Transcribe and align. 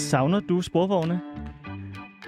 Øh, 0.00 0.04
savner 0.04 0.40
du 0.40 0.60
sporvogne? 0.60 1.20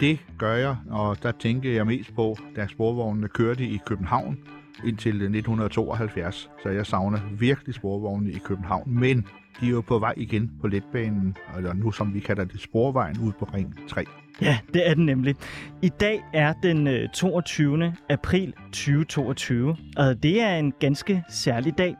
Det 0.00 0.18
gør 0.38 0.54
jeg, 0.54 0.76
og 0.90 1.22
der 1.22 1.32
tænker 1.32 1.72
jeg 1.72 1.86
mest 1.86 2.14
på, 2.14 2.36
da 2.56 2.66
sporvognene 2.66 3.28
kørte 3.28 3.64
i 3.64 3.80
København 3.86 4.38
indtil 4.84 5.14
1972. 5.14 6.50
Så 6.62 6.68
jeg 6.68 6.86
savner 6.86 7.18
virkelig 7.38 7.74
sporvognene 7.74 8.32
i 8.32 8.38
København. 8.38 8.82
Men 8.86 9.26
de 9.60 9.66
er 9.66 9.70
jo 9.70 9.80
på 9.80 9.98
vej 9.98 10.14
igen 10.16 10.50
på 10.60 10.68
letbanen, 10.68 11.36
eller 11.56 11.72
nu 11.72 11.92
som 11.92 12.14
vi 12.14 12.20
kalder 12.20 12.44
det 12.44 12.60
sporvejen 12.60 13.18
ud 13.18 13.32
på 13.32 13.48
Ring 13.54 13.88
3. 13.88 14.04
Ja, 14.40 14.58
det 14.74 14.88
er 14.88 14.94
den 14.94 15.06
nemlig. 15.06 15.36
I 15.82 15.88
dag 15.88 16.20
er 16.32 16.52
den 16.62 17.08
22. 17.14 17.94
april 18.10 18.52
2022, 18.52 19.76
og 19.96 20.22
det 20.22 20.40
er 20.40 20.56
en 20.56 20.72
ganske 20.80 21.24
særlig 21.28 21.78
dag. 21.78 21.96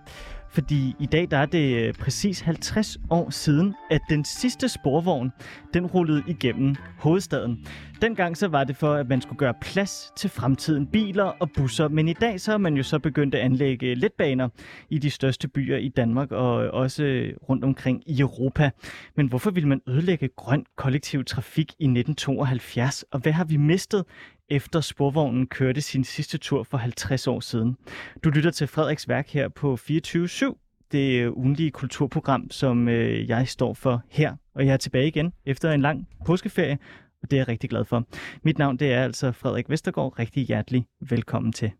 Fordi 0.52 0.94
i 1.00 1.06
dag 1.06 1.30
der 1.30 1.36
er 1.36 1.46
det 1.46 1.76
øh, 1.76 1.94
præcis 1.94 2.40
50 2.40 2.98
år 3.10 3.30
siden, 3.30 3.74
at 3.90 4.00
den 4.10 4.24
sidste 4.24 4.68
sporvogn, 4.68 5.32
den 5.74 5.86
rullede 5.86 6.22
igennem 6.26 6.76
hovedstaden. 6.98 7.66
Dengang 8.02 8.36
så 8.36 8.48
var 8.48 8.64
det 8.64 8.76
for, 8.76 8.94
at 8.94 9.08
man 9.08 9.20
skulle 9.20 9.38
gøre 9.38 9.54
plads 9.60 10.12
til 10.16 10.30
fremtiden 10.30 10.86
biler 10.86 11.24
og 11.24 11.50
busser, 11.50 11.88
men 11.88 12.08
i 12.08 12.12
dag 12.12 12.40
så 12.40 12.52
er 12.52 12.58
man 12.58 12.74
jo 12.74 12.82
så 12.82 12.98
begyndt 12.98 13.34
at 13.34 13.40
anlægge 13.40 13.94
letbaner 13.94 14.48
i 14.90 14.98
de 14.98 15.10
største 15.10 15.48
byer 15.48 15.76
i 15.76 15.88
Danmark 15.88 16.32
og 16.32 16.64
øh, 16.64 16.70
også 16.72 17.30
rundt 17.48 17.64
omkring 17.64 18.02
i 18.06 18.20
Europa. 18.20 18.70
Men 19.16 19.26
hvorfor 19.26 19.50
ville 19.50 19.68
man 19.68 19.80
ødelægge 19.88 20.28
grøn 20.36 20.64
kollektiv 20.76 21.24
trafik 21.24 21.72
i 21.78 21.84
1972, 21.84 23.04
og 23.10 23.20
hvad 23.20 23.32
har 23.32 23.44
vi 23.44 23.56
mistet 23.56 24.04
efter 24.52 24.80
sporvognen 24.80 25.46
kørte 25.46 25.80
sin 25.80 26.04
sidste 26.04 26.38
tur 26.38 26.62
for 26.62 26.78
50 26.78 27.26
år 27.26 27.40
siden. 27.40 27.76
Du 28.24 28.30
lytter 28.30 28.50
til 28.50 28.66
Frederiks 28.66 29.08
værk 29.08 29.28
her 29.28 29.48
på 29.48 29.78
24-7, 29.90 30.88
det 30.92 31.20
øh, 31.20 31.32
ugenlige 31.32 31.70
kulturprogram, 31.70 32.50
som 32.50 32.88
øh, 32.88 33.28
jeg 33.28 33.48
står 33.48 33.74
for 33.74 34.02
her. 34.08 34.36
Og 34.54 34.66
jeg 34.66 34.72
er 34.72 34.76
tilbage 34.76 35.06
igen 35.06 35.32
efter 35.46 35.72
en 35.72 35.80
lang 35.80 36.08
påskeferie, 36.26 36.78
og 37.22 37.30
det 37.30 37.36
er 37.36 37.40
jeg 37.40 37.48
rigtig 37.48 37.70
glad 37.70 37.84
for. 37.84 38.06
Mit 38.42 38.58
navn 38.58 38.76
det 38.76 38.92
er 38.92 39.04
altså 39.04 39.32
Frederik 39.32 39.70
Vestergaard. 39.70 40.18
Rigtig 40.18 40.46
hjertelig 40.46 40.86
velkommen 41.00 41.52
til. 41.52 41.72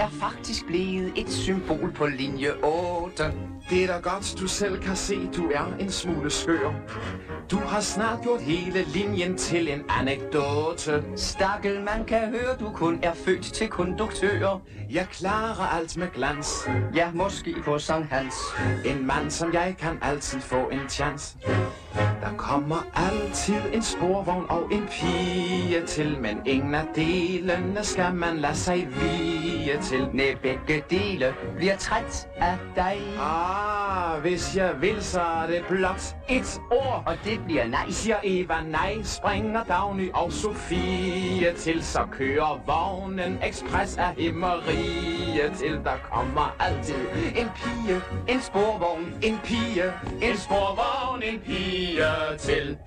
Er 0.00 0.08
faktisk 0.08 0.66
blevet 0.66 1.12
et 1.16 1.30
symbol 1.30 1.92
på 1.94 2.06
linje 2.06 2.50
8. 2.62 3.32
Det 3.70 3.82
er 3.82 3.86
da 3.86 3.98
godt, 4.10 4.34
du 4.40 4.46
selv 4.46 4.78
kan 4.82 4.96
se, 4.96 5.28
du 5.36 5.50
er 5.54 5.76
en 5.80 5.90
smule 5.90 6.30
skør. 6.30 6.72
Du 7.50 7.56
har 7.56 7.80
snart 7.80 8.22
gjort 8.22 8.40
hele 8.40 8.84
linjen 8.94 9.36
til 9.36 9.68
en 9.68 9.82
anekdote. 9.88 11.04
Stakkel, 11.16 11.80
man 11.80 12.04
kan 12.06 12.28
høre, 12.28 12.56
du 12.60 12.70
kun 12.70 12.98
er 13.02 13.14
født 13.14 13.42
til 13.42 13.68
konduktør. 13.68 14.58
Jeg 14.90 15.06
klarer 15.10 15.78
alt 15.78 15.96
med 15.96 16.06
glans. 16.14 16.68
Ja, 16.94 17.10
måske 17.14 17.54
på 17.64 17.78
Sankt 17.78 18.08
Hans. 18.08 18.34
En 18.84 19.06
mand 19.06 19.30
som 19.30 19.52
jeg 19.52 19.76
kan 19.78 19.98
altid 20.02 20.40
få 20.40 20.68
en 20.72 20.88
chance. 20.88 21.36
Der 21.94 22.36
kommer 22.36 22.86
altid 22.94 23.60
en 23.72 23.82
sporvogn 23.82 24.44
og 24.48 24.72
en 24.72 24.86
pige 24.90 25.86
til, 25.86 26.16
men 26.20 26.38
ingen 26.46 26.74
af 26.74 26.86
delene 26.94 27.84
skal 27.84 28.14
man 28.14 28.38
lade 28.38 28.56
sig 28.56 28.88
vie 29.64 29.78
til. 29.82 30.08
Næ, 30.12 30.34
begge 30.42 30.82
dele 30.90 31.34
bliver 31.56 31.76
træt 31.76 32.28
af 32.36 32.58
dig. 32.76 32.96
Ah, 33.20 34.20
hvis 34.20 34.56
jeg 34.56 34.74
vil, 34.80 35.02
så 35.02 35.20
er 35.20 35.46
det 35.46 35.64
blot 35.68 36.16
et 36.28 36.60
ord. 36.70 37.02
Og 37.06 37.14
det 37.24 37.40
bliver 37.44 37.66
nej. 37.68 37.90
Siger 37.90 38.16
Eva 38.24 38.54
nej, 38.70 39.02
springer 39.02 39.64
Dagny 39.64 40.10
og 40.14 40.32
Sofie 40.32 41.52
til, 41.56 41.82
så 41.84 42.06
kører 42.12 42.62
vognen 42.66 43.38
ekspres 43.44 43.96
af 43.98 44.14
himmeriget 44.18 45.52
til. 45.56 45.72
Der 45.84 45.96
kommer 46.12 46.56
altid 46.60 46.94
en 47.36 47.48
pige, 47.56 48.00
en 48.28 48.40
sporvogn, 48.40 49.14
en 49.22 49.38
pige, 49.44 49.84
en 50.22 50.36
sporvogn, 50.36 51.22
en 51.22 51.38
pige 51.40 52.02
til. 52.38 52.78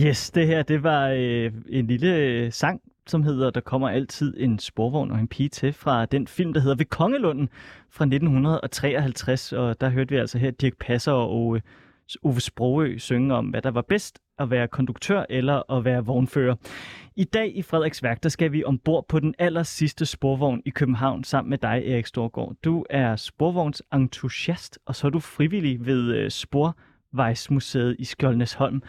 Yes, 0.00 0.30
det 0.30 0.46
her 0.46 0.62
det 0.62 0.82
var 0.82 1.08
øh, 1.08 1.52
en 1.68 1.86
lille 1.86 2.14
øh, 2.16 2.52
sang, 2.52 2.80
som 3.06 3.22
hedder 3.22 3.50
Der 3.50 3.60
kommer 3.60 3.88
altid 3.88 4.34
en 4.38 4.58
sporvogn 4.58 5.10
og 5.10 5.18
en 5.18 5.28
pige 5.28 5.48
til 5.48 5.72
fra 5.72 6.06
den 6.06 6.26
film, 6.26 6.52
der 6.52 6.60
hedder 6.60 6.76
Ved 6.76 6.86
Kongelunden 6.86 7.48
fra 7.90 8.04
1953. 8.04 9.52
Og 9.52 9.80
der 9.80 9.88
hørte 9.88 10.10
vi 10.10 10.16
altså 10.16 10.38
her 10.38 10.50
Dirk 10.50 10.72
Passer 10.80 11.12
og 11.12 11.30
Ove, 11.30 11.60
Ove 12.22 12.40
Sprogø 12.40 12.98
synge 12.98 13.34
om, 13.34 13.46
hvad 13.46 13.62
der 13.62 13.70
var 13.70 13.82
bedst 13.82 14.18
at 14.38 14.50
være 14.50 14.68
konduktør 14.68 15.24
eller 15.30 15.72
at 15.72 15.84
være 15.84 16.04
vognfører. 16.04 16.54
I 17.16 17.24
dag 17.24 17.56
i 17.56 17.62
Frederiksværk, 17.62 18.22
der 18.22 18.28
skal 18.28 18.52
vi 18.52 18.64
ombord 18.64 19.08
på 19.08 19.20
den 19.20 19.34
aller 19.38 19.62
sidste 19.62 20.06
sporvogn 20.06 20.62
i 20.64 20.70
København 20.70 21.24
sammen 21.24 21.50
med 21.50 21.58
dig, 21.58 21.82
Erik 21.86 22.06
Storgård. 22.06 22.54
Du 22.64 22.84
er 22.90 23.16
sporvognsentusiast, 23.16 24.78
og 24.86 24.96
så 24.96 25.06
er 25.06 25.10
du 25.10 25.20
frivillig 25.20 25.86
ved 25.86 26.14
øh, 26.14 26.30
Sporvejsmuseet 26.30 27.96
i 27.98 28.04
Skjoldnesholm. 28.04 28.82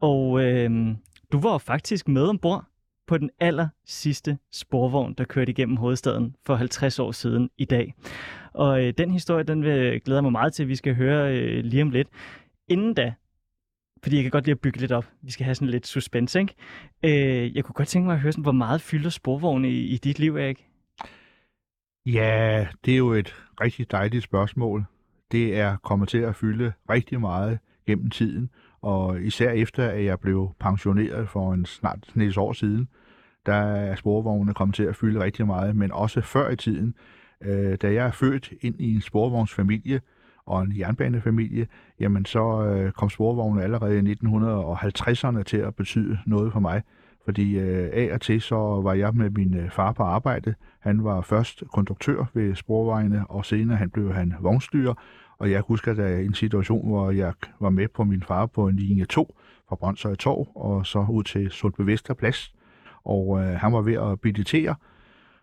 Og 0.00 0.42
øh, 0.42 0.70
du 1.32 1.40
var 1.40 1.58
faktisk 1.58 2.08
med 2.08 2.22
ombord 2.22 2.64
på 3.12 3.18
den 3.18 3.30
aller 3.40 3.68
sidste 3.84 4.38
sporvogn, 4.52 5.14
der 5.18 5.24
kørte 5.24 5.50
igennem 5.50 5.76
hovedstaden 5.76 6.36
for 6.46 6.54
50 6.54 6.98
år 6.98 7.12
siden 7.12 7.50
i 7.58 7.64
dag. 7.64 7.94
Og 8.52 8.84
øh, 8.84 8.94
den 8.98 9.10
historie, 9.10 9.44
den 9.44 9.62
vil 9.62 9.70
øh, 9.70 10.00
glæder 10.04 10.20
mig 10.20 10.32
meget 10.32 10.52
til, 10.52 10.62
at 10.62 10.68
vi 10.68 10.76
skal 10.76 10.94
høre 10.94 11.38
øh, 11.38 11.64
lige 11.64 11.82
om 11.82 11.90
lidt. 11.90 12.08
Inden 12.68 12.94
da, 12.94 13.14
fordi 14.02 14.16
jeg 14.16 14.24
kan 14.24 14.30
godt 14.30 14.44
lide 14.44 14.54
at 14.54 14.60
bygge 14.60 14.80
lidt 14.80 14.92
op. 14.92 15.04
Vi 15.22 15.30
skal 15.30 15.44
have 15.44 15.54
sådan 15.54 15.68
lidt 15.68 15.86
suspense, 15.86 16.40
ikke? 16.40 16.54
Øh, 17.02 17.56
jeg 17.56 17.64
kunne 17.64 17.74
godt 17.74 17.88
tænke 17.88 18.06
mig 18.06 18.14
at 18.14 18.20
høre, 18.20 18.32
sådan, 18.32 18.42
hvor 18.42 18.52
meget 18.52 18.80
fylder 18.80 19.10
sporvogne 19.10 19.70
i, 19.70 19.86
i 19.86 19.96
dit 19.96 20.18
liv, 20.18 20.36
Erik? 20.36 20.66
Ja, 22.06 22.66
det 22.84 22.94
er 22.94 22.98
jo 22.98 23.12
et 23.12 23.34
rigtig 23.60 23.90
dejligt 23.90 24.24
spørgsmål. 24.24 24.84
Det 25.32 25.58
er 25.58 25.76
kommet 25.76 26.08
til 26.08 26.18
at 26.18 26.36
fylde 26.36 26.72
rigtig 26.90 27.20
meget 27.20 27.58
gennem 27.86 28.10
tiden, 28.10 28.50
og 28.82 29.22
især 29.22 29.50
efter, 29.50 29.88
at 29.88 30.04
jeg 30.04 30.20
blev 30.20 30.54
pensioneret 30.60 31.28
for 31.28 31.52
en 31.52 31.66
snart 31.66 32.12
et 32.16 32.38
år 32.38 32.52
siden, 32.52 32.88
der 33.46 33.54
er 33.54 33.94
sporvognene 33.94 34.54
kommet 34.54 34.74
til 34.74 34.82
at 34.82 34.96
fylde 34.96 35.20
rigtig 35.20 35.46
meget, 35.46 35.76
men 35.76 35.92
også 35.92 36.20
før 36.20 36.50
i 36.50 36.56
tiden, 36.56 36.94
øh, 37.40 37.76
da 37.82 37.92
jeg 37.92 38.06
er 38.06 38.10
født 38.10 38.52
ind 38.60 38.74
i 38.78 38.94
en 38.94 39.00
sporvognsfamilie 39.00 40.00
og 40.46 40.62
en 40.62 40.78
jernbanefamilie, 40.78 41.66
jamen 42.00 42.24
så 42.24 42.64
øh, 42.64 42.92
kom 42.92 43.10
sporvognene 43.10 43.62
allerede 43.62 43.98
i 43.98 44.12
1950'erne 44.12 45.42
til 45.42 45.56
at 45.56 45.74
betyde 45.74 46.18
noget 46.26 46.52
for 46.52 46.60
mig. 46.60 46.82
Fordi 47.24 47.58
øh, 47.58 47.90
af 47.92 48.10
og 48.14 48.20
til 48.20 48.40
så 48.40 48.56
var 48.56 48.94
jeg 48.94 49.14
med 49.14 49.30
min 49.30 49.56
øh, 49.56 49.70
far 49.70 49.92
på 49.92 50.02
arbejde. 50.02 50.54
Han 50.80 51.04
var 51.04 51.20
først 51.20 51.62
konduktør 51.72 52.24
ved 52.34 52.54
sporvejene, 52.54 53.26
og 53.28 53.44
senere 53.44 53.76
han 53.76 53.90
blev 53.90 54.12
han 54.12 54.34
vognstyrer. 54.40 54.94
Og 55.38 55.50
jeg 55.50 55.60
husker 55.60 55.94
da 55.94 56.20
en 56.20 56.34
situation, 56.34 56.88
hvor 56.88 57.10
jeg 57.10 57.32
var 57.60 57.70
med 57.70 57.88
på 57.88 58.04
min 58.04 58.22
far 58.22 58.46
på 58.46 58.68
en 58.68 58.76
linje 58.76 59.04
2 59.04 59.36
fra 59.68 59.76
Brøndshøj 59.76 60.14
Torv 60.14 60.48
og 60.54 60.86
så 60.86 61.06
ud 61.10 61.22
til 61.22 61.50
Sundby 61.50 61.80
Vesterplads. 61.80 62.54
Og 63.04 63.40
øh, 63.40 63.46
han 63.46 63.72
var 63.72 63.80
ved 63.80 63.94
at 63.94 64.20
biditere, 64.20 64.74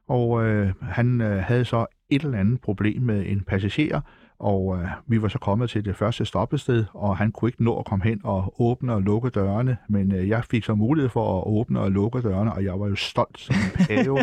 og 0.08 0.46
øh, 0.46 0.74
han 0.82 1.22
øh, 1.22 1.44
havde 1.44 1.66
så 1.66 1.86
et 2.10 2.24
eller 2.24 2.38
andet 2.40 2.62
problem 2.62 3.02
med 3.02 3.26
en 3.28 3.42
passager, 3.42 4.02
og 4.40 4.78
øh, 4.78 4.88
vi 5.08 5.22
var 5.22 5.28
så 5.28 5.38
kommet 5.40 5.70
til 5.70 5.86
det 5.86 5.96
første 5.96 6.26
stoppested, 6.26 6.86
og 6.94 7.18
han 7.18 7.32
kunne 7.32 7.50
ikke 7.50 7.64
nå 7.64 7.80
at 7.80 7.86
komme 7.86 8.06
hen 8.06 8.22
og 8.24 8.62
åbne 8.62 8.94
og 8.94 9.02
lukke 9.02 9.30
dørene, 9.30 9.78
men 9.90 10.12
øh, 10.16 10.30
jeg 10.30 10.44
fik 10.46 10.64
så 10.64 10.76
mulighed 10.76 11.10
for 11.10 11.38
at 11.38 11.48
åbne 11.48 11.80
og 11.80 11.92
lukke 11.92 12.22
dørene, 12.22 12.54
og 12.54 12.64
jeg 12.64 12.80
var 12.80 12.88
jo 12.88 12.96
stolt 12.96 13.40
som 13.40 13.56
en 13.56 13.86
pave 13.86 14.20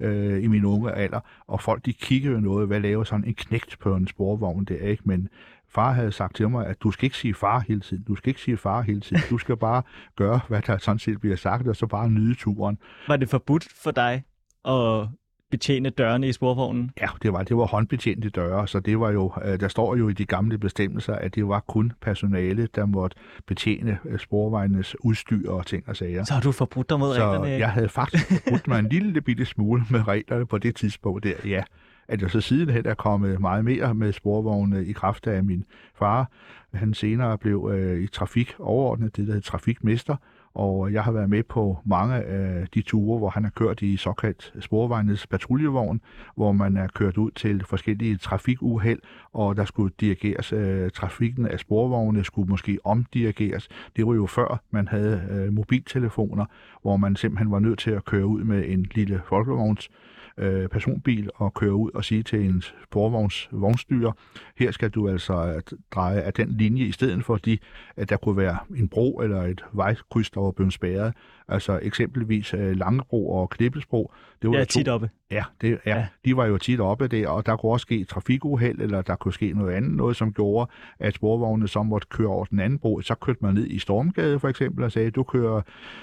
øh, 0.06 0.44
i 0.44 0.46
min 0.46 0.64
unge 0.64 0.92
alder, 0.92 1.20
og 1.46 1.60
folk 1.60 1.84
de 1.86 1.92
kiggede 1.92 2.34
jo 2.34 2.40
noget, 2.40 2.66
hvad 2.66 2.80
laver 2.80 3.04
sådan 3.04 3.24
en 3.24 3.34
knægt 3.34 3.76
på 3.80 3.94
en 3.94 4.08
sporvogn, 4.08 4.64
det 4.64 4.84
er 4.84 4.88
ikke, 4.88 5.02
men 5.06 5.28
far 5.74 5.92
havde 5.92 6.12
sagt 6.12 6.36
til 6.36 6.48
mig, 6.50 6.66
at 6.66 6.76
du 6.82 6.90
skal 6.90 7.04
ikke 7.04 7.16
sige 7.16 7.34
far 7.34 7.64
hele 7.68 7.80
tiden, 7.80 8.02
du 8.04 8.14
skal 8.16 8.28
ikke 8.30 8.40
sige 8.40 8.56
far 8.56 8.82
hele 8.82 9.00
tiden, 9.00 9.22
du 9.30 9.38
skal 9.38 9.56
bare 9.56 9.82
gøre, 10.16 10.40
hvad 10.48 10.62
der 10.62 10.78
sådan 10.78 10.98
set 10.98 11.20
bliver 11.20 11.36
sagt, 11.36 11.68
og 11.68 11.76
så 11.76 11.86
bare 11.86 12.10
nyde 12.10 12.34
turen. 12.34 12.78
Var 13.08 13.16
det 13.16 13.28
forbudt 13.28 13.66
for 13.82 13.90
dig 13.90 14.22
at 14.64 15.08
betjene 15.50 15.90
dørene 15.90 16.28
i 16.28 16.32
sporvognen? 16.32 16.90
Ja, 17.00 17.06
det 17.22 17.32
var, 17.32 17.42
det 17.42 17.56
var 17.56 17.64
håndbetjente 17.66 18.30
døre, 18.30 18.68
så 18.68 18.80
det 18.80 19.00
var 19.00 19.10
jo, 19.10 19.32
øh, 19.44 19.60
der 19.60 19.68
står 19.68 19.96
jo 19.96 20.08
i 20.08 20.12
de 20.12 20.24
gamle 20.24 20.58
bestemmelser, 20.58 21.14
at 21.14 21.34
det 21.34 21.48
var 21.48 21.60
kun 21.60 21.92
personale, 22.00 22.68
der 22.74 22.86
måtte 22.86 23.16
betjene 23.46 23.98
øh, 24.04 24.18
sporvejnes 24.18 24.96
udstyr 25.04 25.50
og 25.50 25.66
ting 25.66 25.88
og 25.88 25.96
sager. 25.96 26.24
Så 26.24 26.34
har 26.34 26.40
du 26.40 26.52
forbrudt 26.52 26.90
dig 26.90 26.98
mod 26.98 27.14
Så 27.14 27.22
reglerne? 27.22 27.48
jeg 27.48 27.70
havde 27.70 27.88
faktisk 27.88 28.26
forbrudt 28.44 28.68
mig 28.68 28.78
en 28.78 28.88
lille 28.88 29.20
bitte 29.20 29.44
smule 29.44 29.84
med 29.90 30.08
reglerne 30.08 30.46
på 30.46 30.58
det 30.58 30.76
tidspunkt 30.76 31.24
der, 31.24 31.32
ja. 31.44 31.62
At 32.08 32.22
jeg 32.22 32.30
så 32.30 32.40
sidenhen 32.40 32.86
er 32.86 32.94
kommet 32.94 33.40
meget 33.40 33.64
mere 33.64 33.94
med 33.94 34.12
sporvogne 34.12 34.84
i 34.84 34.92
kraft 34.92 35.26
af 35.26 35.44
min 35.44 35.64
far. 35.94 36.30
Han 36.74 36.94
senere 36.94 37.38
blev 37.38 37.70
øh, 37.74 38.02
i 38.02 38.06
trafik 38.06 38.54
overordnet, 38.58 39.16
det 39.16 39.26
der 39.26 39.32
hedder 39.32 39.50
trafikmester, 39.50 40.16
og 40.54 40.92
jeg 40.92 41.04
har 41.04 41.12
været 41.12 41.30
med 41.30 41.42
på 41.42 41.78
mange 41.84 42.14
af 42.14 42.66
de 42.74 42.82
ture, 42.82 43.18
hvor 43.18 43.30
han 43.30 43.44
har 43.44 43.50
kørt 43.50 43.82
i 43.82 43.96
såkaldt 43.96 44.52
sporvejnes 44.60 45.26
patruljevogn, 45.26 46.00
hvor 46.36 46.52
man 46.52 46.76
er 46.76 46.86
kørt 46.86 47.16
ud 47.16 47.30
til 47.30 47.64
forskellige 47.64 48.16
trafikuheld, 48.16 48.98
og 49.32 49.56
der 49.56 49.64
skulle 49.64 49.94
dirigeres 50.00 50.52
øh, 50.52 50.90
trafikken 50.90 51.46
af 51.46 51.58
sporvogne, 51.60 52.24
skulle 52.24 52.50
måske 52.50 52.78
omdirigeres. 52.84 53.68
Det 53.96 54.06
var 54.06 54.14
jo 54.14 54.26
før 54.26 54.62
man 54.70 54.88
havde 54.88 55.22
øh, 55.30 55.52
mobiltelefoner, 55.52 56.46
hvor 56.82 56.96
man 56.96 57.16
simpelthen 57.16 57.50
var 57.50 57.58
nødt 57.58 57.78
til 57.78 57.90
at 57.90 58.04
køre 58.04 58.26
ud 58.26 58.44
med 58.44 58.64
en 58.66 58.86
lille 58.94 59.22
folkevogns 59.28 59.90
øh, 60.38 60.68
personbil 60.68 61.30
og 61.34 61.54
køre 61.54 61.74
ud 61.74 61.90
og 61.94 62.04
sige 62.04 62.22
til 62.22 62.40
en 62.44 62.62
sporvogns 62.84 63.48
vognstyrer, 63.52 64.12
her 64.56 64.70
skal 64.70 64.90
du 64.90 65.08
altså 65.08 65.54
øh, 65.54 65.78
dreje 65.90 66.20
af 66.20 66.32
den 66.32 66.56
linje, 66.56 66.84
i 66.84 66.92
stedet 66.92 67.24
for 67.24 67.36
de, 67.36 67.58
at 67.96 68.10
der 68.10 68.16
kunne 68.16 68.36
være 68.36 68.58
en 68.76 68.88
bro 68.88 69.20
eller 69.20 69.42
et 69.42 69.64
vejkryds, 69.72 70.30
der 70.30 70.40
var 70.40 70.50
blevet 70.50 70.72
spærret. 70.72 71.14
Altså 71.48 71.80
eksempelvis 71.82 72.54
øh, 72.54 72.76
Langebro 72.76 73.32
og 73.32 73.50
Knibbelsbro. 73.50 74.12
Det 74.50 74.58
var 74.58 74.64
to- 74.64 74.78
tit 74.78 74.88
oppe. 74.88 75.10
Ja, 75.30 75.44
det, 75.60 75.70
ja, 75.70 75.76
Ja. 75.90 75.96
ja, 75.98 76.06
de 76.24 76.36
var 76.36 76.46
jo 76.46 76.58
tit 76.58 76.80
oppe 76.80 77.06
der, 77.08 77.28
og 77.28 77.46
der 77.46 77.56
kunne 77.56 77.72
også 77.72 77.82
ske 77.84 78.04
trafikuheld, 78.04 78.80
eller 78.80 79.02
der 79.02 79.16
kunne 79.16 79.32
ske 79.34 79.52
noget 79.52 79.72
andet, 79.72 79.90
noget 79.96 80.16
som 80.16 80.32
gjorde, 80.32 80.70
at 80.98 81.14
sporvognene 81.14 81.68
så 81.68 81.82
måtte 81.82 82.08
køre 82.10 82.28
over 82.28 82.44
den 82.44 82.60
anden 82.60 82.78
bro. 82.78 83.00
Så 83.00 83.14
kørte 83.14 83.38
man 83.42 83.54
ned 83.54 83.66
i 83.66 83.78
Stormgade 83.78 84.38
for 84.38 84.48
eksempel 84.48 84.84
og 84.84 84.92
sagde, 84.92 85.10
du 85.10 85.22
kører 85.22 85.60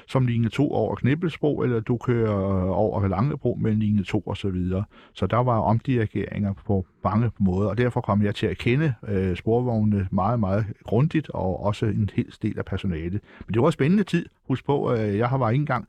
som 0.07 0.25
linje 0.25 0.49
2 0.49 0.71
over 0.71 0.95
Knibbelsbro, 0.95 1.61
eller 1.61 1.79
du 1.79 1.97
kører 1.97 2.69
over 2.69 3.07
Langebro 3.07 3.57
med 3.61 3.71
linje 3.75 4.03
2 4.03 4.19
og 4.19 4.37
så 4.37 4.49
videre. 4.49 4.83
Så 5.13 5.27
der 5.27 5.37
var 5.37 5.59
omdirigeringer 5.59 6.53
på 6.67 6.85
mange 7.03 7.31
måder, 7.39 7.69
og 7.69 7.77
derfor 7.77 8.01
kom 8.01 8.21
jeg 8.23 8.35
til 8.35 8.47
at 8.47 8.57
kende 8.57 8.93
øh, 9.07 9.35
sporvognene 9.35 10.07
meget, 10.11 10.39
meget 10.39 10.65
grundigt, 10.83 11.29
og 11.29 11.63
også 11.63 11.85
en 11.85 12.09
hel 12.15 12.33
del 12.41 12.57
af 12.59 12.65
personalet. 12.65 13.21
Men 13.47 13.53
det 13.53 13.61
var 13.61 13.67
en 13.67 13.71
spændende 13.71 14.03
tid. 14.03 14.25
Husk 14.47 14.65
på, 14.65 14.93
øh, 14.93 15.17
jeg 15.17 15.29
har 15.29 15.37
var 15.37 15.49
ikke 15.49 15.61
engang 15.61 15.87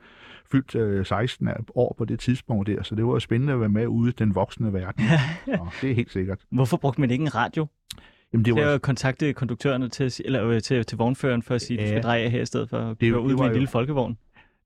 fyldt 0.52 0.74
øh, 0.74 1.06
16 1.06 1.48
år 1.74 1.94
på 1.98 2.04
det 2.04 2.20
tidspunkt 2.20 2.66
der, 2.68 2.82
så 2.82 2.94
det 2.94 3.06
var 3.06 3.18
spændende 3.18 3.52
at 3.52 3.60
være 3.60 3.68
med 3.68 3.86
ude 3.86 4.08
i 4.10 4.12
den 4.12 4.34
voksne 4.34 4.72
verden. 4.72 5.04
så 5.46 5.58
det 5.82 5.90
er 5.90 5.94
helt 5.94 6.12
sikkert. 6.12 6.38
Hvorfor 6.50 6.76
brugte 6.76 7.00
man 7.00 7.10
ikke 7.10 7.22
en 7.22 7.34
radio? 7.34 7.66
Jamen, 8.32 8.44
det 8.44 8.54
var, 8.54 8.64
var 8.64 8.74
at 8.74 8.82
kontakte 8.82 9.32
konduktørerne 9.32 9.88
til, 9.88 10.12
eller, 10.24 10.46
øh, 10.48 10.60
til, 10.60 10.84
til 10.84 10.98
vognføreren 10.98 11.42
for 11.42 11.54
at 11.54 11.60
sige, 11.62 11.78
at 11.80 11.82
du 11.82 11.88
Ja. 11.88 11.92
skal 11.92 12.02
dreje 12.02 12.28
her 12.28 12.42
i 12.42 12.46
stedet 12.46 12.70
for 12.70 12.78
at 12.78 12.98
køre 12.98 13.20
ud 13.20 13.28
det 13.28 13.28
med 13.28 13.36
var 13.36 13.44
en 13.44 13.48
jo- 13.50 13.52
lille 13.54 13.68
folkevogn. 13.68 14.18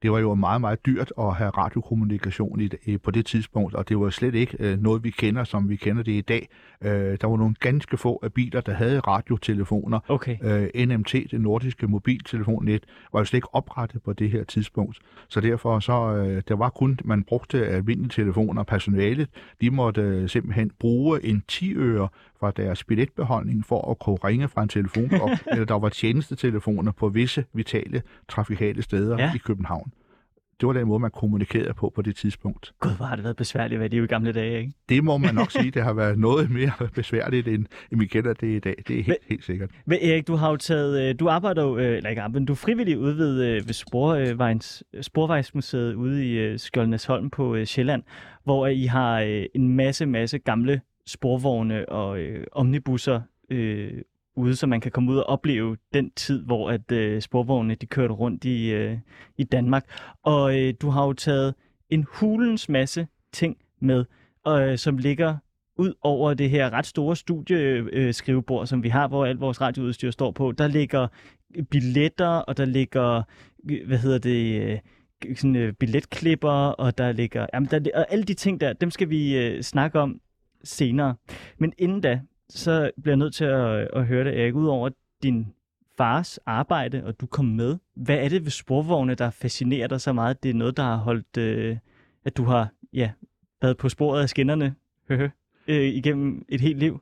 Det 0.03 0.13
var 0.13 0.19
jo 0.19 0.35
meget, 0.35 0.61
meget 0.61 0.87
dyrt 0.87 1.13
at 1.19 1.35
have 1.35 1.51
radiokommunikation 1.51 2.61
i, 2.61 2.71
i, 2.85 2.99
på 2.99 3.11
det 3.11 3.27
tidspunkt, 3.27 3.75
og 3.75 3.89
det 3.89 4.01
var 4.01 4.11
slet 4.11 4.35
ikke 4.35 4.57
øh, 4.61 4.83
noget, 4.83 5.05
vi 5.05 5.11
kender, 5.11 5.45
som 5.45 5.69
vi 5.69 5.77
kender 5.77 6.03
det 6.03 6.13
i 6.13 6.21
dag. 6.21 6.49
Øh, 6.83 7.19
der 7.21 7.27
var 7.27 7.37
nogle 7.37 7.55
ganske 7.61 7.97
få 7.97 8.21
af 8.23 8.33
biler, 8.33 8.61
der 8.61 8.73
havde 8.73 9.01
radiotelefoner. 9.01 10.01
Okay. 10.09 10.37
Øh, 10.43 10.87
NMT, 10.87 11.13
det 11.13 11.41
nordiske 11.41 11.87
mobiltelefonnet, 11.87 12.85
var 13.13 13.21
jo 13.21 13.25
slet 13.25 13.39
ikke 13.39 13.55
oprettet 13.55 14.03
på 14.03 14.13
det 14.13 14.31
her 14.31 14.45
tidspunkt. 14.45 14.99
Så 15.29 15.41
derfor 15.41 15.81
så, 15.81 16.17
øh, 16.17 16.43
der 16.49 16.57
var 16.57 16.71
kun, 16.71 16.99
man 17.05 17.25
brugte 17.25 17.67
almindelige 17.67 18.09
telefoner, 18.09 18.63
personalet, 18.63 19.29
de 19.61 19.71
måtte 19.71 20.01
øh, 20.01 20.29
simpelthen 20.29 20.71
bruge 20.79 21.25
en 21.25 21.43
10 21.49 21.75
øre 21.75 22.09
fra 22.41 22.51
deres 22.51 22.85
billetbeholdning 22.85 23.67
for 23.67 23.91
at 23.91 23.99
kunne 23.99 24.17
ringe 24.25 24.49
fra 24.49 24.63
en 24.63 24.69
telefon, 24.69 25.15
og, 25.15 25.31
eller 25.53 25.65
der 25.65 25.79
var 25.79 25.89
tjenestetelefoner 25.89 26.93
på 26.93 27.09
visse 27.09 27.45
vitale 27.53 28.03
trafikale 28.29 28.83
steder 28.83 29.17
Ja. 29.19 29.33
i 29.35 29.39
København. 29.39 29.93
Det 30.61 30.67
var 30.67 30.73
den 30.73 30.87
måde, 30.89 31.01
man 31.01 31.11
kommunikerede 31.11 31.75
på 31.75 31.93
på 31.95 32.03
det 32.03 32.17
tidspunkt. 32.17 32.73
Gud, 32.81 32.97
hvor 32.97 33.07
har 33.07 33.17
det 33.17 33.25
været 33.25 33.37
besværligt, 33.37 33.79
hvad 33.79 33.91
det 33.91 33.99
jo 33.99 34.05
i 34.05 34.07
gamle 34.07 34.33
dage, 34.33 34.59
ikke? 34.61 34.73
Det 34.89 35.05
må 35.05 35.19
man 35.19 35.35
nok 35.35 35.51
sige, 35.61 35.71
det 35.71 35.83
har 35.83 35.93
været 35.93 36.19
noget 36.19 36.51
mere 36.51 36.73
besværligt, 36.95 37.49
end, 37.49 37.67
end 37.93 38.01
vi 38.01 38.07
kender 38.07 38.33
det 38.33 38.47
i 38.57 38.59
dag. 38.59 38.75
Det 38.89 38.99
er 38.99 39.03
helt, 39.03 39.19
helt 39.29 39.45
sikkert. 39.45 39.71
Men 39.87 39.99
Erik, 40.03 40.27
du 40.27 40.35
har 40.35 40.51
jo 40.51 40.57
taget, 40.57 41.09
øh, 41.09 41.15
du 41.21 41.29
arbejder 41.29 41.63
jo, 41.65 41.79
øh, 41.79 41.97
eller 41.97 42.11
ikke 42.11 42.23
arbejder, 42.23 42.41
men 42.41 42.47
du 42.47 42.53
er 42.53 42.57
frivillig 42.57 42.99
ude 42.99 43.17
ved, 43.17 43.45
øh, 43.45 43.67
ved 43.67 43.73
Sporvejs, 43.75 44.83
Sporvejsmuseet 45.01 45.95
ude 45.95 46.53
i 46.55 46.59
Skjoldnæsholm 46.59 47.31
på 47.31 47.65
Sjælland, 47.65 48.03
hvor 48.45 48.67
I 48.67 48.85
har 48.85 49.19
en 49.55 49.77
masse, 49.77 50.07
masse 50.07 50.39
gamle 50.39 50.81
sporvogne 51.07 51.89
og 51.89 52.19
øh, 52.21 52.47
omnibusser 52.53 53.21
øh, 53.51 54.03
ude, 54.37 54.57
så 54.57 54.67
man 54.67 54.81
kan 54.81 54.91
komme 54.93 55.13
ud 55.13 55.17
og 55.17 55.29
opleve 55.29 55.77
den 55.95 56.11
tid, 56.11 56.43
hvor 56.45 56.71
at 56.71 56.93
øh, 56.93 57.23
sporvognene 57.23 57.75
de 57.75 57.87
kørte 57.87 58.15
rundt 58.15 58.45
i, 58.45 58.71
øh, 58.71 58.99
i 59.37 59.45
Danmark. 59.45 59.85
Og 60.23 60.59
øh, 60.59 60.75
du 60.81 60.91
har 60.91 61.07
jo 61.07 61.13
taget 61.13 61.55
en 61.91 62.07
hulens 62.13 62.69
masse 62.69 63.07
ting 63.33 63.57
med, 63.81 64.05
øh, 64.49 64.79
som 64.79 64.99
ligger 64.99 65.37
ud 65.79 65.93
over 66.03 66.35
det 66.35 66.51
her 66.51 66.71
ret 66.73 66.87
store 66.87 67.17
studieskrivebord, 67.17 68.63
øh, 68.63 68.67
som 68.69 68.83
vi 68.83 68.89
har, 68.89 69.09
hvor 69.09 69.27
alt 69.27 69.41
vores 69.41 69.61
radioudstyr 69.61 70.11
står 70.11 70.31
på. 70.31 70.53
Der 70.53 70.67
ligger 70.69 71.09
billetter, 71.71 72.27
og 72.27 72.57
der 72.57 72.65
ligger, 72.65 73.23
hvad 73.87 73.99
hedder 73.99 74.19
det, 74.19 74.63
øh, 74.63 74.79
sådan, 75.37 75.57
øh, 75.57 75.73
billetklipper, 75.73 76.51
og 76.51 76.99
der 76.99 77.13
ligger, 77.13 77.47
jamen, 77.55 77.69
der, 77.71 77.81
og 77.95 78.13
alle 78.13 78.25
de 78.25 78.35
ting 78.35 78.61
der, 78.61 78.73
dem 78.73 78.91
skal 78.91 79.11
vi 79.11 79.37
øh, 79.37 79.63
snakke 79.63 80.01
om 80.01 80.21
senere. 80.67 81.15
Men 81.59 81.73
inden 81.79 82.01
da, 82.01 82.21
så 82.49 82.91
bliver 83.03 83.13
jeg 83.13 83.19
nødt 83.19 83.35
til 83.35 83.45
at, 83.45 83.89
at 83.93 84.07
høre 84.07 84.25
dig, 84.25 84.41
Erik, 84.41 84.55
ud 84.55 84.67
over 84.67 84.91
din 85.23 85.47
fars 85.99 86.39
arbejde, 86.47 87.05
og 87.05 87.21
du 87.21 87.27
kom 87.27 87.45
med. 87.45 87.77
Hvad 87.95 88.19
er 88.19 88.29
det 88.29 88.45
ved 88.45 88.51
sporvogne, 88.51 89.15
der 89.15 89.31
fascinerer 89.31 89.89
dig 89.89 90.01
så 90.01 90.13
meget? 90.13 90.43
Det 90.43 90.51
er 90.51 90.55
noget, 90.55 90.77
der 90.77 90.83
har 90.83 90.97
holdt, 90.97 91.37
øh, 91.37 91.77
at 92.25 92.37
du 92.37 92.45
har 92.45 92.69
ja, 92.93 93.11
været 93.63 93.77
på 93.77 93.89
sporet 93.89 94.23
af 94.23 94.29
skinnerne 94.29 94.75
øh, 95.69 95.85
igennem 95.85 96.45
et 96.49 96.61
helt 96.61 96.79
liv. 96.79 97.01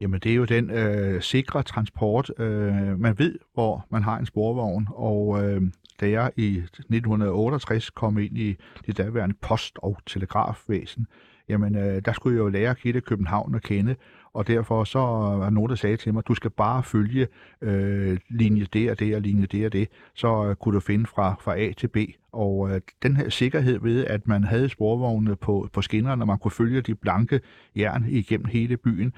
Jamen, 0.00 0.20
det 0.20 0.32
er 0.32 0.36
jo 0.36 0.44
den 0.44 0.70
øh, 0.70 1.22
sikre 1.22 1.62
transport. 1.62 2.30
Øh, 2.38 3.00
man 3.00 3.18
ved, 3.18 3.38
hvor 3.54 3.86
man 3.90 4.02
har 4.02 4.18
en 4.18 4.26
sporvogn, 4.26 4.88
og 4.90 5.44
øh, 5.44 5.62
da 6.00 6.10
jeg 6.10 6.32
i 6.36 6.48
1968 6.56 7.90
kom 7.90 8.18
ind 8.18 8.38
i 8.38 8.56
det 8.86 8.96
daværende 8.96 9.34
post- 9.40 9.78
og 9.82 9.98
telegrafvæsen, 10.06 11.06
jamen, 11.48 11.76
øh, 11.76 12.02
der 12.04 12.12
skulle 12.12 12.36
jeg 12.36 12.44
jo 12.44 12.48
lære 12.48 12.74
hele 12.84 13.00
København 13.00 13.54
at 13.54 13.62
kende, 13.62 13.96
og 14.34 14.46
derfor 14.46 14.84
så 14.84 14.98
var 14.98 15.42
der 15.42 15.50
nogen, 15.50 15.70
der 15.70 15.76
sagde 15.76 15.96
til 15.96 16.14
mig, 16.14 16.28
du 16.28 16.34
skal 16.34 16.50
bare 16.50 16.82
følge 16.82 17.26
øh, 17.62 18.18
linje 18.30 18.66
det 18.72 18.90
og 18.90 19.00
det 19.00 19.14
og 19.14 19.20
linje 19.20 19.46
det 19.46 19.66
og 19.66 19.72
det, 19.72 19.88
så 20.14 20.46
øh, 20.46 20.56
kunne 20.56 20.74
du 20.74 20.80
finde 20.80 21.06
fra, 21.06 21.36
fra 21.40 21.58
A 21.58 21.72
til 21.72 21.88
B. 21.88 21.96
Og 22.32 22.70
øh, 22.70 22.80
den 23.02 23.16
her 23.16 23.28
sikkerhed 23.28 23.78
ved, 23.80 24.04
at 24.04 24.28
man 24.28 24.44
havde 24.44 24.68
sporvogne 24.68 25.36
på, 25.36 25.68
på 25.72 25.82
skinnerne, 25.82 26.22
og 26.22 26.26
man 26.26 26.38
kunne 26.38 26.50
følge 26.50 26.80
de 26.80 26.94
blanke 26.94 27.40
jern 27.76 28.04
igennem 28.08 28.46
hele 28.46 28.76
byen, 28.76 29.12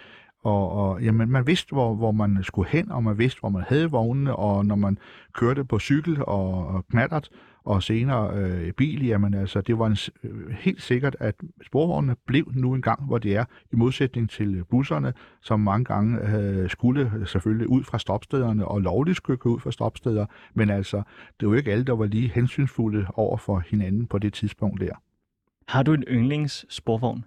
og, 0.45 0.73
og 0.73 1.03
jamen, 1.03 1.31
man 1.31 1.47
vidste, 1.47 1.73
hvor, 1.73 1.95
hvor 1.95 2.13
man 2.13 2.39
skulle 2.43 2.71
hen, 2.71 2.91
og 2.91 3.03
man 3.03 3.19
vidste, 3.19 3.41
hvor 3.41 3.49
man 3.49 3.65
havde 3.69 3.91
vognene, 3.91 4.37
og 4.37 4.67
når 4.67 4.77
man 4.77 4.99
kørte 5.33 5.65
på 5.65 5.79
cykel 5.79 6.25
og, 6.25 6.67
og 6.67 6.87
knattert, 6.87 7.29
og 7.65 7.83
senere 7.83 8.35
øh, 8.37 8.73
bil, 8.73 9.07
jamen 9.07 9.35
altså, 9.35 9.61
det 9.61 9.79
var 9.79 9.87
en, 9.87 9.97
øh, 10.25 10.51
helt 10.51 10.83
sikkert, 10.83 11.17
at 11.21 11.35
sporvognene 11.67 12.17
blev 12.27 12.53
nu 12.55 12.75
engang, 12.75 13.07
hvor 13.07 13.19
det 13.19 13.37
er, 13.37 13.45
i 13.73 13.77
modsætning 13.77 14.31
til 14.31 14.55
øh, 14.55 14.65
busserne, 14.71 15.13
som 15.41 15.61
mange 15.61 15.85
gange 15.85 16.37
øh, 16.37 16.71
skulle 16.71 17.13
øh, 17.17 17.27
selvfølgelig 17.27 17.69
ud 17.69 17.85
fra 17.85 17.99
stopstederne, 17.99 18.69
og 18.69 18.81
lovligt 18.81 19.17
skulle 19.17 19.37
køre 19.37 19.53
ud 19.55 19.61
fra 19.61 19.73
stopsteder, 19.73 20.27
men 20.55 20.71
altså, 20.71 21.03
det 21.41 21.49
var 21.49 21.55
jo 21.55 21.59
ikke 21.59 21.73
alle, 21.73 21.85
der 21.85 21.97
var 21.97 22.07
lige 22.07 22.29
hensynsfulde 22.35 23.07
over 23.15 23.37
for 23.37 23.59
hinanden 23.59 24.07
på 24.07 24.19
det 24.19 24.33
tidspunkt 24.33 24.81
der. 24.81 24.95
Har 25.69 25.83
du 25.83 25.93
en 25.93 26.03
yndlings 26.03 26.75
sporvogn? 26.75 27.25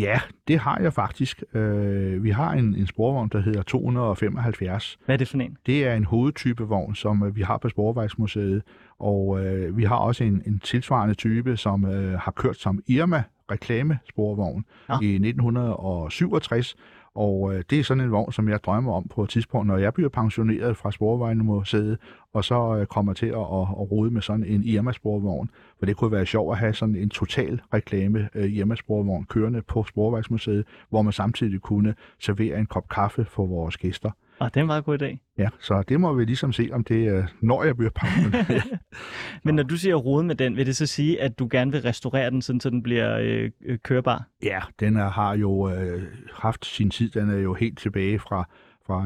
Ja, 0.00 0.20
det 0.48 0.58
har 0.58 0.78
jeg 0.80 0.92
faktisk. 0.92 1.42
Øh, 1.54 2.24
vi 2.24 2.30
har 2.30 2.52
en, 2.52 2.74
en 2.74 2.86
sporvogn, 2.86 3.28
der 3.28 3.40
hedder 3.40 3.62
275. 3.62 4.98
Hvad 5.04 5.14
er 5.14 5.16
det 5.18 5.28
for 5.28 5.38
en? 5.38 5.56
Det 5.66 5.86
er 5.86 5.94
en 5.94 6.04
hovedtype 6.04 6.62
vogn, 6.64 6.94
som 6.94 7.22
øh, 7.22 7.36
vi 7.36 7.42
har 7.42 7.58
på 7.58 7.68
Sporvejsmuseet, 7.68 8.62
og 8.98 9.44
øh, 9.46 9.76
vi 9.76 9.84
har 9.84 9.96
også 9.96 10.24
en, 10.24 10.42
en 10.46 10.58
tilsvarende 10.58 11.14
type, 11.14 11.56
som 11.56 11.84
øh, 11.84 12.18
har 12.18 12.30
kørt 12.32 12.56
som 12.56 12.80
Irma 12.86 13.22
reklamesporvogn 13.50 14.64
Ja. 14.88 14.98
i 15.02 15.14
1967, 15.14 16.74
og 17.14 17.54
øh, 17.54 17.64
det 17.70 17.78
er 17.78 17.84
sådan 17.84 18.04
en 18.04 18.12
vogn, 18.12 18.32
som 18.32 18.48
jeg 18.48 18.64
drømmer 18.64 18.92
om 18.92 19.08
på 19.08 19.22
et 19.22 19.30
tidspunkt, 19.30 19.66
når 19.66 19.76
jeg 19.76 19.94
bliver 19.94 20.08
pensioneret 20.08 20.76
fra 20.76 20.92
Sporvejsmuseet, 20.92 21.98
og 22.32 22.44
så 22.44 22.76
øh, 22.76 22.86
kommer 22.86 23.12
til 23.12 23.26
at, 23.26 23.32
at, 23.32 23.62
at 23.80 23.90
rode 23.90 24.10
med 24.10 24.22
sådan 24.22 24.44
en 24.44 24.64
Irma-sporvogn, 24.64 25.50
for 25.78 25.86
det 25.86 25.96
kunne 25.96 26.12
være 26.12 26.26
sjovt 26.26 26.52
at 26.52 26.58
have 26.58 26.74
sådan 26.74 26.96
en 26.96 27.10
total 27.10 27.60
reklame 27.74 28.28
øh, 28.34 28.52
Irma-sporvogn 28.52 29.24
kørende 29.24 29.62
på 29.62 29.84
Sporvejsmuseet, 29.84 30.64
hvor 30.90 31.02
man 31.02 31.12
samtidig 31.12 31.60
kunne 31.60 31.94
servere 32.18 32.58
en 32.58 32.66
kop 32.66 32.88
kaffe 32.88 33.24
for 33.24 33.46
vores 33.46 33.76
gæster. 33.76 34.10
Og 34.38 34.54
det 34.54 34.56
er 34.56 34.60
en 34.60 34.66
meget 34.66 34.84
god 34.84 35.02
idé. 35.02 35.34
Ja, 35.38 35.48
så 35.60 35.82
det 35.88 36.00
må 36.00 36.12
vi 36.14 36.24
ligesom 36.24 36.52
se, 36.52 36.68
om 36.72 36.84
det 36.84 37.06
er, 37.08 37.26
når 37.40 37.64
jeg 37.64 37.76
bliver 37.76 37.90
pensioneret. 37.90 38.62
Men 39.44 39.54
når 39.54 39.62
du 39.62 39.76
siger 39.76 39.94
rode 39.94 40.24
med 40.24 40.34
den, 40.34 40.56
vil 40.56 40.66
det 40.66 40.76
så 40.76 40.86
sige, 40.86 41.20
at 41.20 41.38
du 41.38 41.48
gerne 41.50 41.72
vil 41.72 41.82
restaurere 41.82 42.30
den, 42.30 42.42
sådan, 42.42 42.60
så 42.60 42.70
den 42.70 42.82
bliver 42.82 43.18
øh, 43.18 43.50
øh, 43.64 43.78
kørbar? 43.78 44.24
ja, 44.42 44.60
den 44.80 44.96
er, 44.96 45.10
har 45.10 45.36
jo 45.36 45.70
øh, 45.70 46.02
haft 46.34 46.66
sin 46.66 46.90
tid. 46.90 47.10
Den 47.10 47.30
er 47.30 47.38
jo 47.38 47.54
helt 47.54 47.78
tilbage 47.78 48.18
fra, 48.18 48.48
fra 48.86 49.04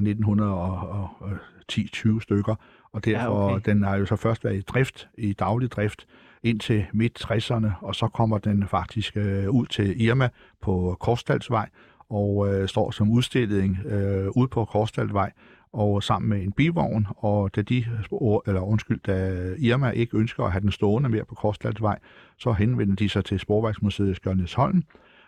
1910-20 2.17 2.21
stykker. 2.21 2.55
Og 2.93 3.05
derfor, 3.05 3.49
Ja, 3.49 3.55
okay. 3.55 3.71
den 3.73 3.83
har 3.83 3.97
jo 3.97 4.07
så 4.07 4.17
først 4.17 4.45
været 4.45 4.57
i 4.57 4.61
drift, 4.61 5.09
i 5.19 5.33
daglig 5.33 5.71
drift, 5.71 6.07
indtil 6.43 6.87
midt 6.93 7.25
60'erne, 7.25 7.69
og 7.81 7.95
så 7.95 8.09
kommer 8.09 8.39
den 8.39 8.69
faktisk 8.69 9.17
øh, 9.17 9.51
ud 9.51 9.67
til 9.67 10.03
Irma 10.03 10.29
på 10.63 10.97
Korsdalsvej, 11.01 11.69
og 12.11 12.49
øh, 12.49 12.69
står 12.69 12.91
som 12.91 13.11
udstilling 13.11 13.79
øh, 13.87 14.29
ude 14.37 14.49
på 14.49 14.65
Korsdalsvej, 14.65 15.33
og 15.73 16.03
sammen 16.03 16.29
med 16.29 16.43
en 16.43 16.53
bivogn, 16.53 17.07
og 17.17 17.57
da 17.57 17.63
de, 17.63 17.85
eller 18.47 18.61
undskyld, 18.61 19.01
da 19.07 19.35
Irma 19.59 19.91
ikke 19.91 20.17
ønsker 20.17 20.45
at 20.45 20.53
have 20.53 20.61
den 20.61 20.73
stående 20.73 21.09
mere 21.09 21.25
på 21.25 21.35
Korsdalsvej, 21.35 21.99
så 22.39 22.53
henvender 22.53 22.95
de 22.95 23.09
sig 23.09 23.25
til 23.25 23.39
Sporvejsmuseet 23.39 24.11
i 24.11 24.15
Skjørnesholm, 24.15 24.85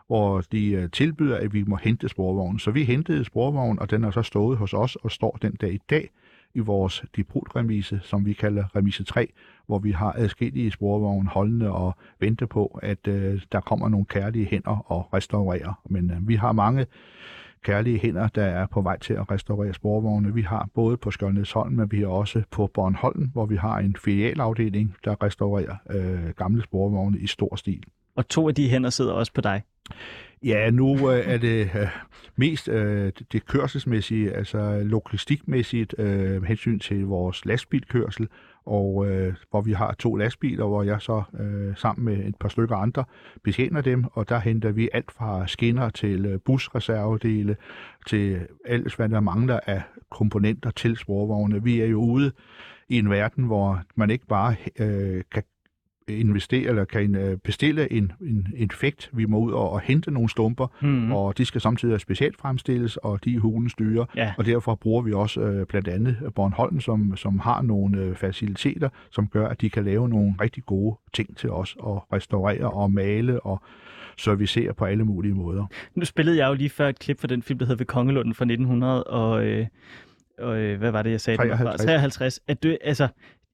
hvor 0.06 0.40
de 0.52 0.70
øh, 0.70 0.90
tilbyder, 0.90 1.37
at 1.37 1.52
vi 1.54 1.64
må 1.66 1.76
hente 1.76 2.08
sporvognen. 2.08 2.58
Så 2.58 2.70
vi 2.70 2.85
hentede 2.85 3.25
sporvognen, 3.25 3.78
og 3.78 3.90
den 3.90 4.04
er 4.04 4.11
så 4.11 4.23
stået 4.23 4.58
hos 4.58 4.75
os 4.75 4.97
og 4.97 5.11
står 5.11 5.38
den 5.42 5.52
dag 5.52 5.73
i 5.73 5.80
dag 5.90 6.11
i 6.55 6.59
vores 6.59 7.05
depotremise, 7.17 8.00
som 8.02 8.26
vi 8.26 8.33
kalder 8.33 8.76
remise 8.76 9.05
3, 9.05 9.33
hvor 9.67 9.78
vi 9.78 9.90
har 9.90 10.14
adskillige 10.17 10.71
sporvogne 10.71 11.28
holdende 11.28 11.71
og 11.71 11.95
vente 12.21 12.47
på, 12.47 12.78
at 12.83 13.09
øh, 13.09 13.43
der 13.52 13.61
kommer 13.61 13.88
nogle 13.88 14.07
kærlige 14.07 14.47
hænder 14.47 14.93
og 14.93 15.14
restaurerer. 15.14 15.81
Men 15.85 16.11
øh, 16.11 16.28
vi 16.28 16.35
har 16.35 16.52
mange 16.52 16.87
kærlige 17.62 17.99
hænder, 17.99 18.28
der 18.28 18.45
er 18.45 18.67
på 18.67 18.81
vej 18.81 18.99
til 18.99 19.14
at 19.14 19.31
restaurere 19.31 19.75
sporvogne. 19.75 20.35
Vi 20.35 20.43
har 20.43 20.69
både 20.75 20.97
på 20.97 21.11
Skjoldnæsholm, 21.11 21.73
men 21.73 21.93
vi 21.93 22.00
har 22.00 22.09
også 22.09 22.43
på 22.50 22.71
Bornholm, 22.75 23.28
hvor 23.33 23.47
vi 23.47 23.57
har 23.57 23.78
en 23.78 23.97
filialafdeling, 24.05 24.95
der 25.05 25.23
restaurerer 25.23 25.76
øh, 25.90 26.28
gamle 26.37 26.62
sporvogne 26.62 27.19
i 27.19 27.26
stor 27.26 27.57
stil. 27.57 27.83
Og 28.17 28.28
to 28.28 28.49
af 28.49 28.55
de 28.55 28.69
hænder 28.69 28.90
sidder 28.90 29.12
også 29.12 29.33
på 29.33 29.40
dig. 29.40 29.62
Ja, 30.42 30.71
nu 30.71 31.11
øh, 31.12 31.18
er 31.26 31.38
det 31.38 31.71
øh, 31.75 31.88
mest 32.37 32.68
øh, 32.68 33.12
det, 33.33 33.47
kørselsmæssige, 33.47 34.33
altså 34.33 34.80
logistikmæssigt 34.85 35.95
øh, 35.99 36.42
hensyn 36.42 36.78
til 36.78 37.07
vores 37.07 37.45
lastbilkørsel, 37.45 38.28
og 38.66 39.07
øh, 39.11 39.35
hvor 39.50 39.61
vi 39.61 39.73
har 39.73 39.95
to 39.99 40.16
lastbiler, 40.16 40.66
hvor 40.66 40.83
jeg 40.83 41.00
så 41.00 41.23
øh, 41.40 41.76
sammen 41.76 42.04
med 42.04 42.26
et 42.26 42.35
par 42.40 42.49
stykker 42.49 42.76
andre 42.76 43.04
betjener 43.45 43.80
dem, 43.80 44.04
og 44.12 44.28
der 44.28 44.38
henter 44.38 44.73
vi 44.73 44.88
alt 44.92 45.12
fra 45.12 45.47
skinner 45.47 45.90
til 45.90 46.26
øh, 46.26 46.40
busreservedele, 46.45 47.57
til 48.07 48.40
alt, 48.64 48.97
hvad 48.97 49.09
der 49.09 49.21
mangler 49.21 49.61
af 49.66 49.83
komponenter 50.11 50.71
til 50.71 50.97
sporvogne. 50.97 51.64
Vi 51.64 51.80
er 51.80 51.87
jo 51.87 52.00
ude 52.00 52.33
i 52.88 52.99
en 52.99 53.11
verden, 53.11 53.45
hvor 53.45 53.80
man 53.95 54.11
ikke 54.11 54.26
bare 54.26 54.57
øh, 54.78 55.23
kan 55.33 55.42
investere 56.09 56.69
eller 56.69 56.85
kan 56.85 57.15
øh, 57.15 57.37
bestille 57.37 57.93
en, 57.93 58.12
en 58.21 58.47
effekt. 58.57 59.11
Vi 59.12 59.25
må 59.25 59.38
ud 59.38 59.53
og, 59.53 59.71
og 59.71 59.81
hente 59.81 60.11
nogle 60.11 60.29
stumper, 60.29 60.67
mm. 60.81 61.12
og 61.12 61.38
de 61.38 61.45
skal 61.45 61.61
samtidig 61.61 62.00
specielt 62.00 62.37
fremstilles, 62.37 62.97
og 62.97 63.25
de 63.25 63.35
er 63.35 63.41
hulens 63.41 63.75
dyre. 63.75 64.07
Ja. 64.17 64.33
Og 64.38 64.47
derfor 64.47 64.75
bruger 64.75 65.03
vi 65.03 65.12
også 65.12 65.41
øh, 65.41 65.67
blandt 65.67 65.88
andet 65.88 66.17
Bornholm, 66.35 66.81
som, 66.81 67.17
som 67.17 67.38
har 67.38 67.62
nogle 67.62 67.99
øh, 67.99 68.15
faciliteter, 68.15 68.88
som 69.11 69.29
gør, 69.29 69.49
at 69.49 69.61
de 69.61 69.71
kan 69.71 69.85
lave 69.85 70.09
nogle 70.09 70.35
rigtig 70.41 70.65
gode 70.67 70.97
ting 71.12 71.37
til 71.37 71.50
os, 71.50 71.77
og 71.79 72.07
restaurere 72.12 72.71
og 72.71 72.93
male 72.93 73.41
og 73.41 73.62
servicere 74.17 74.75
på 74.75 74.85
alle 74.85 75.05
mulige 75.05 75.35
måder. 75.35 75.67
Nu 75.95 76.05
spillede 76.05 76.37
jeg 76.37 76.49
jo 76.49 76.55
lige 76.55 76.71
før 76.71 76.88
et 76.88 76.99
klip 76.99 77.21
fra 77.21 77.27
den 77.27 77.43
film, 77.43 77.59
der 77.59 77.67
hedder 77.67 77.79
Ved 77.79 77.87
Kongelunden 77.87 78.35
fra 78.35 78.45
1900, 78.45 79.05
og, 79.05 79.47
øh, 79.47 79.67
og 80.38 80.59
øh, 80.59 80.79
hvad 80.79 80.91
var 80.91 81.03
det, 81.03 81.11
jeg 81.11 81.21
sagde? 81.21 81.43
den 81.43 81.50
var 81.50 81.57
fra? 81.57 81.77
53. 81.77 81.85
53. 81.85 82.41
At 82.49 82.62
du, 82.62 82.77
altså, 82.85 83.09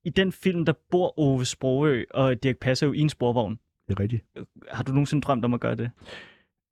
i 0.04 0.10
den 0.10 0.32
film, 0.32 0.64
der 0.64 0.72
bor 0.90 1.18
Ove 1.18 1.44
Sprogø 1.44 2.04
og 2.10 2.42
Dirk 2.42 2.58
Passev 2.58 2.94
i 2.94 3.00
en 3.00 3.08
sporvogn. 3.08 3.58
Det 3.88 3.94
er 3.94 4.00
rigtigt. 4.00 4.24
Har 4.72 4.82
du 4.82 4.92
nogensinde 4.92 5.22
drømt 5.22 5.44
om 5.44 5.54
at 5.54 5.60
gøre 5.60 5.74
det? 5.74 5.90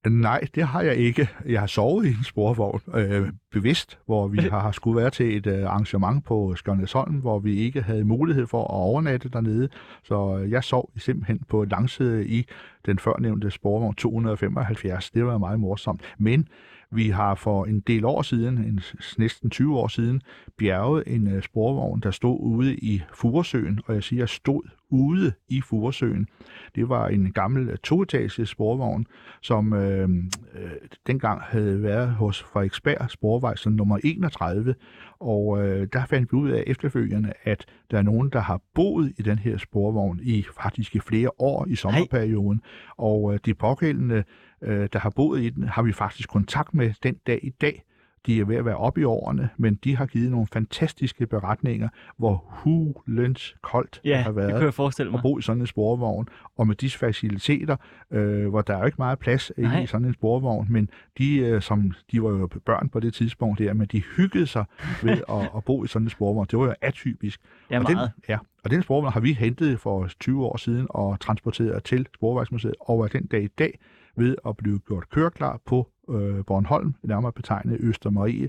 Nej, 0.06 0.40
det 0.54 0.62
har 0.62 0.82
jeg 0.82 0.96
ikke. 0.96 1.28
Jeg 1.46 1.60
har 1.60 1.66
sovet 1.66 2.06
i 2.06 2.08
en 2.08 2.24
sporvogn 2.24 2.80
øh, 2.94 3.28
bevidst, 3.52 3.98
hvor 4.06 4.28
vi 4.28 4.38
har 4.52 4.72
skulle 4.72 4.96
være 4.96 5.10
til 5.10 5.36
et 5.36 5.46
øh, 5.46 5.64
arrangement 5.64 6.24
på 6.24 6.54
Skjørnesholm, 6.56 7.14
hvor 7.14 7.38
vi 7.38 7.56
ikke 7.56 7.82
havde 7.82 8.04
mulighed 8.04 8.46
for 8.46 8.60
at 8.60 8.70
overnatte 8.70 9.28
dernede. 9.28 9.68
Så 10.04 10.38
øh, 10.38 10.50
jeg 10.50 10.64
sov 10.64 10.90
simpelthen 10.96 11.40
på 11.48 11.64
langside 11.64 12.26
i 12.26 12.46
den 12.86 12.98
førnævnte 12.98 13.50
sporvogn 13.50 13.94
275. 13.94 15.10
Det 15.10 15.26
var 15.26 15.38
meget 15.38 15.60
morsomt. 15.60 16.00
Men 16.18 16.48
vi 16.92 17.08
har 17.08 17.34
for 17.34 17.64
en 17.64 17.80
del 17.80 18.04
år 18.04 18.22
siden, 18.22 18.58
en, 18.58 18.80
næsten 19.18 19.50
20 19.50 19.78
år 19.78 19.88
siden, 19.88 20.22
bjerget 20.58 21.02
en 21.06 21.36
uh, 21.36 21.42
sporvogn, 21.42 22.00
der 22.00 22.10
stod 22.10 22.38
ude 22.40 22.76
i 22.76 23.02
Furesøen, 23.14 23.80
og 23.86 23.94
jeg 23.94 24.02
siger 24.02 24.26
stod 24.26 24.62
ude 24.90 25.32
i 25.48 25.60
Furesøen. 25.60 26.26
Det 26.74 26.88
var 26.88 27.08
en 27.08 27.32
gammel 27.32 27.68
uh, 27.68 27.74
toetages 27.74 28.48
sporvogn, 28.48 29.06
som 29.42 29.72
øh, 29.72 30.08
øh, 30.54 30.70
dengang 31.06 31.40
havde 31.40 31.82
været 31.82 32.10
hos 32.10 32.42
Frederiksberg 32.42 33.10
Sporvej 33.10 33.56
som 33.56 33.72
nummer 33.72 33.98
31, 34.04 34.74
og 35.20 35.64
øh, 35.64 35.88
der 35.92 36.04
fandt 36.04 36.32
vi 36.32 36.36
ud 36.36 36.50
af 36.50 36.64
efterfølgende, 36.66 37.32
at 37.42 37.66
der 37.90 37.98
er 37.98 38.02
nogen, 38.02 38.30
der 38.30 38.40
har 38.40 38.60
boet 38.74 39.12
i 39.18 39.22
den 39.22 39.38
her 39.38 39.56
sporvogn 39.56 40.20
i 40.22 40.44
faktisk 40.60 40.96
i 40.96 41.00
flere 41.00 41.30
år 41.38 41.66
i 41.68 41.74
sommerperioden, 41.74 42.60
og 42.96 43.34
øh, 43.34 43.40
de 43.44 43.54
pågældende 43.54 44.24
øh, 44.62 44.88
der 44.92 44.98
har 44.98 45.10
boet 45.10 45.42
i 45.42 45.50
den, 45.50 45.64
har 45.68 45.82
vi 45.82 45.92
faktisk 45.92 46.28
kontakt 46.28 46.74
med 46.74 46.92
den 47.02 47.14
dag 47.26 47.40
i 47.42 47.50
dag. 47.50 47.84
De 48.26 48.40
er 48.40 48.44
ved 48.44 48.56
at 48.56 48.64
være 48.64 48.76
oppe 48.76 49.00
i 49.00 49.04
årene, 49.04 49.48
men 49.56 49.74
de 49.74 49.96
har 49.96 50.06
givet 50.06 50.30
nogle 50.30 50.46
fantastiske 50.52 51.26
beretninger, 51.26 51.88
hvor 52.18 52.44
hulens 52.48 53.56
koldt 53.62 54.00
det 54.04 54.10
Ja, 54.10 54.16
har 54.16 54.24
det 54.30 54.36
været 54.36 54.52
kunne 54.52 54.64
jeg 54.64 54.74
forestille 54.74 55.10
mig. 55.10 55.18
at 55.18 55.22
bo 55.22 55.38
i 55.38 55.42
sådan 55.42 55.60
en 55.60 55.66
sporvogn, 55.66 56.28
og 56.56 56.66
med 56.66 56.74
disse 56.76 56.98
faciliteter, 56.98 57.76
øh, 58.10 58.48
hvor 58.48 58.62
der 58.62 58.74
er 58.74 58.78
jo 58.78 58.84
ikke 58.84 58.96
meget 58.98 59.18
plads 59.18 59.52
Nej. 59.58 59.82
i 59.82 59.86
sådan 59.86 60.06
en 60.06 60.14
sporvogn, 60.14 60.66
men 60.70 60.88
de, 61.18 61.36
øh, 61.38 61.62
som, 61.62 61.92
de 62.12 62.22
var 62.22 62.28
jo 62.30 62.46
børn 62.66 62.88
på 62.88 63.00
det 63.00 63.14
tidspunkt 63.14 63.58
der, 63.58 63.72
men 63.72 63.86
de 63.86 64.02
hyggede 64.16 64.46
sig 64.46 64.64
ved 65.02 65.22
at, 65.28 65.50
at 65.56 65.64
bo 65.64 65.84
i 65.84 65.86
sådan 65.88 66.06
en 66.06 66.10
sporvogn. 66.10 66.46
Det 66.50 66.58
var 66.58 66.64
jo 66.66 66.74
atypisk. 66.80 67.40
Ja, 67.70 67.80
og 67.80 67.86
den, 67.86 67.94
meget. 67.94 68.10
ja, 68.28 68.38
og 68.64 68.70
den 68.70 68.82
sporvogn 68.82 69.12
har 69.12 69.20
vi 69.20 69.32
hentet 69.32 69.80
for 69.80 70.08
20 70.20 70.44
år 70.46 70.56
siden 70.56 70.86
og 70.90 71.20
transporteret 71.20 71.84
til 71.84 72.06
Sporvejsmuseet, 72.14 72.74
og 72.80 73.04
er 73.04 73.08
den 73.08 73.26
dag 73.26 73.42
i 73.42 73.48
dag 73.48 73.78
ved 74.16 74.36
at 74.46 74.56
blive 74.56 74.78
gjort 74.78 75.10
køreklar 75.10 75.60
på 75.66 75.88
øh, 76.10 76.44
Bornholm, 76.44 76.94
nærmere 77.02 77.32
betegnet 77.32 77.76
Østermarie. 77.80 78.48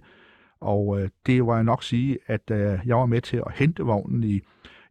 Og 0.59 1.01
øh, 1.01 1.09
det 1.25 1.45
var 1.45 1.55
jeg 1.55 1.63
nok 1.63 1.83
sige, 1.83 2.17
at 2.27 2.51
øh, 2.51 2.79
jeg 2.85 2.97
var 2.97 3.05
med 3.05 3.21
til 3.21 3.37
at 3.37 3.53
hente 3.55 3.83
vognen 3.83 4.23
i, 4.23 4.41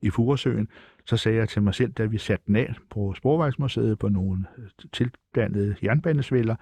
i 0.02 0.10
Furesøen. 0.10 0.68
Så 1.04 1.16
sagde 1.16 1.38
jeg 1.38 1.48
til 1.48 1.62
mig 1.62 1.74
selv, 1.74 1.92
da 1.92 2.04
vi 2.04 2.18
satte 2.18 2.44
den 2.46 2.56
af 2.56 2.74
på 2.90 3.14
Sporvejsmuseet 3.16 3.98
på 3.98 4.08
nogle 4.08 4.44
øh, 4.58 4.64
tildannede 4.92 5.74
jernbanesvælder, 5.82 6.54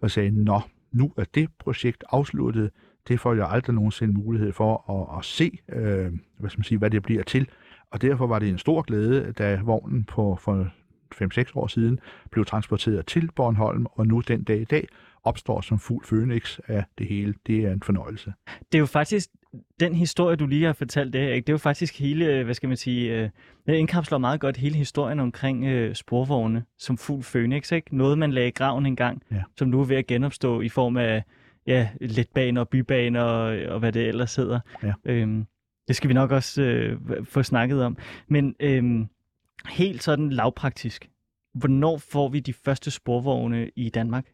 og 0.00 0.10
sagde, 0.10 0.44
nå, 0.44 0.60
nu 0.92 1.12
er 1.16 1.24
det 1.34 1.48
projekt 1.58 2.04
afsluttet. 2.10 2.70
Det 3.08 3.20
får 3.20 3.34
jeg 3.34 3.48
aldrig 3.50 3.74
nogensinde 3.74 4.14
mulighed 4.14 4.52
for 4.52 4.90
at, 4.90 5.18
at 5.18 5.24
se, 5.24 5.58
øh, 5.68 6.12
hvad 6.38 6.50
skal 6.50 6.58
man 6.58 6.64
sige, 6.64 6.78
hvad 6.78 6.90
det 6.90 7.02
bliver 7.02 7.22
til. 7.22 7.48
Og 7.90 8.02
derfor 8.02 8.26
var 8.26 8.38
det 8.38 8.48
en 8.48 8.58
stor 8.58 8.82
glæde, 8.82 9.32
da 9.32 9.60
vognen 9.64 10.04
på, 10.04 10.36
for 10.40 10.68
5-6 11.14 11.52
år 11.54 11.66
siden 11.66 11.98
blev 12.30 12.44
transporteret 12.44 13.06
til 13.06 13.30
Bornholm, 13.36 13.86
og 13.92 14.06
nu 14.06 14.20
den 14.20 14.42
dag 14.44 14.60
i 14.60 14.64
dag 14.64 14.88
opstår 15.24 15.60
som 15.60 15.78
fuld 15.78 16.04
fønix 16.04 16.58
af 16.66 16.84
det 16.98 17.06
hele. 17.08 17.34
Det 17.46 17.64
er 17.64 17.72
en 17.72 17.82
fornøjelse. 17.82 18.32
Det 18.72 18.78
er 18.78 18.80
jo 18.80 18.86
faktisk, 18.86 19.28
den 19.80 19.94
historie, 19.94 20.36
du 20.36 20.46
lige 20.46 20.64
har 20.66 20.72
fortalt 20.72 21.12
det 21.12 21.18
ikke? 21.20 21.46
det 21.46 21.48
er 21.48 21.52
jo 21.52 21.58
faktisk 21.58 21.98
hele, 21.98 22.26
øh, 22.26 22.44
hvad 22.44 22.54
skal 22.54 22.68
man 22.68 22.76
sige, 22.76 23.14
øh, 23.22 23.30
den 23.66 23.74
indkapsler 23.74 24.18
meget 24.18 24.40
godt 24.40 24.56
hele 24.56 24.76
historien 24.76 25.20
omkring 25.20 25.64
øh, 25.64 25.94
sporvogne 25.94 26.64
som 26.78 26.98
fuld 26.98 27.22
Phoenix. 27.32 27.72
Ikke? 27.72 27.96
Noget, 27.96 28.18
man 28.18 28.32
lagde 28.32 28.48
i 28.48 28.50
graven 28.50 28.86
engang, 28.86 29.22
Ja. 29.32 29.42
som 29.56 29.68
nu 29.68 29.80
er 29.80 29.84
ved 29.84 29.96
at 29.96 30.06
genopstå 30.06 30.60
i 30.60 30.68
form 30.68 30.96
af 30.96 31.22
ja, 31.66 31.88
letbaner 32.00 32.60
og 32.60 32.68
bybaner 32.68 33.22
og, 33.22 33.58
og 33.72 33.78
hvad 33.78 33.92
det 33.92 34.08
ellers 34.08 34.36
hedder. 34.36 34.60
Ja. 34.82 34.92
Øhm, 35.04 35.46
det 35.88 35.96
skal 35.96 36.08
vi 36.08 36.14
nok 36.14 36.30
også 36.30 36.62
øh, 36.62 36.98
få 37.24 37.42
snakket 37.42 37.82
om. 37.84 37.96
Men 38.28 38.54
øhm, 38.60 39.06
helt 39.68 40.02
sådan 40.02 40.30
lavpraktisk, 40.30 41.08
hvornår 41.54 41.98
får 41.98 42.28
vi 42.28 42.40
de 42.40 42.52
første 42.52 42.90
sporvogne 42.90 43.70
i 43.76 43.88
Danmark? 43.90 44.24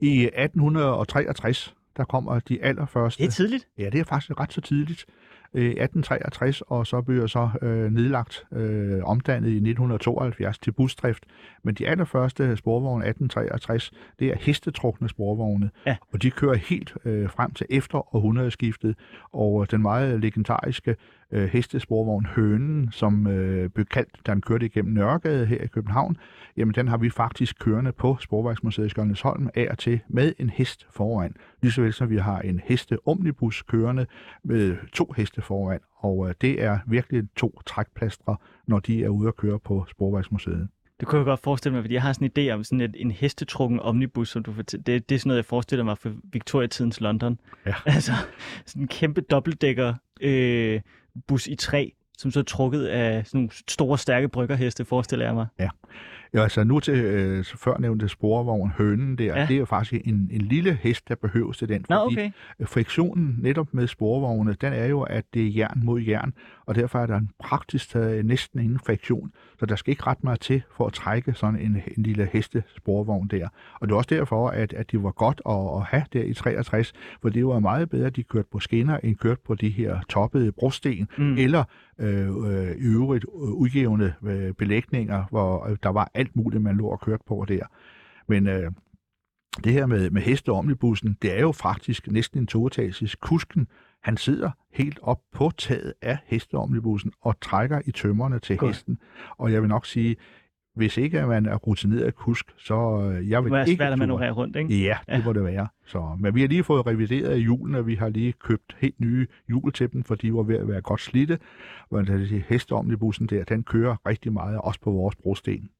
I 0.00 0.24
1863, 0.24 1.74
der 1.96 2.04
kommer 2.04 2.40
de 2.40 2.62
allerførste... 2.62 3.22
Det 3.22 3.28
er 3.28 3.32
tidligt. 3.32 3.68
Ja, 3.78 3.90
det 3.90 4.00
er 4.00 4.04
faktisk 4.04 4.40
ret 4.40 4.52
så 4.52 4.60
tidligt. 4.60 5.06
Øh, 5.54 5.64
1863, 5.64 6.60
og 6.60 6.86
så 6.86 7.02
bliver 7.02 7.26
så 7.26 7.48
øh, 7.62 7.92
nedlagt, 7.92 8.44
øh, 8.52 9.04
omdannet 9.04 9.48
i 9.48 9.54
1972 9.54 10.58
til 10.58 10.72
busdrift. 10.72 11.24
Men 11.64 11.74
de 11.74 11.88
allerførste 11.88 12.56
sporvogne 12.56 13.04
1863, 13.06 13.90
det 14.18 14.28
er 14.28 14.36
hestetrukne 14.40 15.08
sporvogne, 15.08 15.70
Ja. 15.86 15.96
og 16.12 16.22
de 16.22 16.30
kører 16.30 16.54
helt 16.56 16.94
øh, 17.04 17.30
frem 17.30 17.50
til 17.50 17.66
efter 17.70 18.14
århundredeskiftet, 18.16 18.96
og 19.32 19.70
den 19.70 19.82
meget 19.82 20.20
legendariske 20.20 20.96
øh, 21.32 21.48
hestesporvogn 21.48 22.26
Hønen, 22.26 22.92
som 22.92 23.26
øh, 23.26 23.70
blev 23.70 23.86
kaldt, 23.86 24.26
da 24.26 24.32
den 24.32 24.40
kørte 24.40 24.66
igennem 24.66 24.94
Nørregade 24.94 25.46
her 25.46 25.62
i 25.62 25.66
København, 25.66 26.16
jamen 26.56 26.74
den 26.74 26.88
har 26.88 26.96
vi 26.96 27.10
faktisk 27.10 27.58
kørende 27.58 27.92
på 27.92 28.16
Sporvejsmuseet 28.20 28.86
i 28.86 28.88
Skjoldsholm 28.88 29.48
af 29.54 29.68
og 29.70 29.78
til 29.78 30.00
med 30.08 30.32
en 30.38 30.50
hest 30.50 30.86
foran. 30.90 31.34
Ligesåvel 31.62 31.92
som 31.92 32.10
vi 32.10 32.16
har 32.16 32.40
en 32.40 32.60
heste-omnibus 32.64 33.62
kørende 33.62 34.06
med 34.44 34.76
to 34.92 35.14
heste 35.16 35.42
foran, 35.42 35.80
og 35.96 36.28
øh, 36.28 36.34
det 36.40 36.62
er 36.62 36.78
virkelig 36.86 37.22
to 37.36 37.60
trækplastre, 37.66 38.36
når 38.66 38.78
de 38.78 39.04
er 39.04 39.08
ude 39.08 39.28
at 39.28 39.36
køre 39.36 39.58
på 39.58 39.86
Sporvejsmuseet. 39.90 40.68
Det 41.00 41.08
kunne 41.08 41.18
jeg 41.18 41.24
godt 41.24 41.40
forestille 41.40 41.74
mig, 41.74 41.82
fordi 41.82 41.94
jeg 41.94 42.02
har 42.02 42.12
sådan 42.12 42.30
en 42.36 42.48
idé 42.48 42.52
om 42.52 42.64
sådan 42.64 42.80
et, 42.80 42.94
en 42.98 43.10
hestetrukken 43.10 43.80
omnibus, 43.80 44.28
som 44.28 44.42
du 44.42 44.52
fortæller. 44.52 44.84
Det, 44.84 45.08
det 45.08 45.14
er 45.14 45.18
sådan 45.18 45.28
noget, 45.28 45.36
jeg 45.36 45.44
forestiller 45.44 45.84
mig 45.84 45.98
for 45.98 46.12
Victoria-tidens 46.32 47.00
London. 47.00 47.38
Ja. 47.66 47.74
Altså, 47.94 48.12
sådan 48.66 48.82
en 48.82 48.88
kæmpe 48.88 49.20
dobbeltdækker 49.20 49.94
øh, 50.20 50.80
bus 51.26 51.46
i 51.46 51.54
træ, 51.54 51.88
som 52.18 52.30
så 52.30 52.40
er 52.40 52.44
trukket 52.44 52.86
af 52.86 53.26
sådan 53.26 53.38
nogle 53.38 53.50
store, 53.68 53.98
stærke 53.98 54.28
bryggerheste, 54.28 54.84
forestiller 54.84 55.26
jeg 55.26 55.34
mig. 55.34 55.46
Ja, 55.58 55.68
altså 56.34 56.64
nu 56.64 56.80
til 56.80 56.94
øh, 56.94 57.44
før 57.44 57.78
nævnte 57.78 58.08
sporvogn, 58.08 58.70
hønen 58.78 59.18
der, 59.18 59.24
Ja. 59.24 59.40
ja. 59.40 59.46
det 59.46 59.54
er 59.54 59.58
jo 59.58 59.64
faktisk 59.64 60.06
en, 60.06 60.28
en 60.32 60.40
lille 60.40 60.78
hest, 60.82 61.08
der 61.08 61.14
behøves 61.14 61.58
til 61.58 61.68
den. 61.68 61.84
Nå, 61.88 61.96
fordi 62.10 62.14
okay. 62.14 62.30
friktionen 62.66 63.36
netop 63.42 63.66
med 63.72 63.86
sporvogne, 63.86 64.56
den 64.60 64.72
er 64.72 64.86
jo, 64.86 65.00
at 65.02 65.24
det 65.34 65.46
er 65.46 65.50
jern 65.56 65.80
mod 65.84 66.00
jern, 66.00 66.32
og 66.66 66.74
derfor 66.74 66.98
er 66.98 67.06
der 67.06 67.16
en 67.16 67.30
praktisk 67.38 67.90
taget 67.90 68.26
næsten 68.26 68.60
ingen 68.60 68.78
friktion, 68.86 69.30
så 69.58 69.66
der 69.66 69.76
skal 69.76 69.90
ikke 69.90 70.02
ret 70.06 70.24
meget 70.24 70.40
til 70.40 70.62
for 70.76 70.86
at 70.86 70.92
trække 70.92 71.34
sådan 71.34 71.60
en, 71.60 71.76
en 71.96 72.02
lille 72.02 72.28
hestesporvogn 72.32 73.28
der. 73.28 73.48
Og 73.80 73.88
det 73.88 73.92
er 73.94 73.96
også 73.96 74.14
derfor, 74.14 74.48
at, 74.48 74.72
at 74.72 74.90
det 74.92 75.02
var 75.02 75.10
godt 75.10 75.40
at, 75.48 75.76
at 75.76 75.82
have 75.82 76.04
der 76.12 76.22
i 76.24 76.34
63, 76.34 76.92
for 77.22 77.28
det 77.28 77.46
var 77.46 77.58
meget 77.58 77.90
bedre, 77.90 78.06
at 78.06 78.16
de 78.16 78.22
kørte 78.22 78.48
på 78.52 78.58
skinner, 78.60 78.98
end 79.02 79.16
kørte 79.16 79.40
på 79.46 79.54
de 79.54 79.68
her 79.68 80.00
toppede 80.08 80.52
brosten, 80.52 81.08
Mm. 81.18 81.34
eller 81.38 81.64
øh, 81.98 82.28
øh, 82.28 82.70
i 82.70 82.84
øvrigt 82.84 83.24
øh, 83.34 83.40
udgivende 83.40 84.12
øh, 84.26 84.52
belægninger, 84.52 85.24
hvor 85.30 85.66
øh, 85.68 85.76
der 85.82 85.88
var 85.88 86.10
alt 86.18 86.36
muligt, 86.36 86.62
man 86.62 86.76
lå 86.76 86.86
og 86.86 87.00
kørte 87.00 87.24
på 87.26 87.44
der. 87.48 87.66
Men 88.28 88.46
øh, 88.46 88.72
det 89.64 89.72
her 89.72 89.86
med, 89.86 90.10
med 90.10 90.22
hesteomnibussen, 90.22 91.16
det 91.22 91.36
er 91.36 91.40
jo 91.40 91.52
faktisk 91.52 92.06
næsten 92.10 92.40
en 92.40 92.46
toetages. 92.46 93.16
Kusken, 93.20 93.68
han 94.02 94.16
sidder 94.16 94.50
helt 94.72 94.98
op 95.02 95.20
på 95.32 95.50
taget 95.58 95.94
af 96.02 96.18
hesteomnibussen 96.26 97.12
og 97.20 97.40
trækker 97.40 97.80
i 97.84 97.92
tømmerne 97.92 98.38
til 98.38 98.56
Godt. 98.56 98.70
hesten. 98.70 98.98
Og 99.36 99.52
jeg 99.52 99.62
vil 99.62 99.68
nok 99.68 99.86
sige, 99.86 100.16
hvis 100.78 100.96
ikke 100.96 101.26
man 101.26 101.46
er 101.46 101.54
rutineret 101.56 102.14
kusk, 102.14 102.46
så 102.58 102.74
øh, 103.00 103.28
jeg 103.30 103.36
Det 103.36 103.44
vil 103.44 103.52
være 103.52 103.68
ikke 103.68 103.78
svært 103.78 103.92
at 103.92 103.98
manøvrere 103.98 104.30
rundt, 104.30 104.56
ikke? 104.56 104.82
Ja, 104.82 104.98
det 105.06 105.12
Ja. 105.12 105.24
må 105.24 105.32
det 105.32 105.44
være. 105.44 105.68
Så, 105.86 106.16
men 106.20 106.34
vi 106.34 106.40
har 106.40 106.48
lige 106.48 106.64
fået 106.64 106.86
revideret 106.86 107.40
hjulene, 107.40 107.78
og 107.78 107.86
vi 107.86 107.94
har 107.94 108.08
lige 108.08 108.32
købt 108.32 108.76
helt 108.78 109.00
nye 109.00 109.26
hjul 109.48 109.72
til 109.72 109.92
dem, 109.92 110.04
for 110.04 110.14
de 110.14 110.34
var 110.34 110.42
ved 110.42 110.56
at 110.56 110.68
være 110.68 110.80
godt 110.80 111.00
slidte. 111.00 111.38
Og 111.90 112.06
den 112.06 112.20
hesteomnibussen 112.48 113.26
der, 113.26 113.44
den 113.44 113.62
kører 113.62 113.96
rigtig 114.06 114.32
meget, 114.32 114.58
også 114.60 114.80
på 114.80 114.90
vores 114.90 115.16
brosten. 115.16 115.70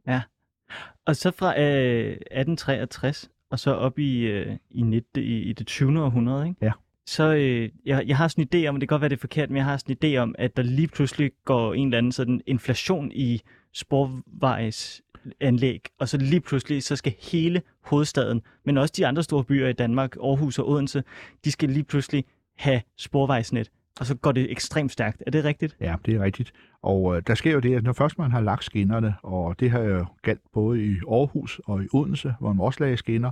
Og 1.06 1.16
så 1.16 1.30
fra 1.30 1.60
øh, 1.60 2.10
1863 2.10 3.30
og 3.50 3.58
så 3.58 3.70
op 3.74 3.98
i, 3.98 4.20
øh, 4.26 4.56
i, 4.70 4.82
19, 4.82 5.22
i, 5.22 5.38
i 5.38 5.52
det 5.52 5.66
20. 5.66 6.02
århundrede, 6.02 6.48
ikke? 6.48 6.58
Ja. 6.66 6.72
Så 7.06 7.34
øh, 7.34 7.68
jeg, 7.86 8.04
jeg 8.06 8.16
har 8.16 8.28
sådan 8.28 8.48
en 8.52 8.64
idé 8.64 8.68
om, 8.68 8.74
og 8.74 8.80
det 8.80 8.88
kan 8.88 8.94
godt 8.94 9.00
være, 9.00 9.08
det 9.08 9.16
er 9.16 9.20
forkert, 9.20 9.50
men 9.50 9.56
jeg 9.56 9.64
har 9.64 9.76
sådan 9.76 9.96
en 10.02 10.14
idé 10.14 10.16
om, 10.18 10.34
at 10.38 10.56
der 10.56 10.62
lige 10.62 10.88
pludselig 10.88 11.30
går 11.44 11.74
en 11.74 11.86
eller 11.88 11.98
anden 11.98 12.12
sådan 12.12 12.40
inflation 12.46 13.12
i 13.14 13.42
sporvejsanlæg, 13.72 15.88
og 15.98 16.08
så 16.08 16.18
lige 16.18 16.40
pludselig, 16.40 16.82
så 16.82 16.96
skal 16.96 17.14
hele 17.32 17.62
hovedstaden, 17.84 18.42
men 18.64 18.78
også 18.78 18.94
de 18.96 19.06
andre 19.06 19.22
store 19.22 19.44
byer 19.44 19.68
i 19.68 19.72
Danmark, 19.72 20.16
Aarhus 20.16 20.58
og 20.58 20.68
Odense, 20.68 21.04
de 21.44 21.52
skal 21.52 21.68
lige 21.68 21.84
pludselig 21.84 22.24
have 22.56 22.80
sporvejsnet, 22.96 23.70
og 24.00 24.06
så 24.06 24.14
går 24.14 24.32
det 24.32 24.50
ekstremt 24.50 24.92
stærkt. 24.92 25.22
Er 25.26 25.30
det 25.30 25.44
rigtigt? 25.44 25.76
Ja, 25.80 25.94
det 26.06 26.14
er 26.14 26.22
rigtigt. 26.22 26.52
Og 26.82 27.16
øh, 27.16 27.22
der 27.26 27.34
sker 27.34 27.52
jo 27.52 27.58
det, 27.58 27.74
at 27.74 27.82
når 27.82 27.92
først 27.92 28.18
man 28.18 28.30
har 28.30 28.40
lagt 28.40 28.64
skinnerne, 28.64 29.14
og 29.22 29.60
det 29.60 29.70
har 29.70 29.80
jo 29.80 30.06
galt 30.22 30.40
både 30.52 30.84
i 30.84 30.96
Aarhus 31.10 31.60
og 31.64 31.84
i 31.84 31.86
Odense, 31.92 32.34
hvor 32.40 32.52
man 32.52 32.66
også 32.66 32.80
lagde 32.80 32.96
skinner, 32.96 33.30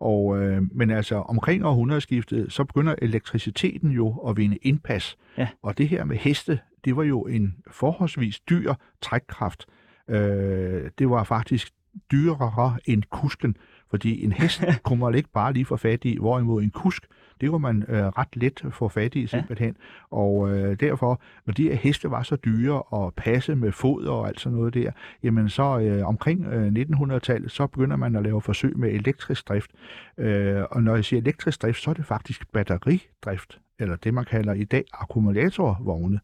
og, 0.00 0.38
øh, 0.38 0.62
men 0.72 0.90
altså 0.90 1.16
omkring 1.16 1.64
århundredeskiftet, 1.64 2.52
så 2.52 2.64
begynder 2.64 2.94
elektriciteten 3.02 3.90
jo 3.90 4.16
at 4.16 4.36
vinde 4.36 4.56
indpas. 4.56 5.16
Ja. 5.38 5.48
Og 5.62 5.78
det 5.78 5.88
her 5.88 6.04
med 6.04 6.16
heste, 6.16 6.58
det 6.84 6.96
var 6.96 7.02
jo 7.02 7.22
en 7.22 7.56
forholdsvis 7.70 8.40
dyr 8.40 8.74
trækkraft. 9.00 9.66
Øh, 10.08 10.90
det 10.98 11.10
var 11.10 11.24
faktisk 11.24 11.72
dyrere 12.12 12.78
end 12.84 13.02
kusken, 13.10 13.56
fordi 13.90 14.24
en 14.24 14.32
hest 14.32 14.64
kunne 14.84 15.00
man 15.00 15.14
ikke 15.14 15.28
bare 15.32 15.52
lige 15.52 15.64
få 15.64 15.76
fat 15.76 16.04
i, 16.04 16.16
hvorimod 16.20 16.62
en 16.62 16.70
kusk, 16.70 17.06
det 17.40 17.52
var 17.52 17.58
man 17.58 17.84
øh, 17.88 18.06
ret 18.06 18.36
let 18.36 18.62
få 18.70 18.88
fat 18.88 19.14
i 19.14 19.26
simpelthen. 19.26 19.76
Og 20.10 20.50
øh, 20.50 20.80
derfor, 20.80 21.22
når 21.46 21.52
de 21.52 21.62
her 21.62 21.74
heste 21.74 22.10
var 22.10 22.22
så 22.22 22.36
dyre 22.36 22.82
og 22.82 23.14
passe 23.14 23.54
med 23.54 23.72
fod 23.72 24.04
og 24.04 24.28
alt 24.28 24.40
sådan 24.40 24.58
noget 24.58 24.74
der, 24.74 24.90
jamen 25.22 25.48
så 25.48 25.78
øh, 25.78 26.06
omkring 26.06 26.46
øh, 26.46 26.72
1900-tallet, 26.72 27.50
så 27.50 27.66
begynder 27.66 27.96
man 27.96 28.16
at 28.16 28.22
lave 28.22 28.40
forsøg 28.42 28.78
med 28.78 28.90
elektrisk 28.90 29.48
drift. 29.48 29.70
Øh, 30.18 30.62
og 30.70 30.82
når 30.82 30.94
jeg 30.94 31.04
siger 31.04 31.20
elektrisk 31.20 31.62
drift, 31.62 31.82
så 31.82 31.90
er 31.90 31.94
det 31.94 32.06
faktisk 32.06 32.52
batteridrift, 32.52 33.60
eller 33.82 33.96
det 33.96 34.14
man 34.14 34.24
kalder 34.24 34.52
i 34.52 34.64
dag 34.64 34.84
akkumulatorvogne. 34.92 36.20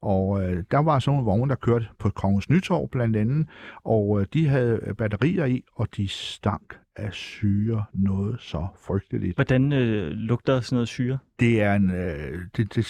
Og 0.00 0.42
øh, 0.42 0.64
der 0.70 0.78
var 0.78 0.98
sådan 0.98 1.16
nogle 1.16 1.24
vogne, 1.24 1.48
der 1.48 1.54
kørte 1.54 1.86
på 1.98 2.10
Kongens 2.10 2.50
Nytorv 2.50 2.88
blandt 2.88 3.16
andet, 3.16 3.46
og 3.84 4.20
øh, 4.20 4.26
de 4.32 4.48
havde 4.48 4.80
øh, 4.86 4.94
batterier 4.94 5.44
i, 5.44 5.64
og 5.74 5.96
de 5.96 6.08
stank 6.08 6.78
af 6.96 7.12
syre 7.12 7.84
noget 7.92 8.40
så 8.40 8.66
frygteligt. 8.86 9.34
Hvordan 9.34 9.72
øh, 9.72 10.10
lugter 10.10 10.60
sådan 10.60 10.76
noget 10.76 10.88
syre? 10.88 11.18
Det 11.40 11.62
er 11.62 11.74
en... 11.74 11.90
Øh, 11.90 12.38
det, 12.56 12.74
det, 12.74 12.86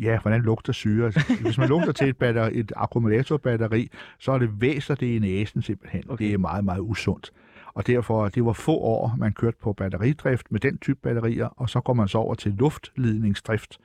ja, 0.00 0.18
hvordan 0.22 0.42
lugter 0.42 0.72
syre? 0.72 1.12
Hvis 1.40 1.58
man 1.58 1.68
lugter 1.68 1.92
til 1.92 2.08
et, 2.08 2.16
batteri, 2.16 2.58
et 2.58 2.72
akkumulatorbatteri, 2.76 3.90
så 4.18 4.32
er 4.32 4.38
det 4.38 4.60
væser 4.60 4.94
det 4.94 5.06
i 5.06 5.18
næsen 5.18 5.62
simpelthen. 5.62 6.02
Okay. 6.08 6.24
Det 6.24 6.34
er 6.34 6.38
meget, 6.38 6.64
meget 6.64 6.80
usundt. 6.80 7.32
Og 7.76 7.86
derfor, 7.86 8.28
det 8.28 8.44
var 8.44 8.52
få 8.52 8.76
år, 8.78 9.14
man 9.18 9.32
kørte 9.32 9.56
på 9.62 9.72
batteridrift 9.72 10.52
med 10.52 10.60
den 10.60 10.78
type 10.78 10.98
batterier, 11.02 11.46
og 11.46 11.70
så 11.70 11.80
går 11.80 11.92
man 11.92 12.08
så 12.08 12.18
over 12.18 12.34
til 12.34 12.52
luftledningsdrift, 12.52 13.78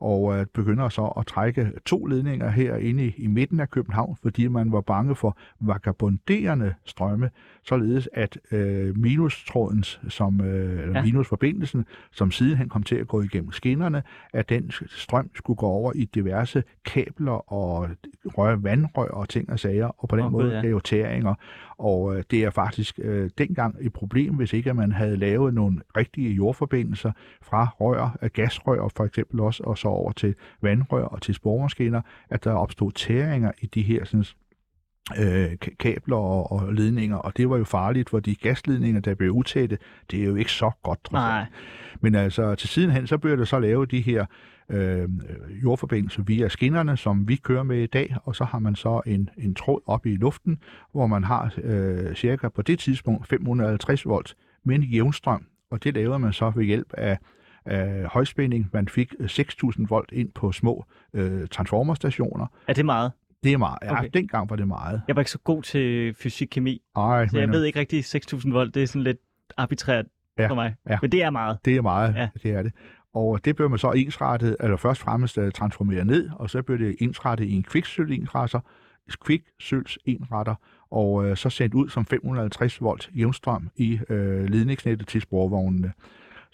og 0.00 0.38
øh, 0.38 0.46
begynder 0.54 0.88
så 0.88 1.06
at 1.06 1.26
trække 1.26 1.72
to 1.86 2.06
ledninger 2.06 2.50
herinde 2.50 3.06
i, 3.06 3.14
i 3.16 3.26
midten 3.26 3.60
af 3.60 3.70
København, 3.70 4.16
fordi 4.22 4.48
man 4.48 4.72
var 4.72 4.80
bange 4.80 5.14
for 5.16 5.36
vagabonderende 5.60 6.74
strømme, 6.84 7.30
således 7.62 8.08
at 8.12 8.38
øh, 8.52 8.98
minustrådens, 8.98 10.00
som, 10.08 10.40
øh, 10.40 10.82
eller 10.82 10.98
Ja. 10.98 11.04
minusforbindelsen, 11.04 11.84
som 12.12 12.30
sidenhen 12.30 12.68
kom 12.68 12.82
til 12.82 12.96
at 12.96 13.08
gå 13.08 13.22
igennem 13.22 13.52
skinnerne, 13.52 14.02
at 14.32 14.48
den 14.48 14.70
strøm 14.88 15.30
skulle 15.34 15.56
gå 15.56 15.66
over 15.66 15.92
i 15.94 16.04
diverse 16.04 16.62
kabler 16.84 17.52
og 17.52 17.88
rør, 18.24 18.56
vandrør 18.56 19.08
og 19.08 19.28
ting 19.28 19.50
og 19.50 19.58
sager, 19.58 19.86
og 19.86 20.08
på 20.08 20.16
den 20.16 20.24
oh, 20.24 20.32
måde 20.32 20.60
ja. 20.60 20.78
tæringer. 20.84 21.34
Og 21.78 22.16
øh, 22.16 22.24
det 22.30 22.44
er 22.44 22.50
faktisk 22.50 22.98
øh, 23.02 23.30
dengang 23.38 23.76
et 23.80 23.92
problem, 23.92 24.34
hvis 24.34 24.52
ikke 24.52 24.70
at 24.70 24.76
man 24.76 24.92
havde 24.92 25.16
lavet 25.16 25.54
nogle 25.54 25.80
rigtige 25.96 26.34
jordforbindelser 26.34 27.12
fra 27.42 27.68
rør, 27.80 28.18
øh, 28.22 28.30
gasrør 28.32 28.88
for 28.96 29.04
eksempel 29.04 29.40
også, 29.40 29.62
og 29.62 29.78
så 29.78 29.88
over 29.88 30.12
til 30.12 30.34
vandrør 30.62 31.04
og 31.04 31.22
til 31.22 31.34
spormaskiner, 31.34 32.00
at 32.30 32.44
der 32.44 32.52
opstod 32.52 32.92
tæringer 32.92 33.52
i 33.60 33.66
de 33.66 33.82
her 33.82 34.04
sådan, 34.04 34.24
øh, 35.18 35.52
ka- 35.64 35.76
kabler 35.78 36.16
og, 36.16 36.52
og 36.52 36.72
ledninger, 36.74 37.16
og 37.16 37.36
det 37.36 37.50
var 37.50 37.56
jo 37.56 37.64
farligt, 37.64 38.10
fordi 38.10 38.34
gasledninger, 38.34 39.00
der 39.00 39.14
blev 39.14 39.30
utætte, 39.30 39.78
det 40.10 40.20
er 40.20 40.24
jo 40.24 40.34
ikke 40.34 40.52
så 40.52 40.70
godt. 40.82 41.12
Nej. 41.12 41.44
Men 42.00 42.14
altså 42.14 42.54
til 42.54 42.68
sidenhen, 42.68 43.06
så 43.06 43.18
bliver 43.18 43.36
der 43.36 43.44
så 43.44 43.58
lavet 43.58 43.90
de 43.90 44.00
her 44.00 44.26
øh, 44.68 45.08
jordforbindelser 45.62 46.22
via 46.22 46.48
skinnerne, 46.48 46.96
som 46.96 47.28
vi 47.28 47.36
kører 47.36 47.62
med 47.62 47.78
i 47.82 47.86
dag, 47.86 48.16
og 48.24 48.36
så 48.36 48.44
har 48.44 48.58
man 48.58 48.74
så 48.76 49.00
en, 49.06 49.30
en 49.38 49.54
tråd 49.54 49.80
oppe 49.86 50.12
i 50.12 50.16
luften, 50.16 50.58
hvor 50.92 51.06
man 51.06 51.24
har 51.24 51.54
øh, 51.62 52.14
cirka 52.14 52.48
på 52.48 52.62
det 52.62 52.78
tidspunkt 52.78 53.28
550 53.28 54.06
volt 54.06 54.34
med 54.64 54.74
en 54.74 54.82
jævnstrøm, 54.82 55.46
og 55.70 55.84
det 55.84 55.94
lavede 55.94 56.18
man 56.18 56.32
så 56.32 56.52
ved 56.56 56.64
hjælp 56.64 56.92
af, 56.92 57.18
af 57.64 58.04
højspænding. 58.04 58.70
Man 58.72 58.88
fik 58.88 59.14
øh, 59.18 59.26
6.000 59.26 59.86
volt 59.88 60.12
ind 60.12 60.28
på 60.34 60.52
små 60.52 60.84
øh, 61.14 61.48
transformerstationer. 61.50 62.46
Er 62.68 62.72
det 62.72 62.84
meget? 62.84 63.12
Det 63.44 63.52
er 63.52 63.56
meget. 63.58 63.78
Ja, 63.82 63.92
Okay. 63.98 64.08
dengang 64.14 64.50
var 64.50 64.56
det 64.56 64.68
meget. 64.68 65.02
Jeg 65.08 65.16
var 65.16 65.20
ikke 65.22 65.30
så 65.30 65.38
god 65.38 65.62
til 65.62 66.14
fysik-kemi, 66.14 66.82
Ej, 66.96 67.26
så 67.28 67.38
jeg 67.38 67.48
ved 67.48 67.64
ikke 67.64 67.78
rigtig 67.78 68.04
6.000 68.04 68.52
volt. 68.52 68.74
Det 68.74 68.82
er 68.82 68.86
sådan 68.86 69.02
lidt 69.02 69.18
arbitrært 69.56 70.04
Ja, 70.38 70.46
for 70.48 70.54
mig. 70.54 70.74
ja. 70.90 70.98
Men 71.02 71.12
det 71.12 71.22
er 71.22 71.30
meget. 71.30 71.58
Det 71.64 71.76
er 71.76 71.82
meget, 71.82 72.14
Ja. 72.14 72.28
det 72.42 72.50
er 72.52 72.62
det. 72.62 72.72
Og 73.14 73.44
det 73.44 73.56
blev 73.56 73.70
man 73.70 73.78
så 73.78 73.90
ensrettet, 73.90 74.56
eller 74.60 74.76
først 74.76 75.00
og 75.00 75.04
fremmest 75.04 75.38
øh, 75.38 75.52
transformeret 75.52 76.06
ned, 76.06 76.30
og 76.36 76.50
så 76.50 76.62
blev 76.62 76.78
det 76.78 76.96
ensrettet 77.00 77.44
i 77.44 77.52
en 77.52 77.62
kviksølv-enretter, 77.62 78.60
kviksølvs-enretter, 79.24 80.54
og 80.90 81.26
øh, 81.26 81.36
så 81.36 81.50
sendt 81.50 81.74
ud 81.74 81.88
som 81.88 82.06
550 82.06 82.80
volt 82.80 83.10
jævnstrøm 83.14 83.70
i 83.76 84.00
øh, 84.08 84.44
ledningsnettet 84.44 85.08
til 85.08 85.20
sporvognene. 85.20 85.92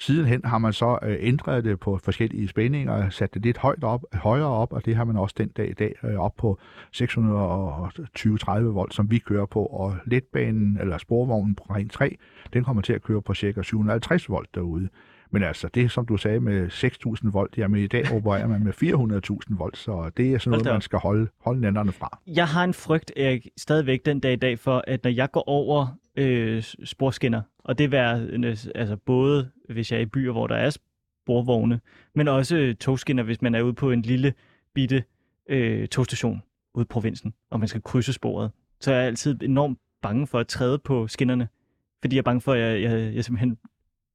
Sidenhen 0.01 0.45
har 0.45 0.59
man 0.59 0.73
så 0.73 0.99
øh, 1.03 1.17
ændret 1.21 1.65
det 1.65 1.81
på 1.81 1.99
forskellige 2.05 2.49
spændinger 2.49 3.11
sat 3.11 3.35
det 3.35 3.43
lidt 3.43 3.59
højt 3.59 3.85
op, 3.85 4.05
højere 4.13 4.47
op, 4.47 4.73
og 4.73 4.85
det 4.85 4.97
har 4.97 5.05
man 5.05 5.17
også 5.17 5.35
den 5.39 5.49
dag 5.49 5.71
i 5.71 5.73
dag 5.73 5.95
øh, 6.05 6.19
op 6.19 6.37
på 6.37 6.59
620-30 6.97 7.01
volt, 8.61 8.95
som 8.95 9.11
vi 9.11 9.19
kører 9.19 9.47
på, 9.47 9.65
og 9.65 9.97
letbanen 10.07 10.79
eller 10.81 10.99
sporvognen 10.99 11.55
på 11.55 11.65
Ring 11.75 11.91
3, 11.91 12.17
den 12.53 12.65
kommer 12.65 12.83
til 12.83 12.93
at 12.93 13.03
køre 13.03 13.23
på 13.23 13.35
ca. 13.35 13.63
750 13.63 14.29
volt 14.29 14.55
derude. 14.55 14.89
Men 15.33 15.43
altså, 15.43 15.69
det 15.75 15.91
som 15.91 16.07
du 16.07 16.17
sagde 16.17 16.41
med 16.41 16.69
6.000 16.69 17.31
volt, 17.33 17.59
jamen 17.59 17.83
i 17.83 17.87
dag 17.87 18.13
opererer 18.13 18.47
man 18.47 18.65
med 18.65 18.73
400.000 19.51 19.59
volt, 19.59 19.77
så 19.77 20.11
det 20.17 20.33
er 20.35 20.39
sådan 20.39 20.51
noget, 20.51 20.73
man 20.73 20.81
skal 20.81 20.99
holde, 20.99 21.29
holde 21.45 21.61
nænderne 21.61 21.93
fra. 21.93 22.19
Jeg 22.27 22.49
har 22.49 22.65
en 22.65 22.75
frygt, 22.75 23.13
Erik, 23.17 23.49
stadigvæk 23.57 24.07
den 24.07 24.21
dag 24.21 24.33
i 24.33 24.37
dag 24.37 24.59
for, 24.59 24.85
at 24.87 25.05
når 25.05 25.11
jeg 25.11 25.31
går 25.31 25.49
over 25.49 25.87
øh, 26.17 26.63
sporskinner, 26.85 27.43
og 27.59 27.79
det 27.79 27.95
er 27.95 28.29
altså 28.75 28.97
både 28.97 29.51
hvis 29.69 29.93
jeg 29.93 29.99
er 29.99 30.03
i 30.03 30.07
byer, 30.07 30.33
hvor 30.33 30.47
der 30.47 30.57
er 30.57 30.71
sporvogne, 30.71 31.81
men 32.15 32.29
også 32.29 32.57
øh, 32.57 32.75
togskinner, 32.75 33.23
hvis 33.23 33.43
man 33.43 33.55
er 33.55 33.63
ude 33.63 33.75
på 33.75 33.91
en 33.91 34.03
lille 34.03 34.35
bitte 34.75 35.05
øh, 35.49 35.89
togstation 35.89 36.43
ude 36.75 36.83
i 36.83 36.87
provinsen, 36.87 37.35
og 37.51 37.59
man 37.59 37.69
skal 37.69 37.83
krydse 37.83 38.13
sporet, 38.13 38.51
så 38.81 38.93
er 38.93 38.97
jeg 38.97 39.07
altid 39.07 39.43
enormt 39.43 39.79
bange 40.03 40.27
for 40.27 40.39
at 40.39 40.49
træde 40.49 40.79
på 40.79 41.09
skinnerne, 41.09 41.49
fordi 42.01 42.17
jeg 42.17 42.21
er 42.21 42.25
bange 42.25 42.41
for, 42.41 42.53
at 42.53 42.61
jeg, 42.61 42.83
jeg, 42.83 43.15
jeg 43.15 43.25
simpelthen 43.25 43.59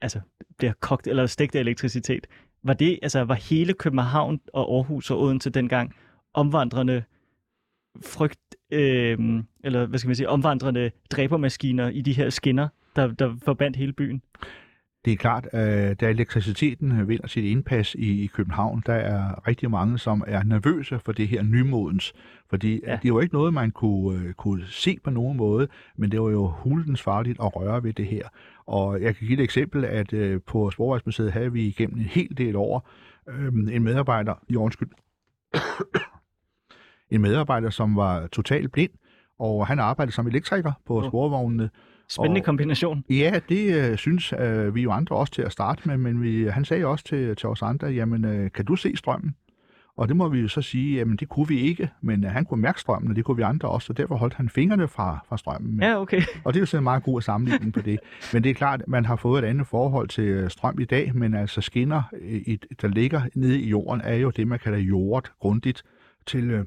altså, 0.02 0.20
bliver 0.58 0.74
kogt 0.80 1.08
eller 1.08 1.26
stegt 1.26 1.56
af 1.56 1.60
elektricitet. 1.60 2.28
Var 2.64 2.74
det, 2.74 3.00
altså 3.02 3.24
var 3.24 3.36
hele 3.36 3.74
København 3.74 4.40
og 4.54 4.76
Aarhus 4.76 5.12
og 5.12 5.22
Odense 5.22 5.50
dengang 5.50 5.96
omvandrende 6.34 7.04
frygt, 8.04 8.40
øh, 8.72 9.18
eller 9.64 9.86
hvad 9.86 10.00
skal 10.00 10.08
man 10.08 10.16
sige, 10.16 10.30
omvandrende 10.30 10.92
dræbermaskiner 11.10 11.90
i 11.90 12.02
de 12.02 12.14
her 12.14 12.30
skinner, 12.30 12.68
der, 12.96 13.08
der 13.08 13.36
forbandt 13.46 13.78
hele 13.78 13.94
byen. 13.94 14.22
Det 15.06 15.14
er 15.14 15.18
klart, 15.18 15.48
at 15.52 16.00
da 16.02 16.10
elektriciteten 16.10 17.08
vinder 17.08 17.28
sit 17.28 17.46
indpas 17.46 17.96
i, 17.96 18.24
i 18.24 18.28
København, 18.28 18.84
der 18.86 18.94
er 18.94 19.48
rigtig 19.48 19.72
mange, 19.72 19.98
som 20.00 20.24
er 20.28 20.44
nervøse 20.44 21.00
for 21.00 21.12
det 21.12 21.28
her 21.28 21.44
nymodens. 21.44 22.14
Fordi 22.50 22.80
Ja. 22.84 22.92
ja. 22.92 23.00
det 23.04 23.14
var 23.14 23.22
ikke 23.22 23.34
noget, 23.36 23.54
man 23.54 23.72
kunne, 23.72 24.20
øh, 24.20 24.34
kunne 24.34 24.64
se 24.68 24.98
på 25.04 25.10
nogen 25.10 25.38
måde, 25.38 25.68
men 25.98 26.12
det 26.12 26.22
var 26.22 26.30
jo 26.30 26.48
hulens 26.48 27.02
farligt 27.02 27.40
at 27.40 27.56
røre 27.56 27.84
ved 27.84 27.94
det 27.94 28.06
her. 28.08 28.28
Og 28.66 29.02
jeg 29.02 29.16
kan 29.16 29.28
give 29.28 29.40
et 29.40 29.44
eksempel, 29.44 29.86
at 29.86 30.14
øh, 30.14 30.42
på 30.48 30.72
Sporvejsmuseet 30.72 31.32
havde 31.32 31.52
vi 31.54 31.68
igennem 31.68 31.98
en 32.00 32.06
hel 32.06 32.38
del 32.38 32.56
år 32.56 32.90
øh, 33.30 33.48
en 33.48 33.84
medarbejder, 33.84 34.34
i 34.50 34.56
undskyld, 34.56 34.90
en 37.12 37.22
medarbejder, 37.22 37.70
som 37.70 37.96
var 37.96 38.28
totalt 38.28 38.72
blind, 38.72 38.92
og 39.40 39.68
han 39.68 39.80
arbejdede 39.80 40.16
som 40.16 40.28
elektriker 40.28 40.72
på 40.88 40.98
Åh. 40.98 41.08
sporvognene, 41.10 41.70
Spændende 42.10 42.42
Og- 42.42 42.46
kombination. 42.46 43.04
Ja, 43.10 43.40
det 43.50 43.90
øh, 43.92 43.98
synes 43.98 44.34
øh, 44.40 44.76
vi 44.76 44.82
jo 44.82 44.92
andre 44.92 45.16
også 45.16 45.34
til 45.34 45.42
at 45.42 45.52
starte 45.52 45.82
med, 45.88 45.98
men 45.98 46.22
vi, 46.22 46.46
han 46.48 46.66
sagde 46.66 46.86
også 46.86 47.06
til, 47.06 47.36
til 47.36 47.50
os 47.50 47.62
andre, 47.62 47.88
jamen, 47.88 48.26
øh, 48.26 48.52
kan 48.52 48.66
du 48.66 48.76
se 48.76 48.96
strømmen? 48.96 49.36
Og 49.98 50.08
det 50.08 50.16
må 50.16 50.30
vi 50.30 50.40
jo 50.40 50.48
så 50.48 50.62
sige, 50.62 50.98
jamen 50.98 51.18
det 51.18 51.30
kunne 51.30 51.48
vi 51.48 51.60
ikke, 51.60 51.90
men 52.02 52.26
øh, 52.26 52.32
han 52.32 52.46
kunne 52.46 52.62
mærke 52.62 52.80
strømmen, 52.80 53.10
og 53.10 53.16
det 53.16 53.26
kunne 53.26 53.38
vi 53.38 53.44
andre 53.44 53.70
også, 53.70 53.94
og 53.94 53.98
derfor 53.98 54.16
holdt 54.16 54.34
han 54.34 54.50
fingrene 54.50 54.88
fra, 54.88 55.20
fra 55.30 55.38
strømmen. 55.38 55.82
Ja, 55.82 56.02
okay. 56.02 56.22
Og 56.44 56.54
det 56.54 56.60
er 56.60 56.62
jo 56.62 56.66
sådan 56.66 56.80
en 56.80 56.84
meget 56.84 57.04
god 57.04 57.22
sammenligning 57.22 57.74
på 57.74 57.82
det. 57.82 58.00
Men 58.34 58.44
det 58.44 58.50
er 58.50 58.54
klart, 58.54 58.82
at 58.82 58.88
man 58.88 59.06
har 59.06 59.16
fået 59.16 59.44
et 59.44 59.48
andet 59.48 59.68
forhold 59.68 60.08
til 60.08 60.24
øh, 60.24 60.50
strøm 60.50 60.80
i 60.80 60.86
dag, 60.86 61.16
men 61.16 61.34
altså 61.34 61.62
skinner, 61.62 62.04
øh, 62.22 62.58
der 62.82 62.88
ligger 62.88 63.22
nede 63.36 63.60
i 63.62 63.70
jorden, 63.70 64.02
er 64.04 64.16
jo 64.16 64.30
det, 64.30 64.48
man 64.48 64.60
kalder 64.60 64.80
jordet 64.80 65.32
grundigt 65.40 65.84
til, 66.26 66.50
øh, 66.50 66.66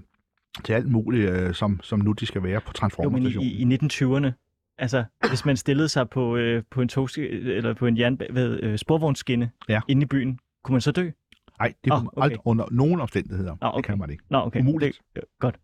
til 0.65 0.73
alt 0.73 0.91
muligt, 0.91 1.31
øh, 1.31 1.55
som, 1.55 1.81
som 1.83 1.99
nu 1.99 2.13
de 2.13 2.27
skal 2.27 2.43
være 2.43 2.61
på 2.61 2.73
Jo, 3.03 3.09
men 3.11 3.23
i, 3.23 3.29
i 3.29 3.79
1920'erne, 3.83 4.31
altså 4.79 5.05
hvis 5.29 5.45
man 5.45 5.57
stillede 5.57 5.89
sig 5.89 6.11
på, 6.11 6.37
øh, 6.37 6.63
på 6.71 6.83
en 6.83 6.89
tog, 6.89 7.09
eller 7.19 7.75
på 7.75 7.87
en 7.87 7.99
jernba- 7.99 8.33
hvad, 8.33 8.59
øh, 8.63 8.79
sporvognsskinne 8.79 9.51
Ja. 9.69 9.81
inde 9.89 10.03
i 10.03 10.07
byen, 10.07 10.39
kunne 10.65 10.73
man 10.73 10.81
så 10.81 10.93
dø? 10.93 11.11
Nej, 11.61 11.75
det 11.85 11.91
man 11.93 11.99
okay. 11.99 12.23
aldrig 12.23 12.39
under 12.45 12.65
nogen 12.71 13.01
omstændigheder. 13.01 13.51
Det 13.51 13.59
okay. 13.61 13.83
kan 13.91 13.99
man 13.99 14.11
ikke. 14.11 14.23
Nå, 14.31 14.39
okay. 14.39 14.61
Umuligt. 14.61 15.01
Det, 15.17 15.23
øh, 15.23 15.23
godt. 15.41 15.59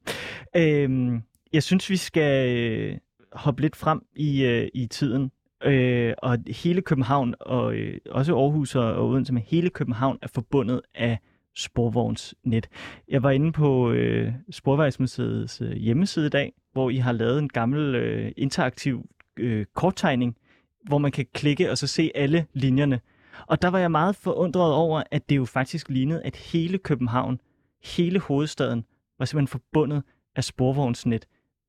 Øhm, 0.57 1.23
jeg 1.53 1.63
synes, 1.63 1.91
vi 1.91 1.97
skal 1.97 2.59
øh, 2.59 2.97
hoppe 3.33 3.63
lidt 3.63 3.77
frem 3.77 4.03
i, 4.17 4.45
øh, 4.45 4.69
i 4.75 4.87
tiden. 4.87 5.31
Øh, 5.65 6.15
og 6.19 6.39
hele 6.49 6.81
København, 6.83 7.35
og 7.41 7.75
øh, 7.75 7.99
også 8.11 8.37
Aarhus 8.39 8.75
og, 8.75 8.85
og 8.95 9.09
Odense, 9.09 9.33
men 9.35 9.43
hele 9.47 9.71
København 9.71 10.19
er 10.23 10.27
forbundet 10.35 10.81
af 10.95 11.19
sporvognsnet. 11.57 12.69
Jeg 13.09 13.23
var 13.23 13.31
inde 13.31 13.53
på 13.53 13.91
øh, 13.91 14.33
Sporvejsmuseets 14.51 15.61
øh, 15.61 15.73
hjemmeside 15.73 16.27
i 16.27 16.31
dag, 16.31 16.53
hvor 16.73 16.91
I 16.91 16.97
har 16.97 17.13
lavet 17.13 17.39
en 17.39 17.49
gammel 17.49 17.95
øh, 17.95 18.33
interaktiv 18.37 19.09
øh, 19.37 19.67
korttegning, 19.75 20.37
hvor 20.83 20.99
man 20.99 21.13
kan 21.13 21.27
klikke 21.35 21.71
og 21.71 21.79
så 21.79 21.87
se 21.87 22.11
alle 22.15 22.47
linjerne. 22.53 23.01
Og 23.47 23.63
der 23.63 23.69
var 23.69 23.79
jeg 23.79 23.91
meget 23.91 24.17
forundret 24.17 24.73
over, 24.73 25.03
at 25.11 25.29
det 25.29 25.37
jo 25.37 25.45
faktisk 25.45 25.89
lignede, 25.89 26.23
at 26.23 26.37
hele 26.37 26.79
København, 26.79 27.41
hele 27.85 28.21
hovedstaden, 28.21 28.85
var 29.19 29.25
simpelthen 29.25 29.49
forbundet 29.49 30.03
af 30.37 30.45
sporvognsnet. 30.45 31.27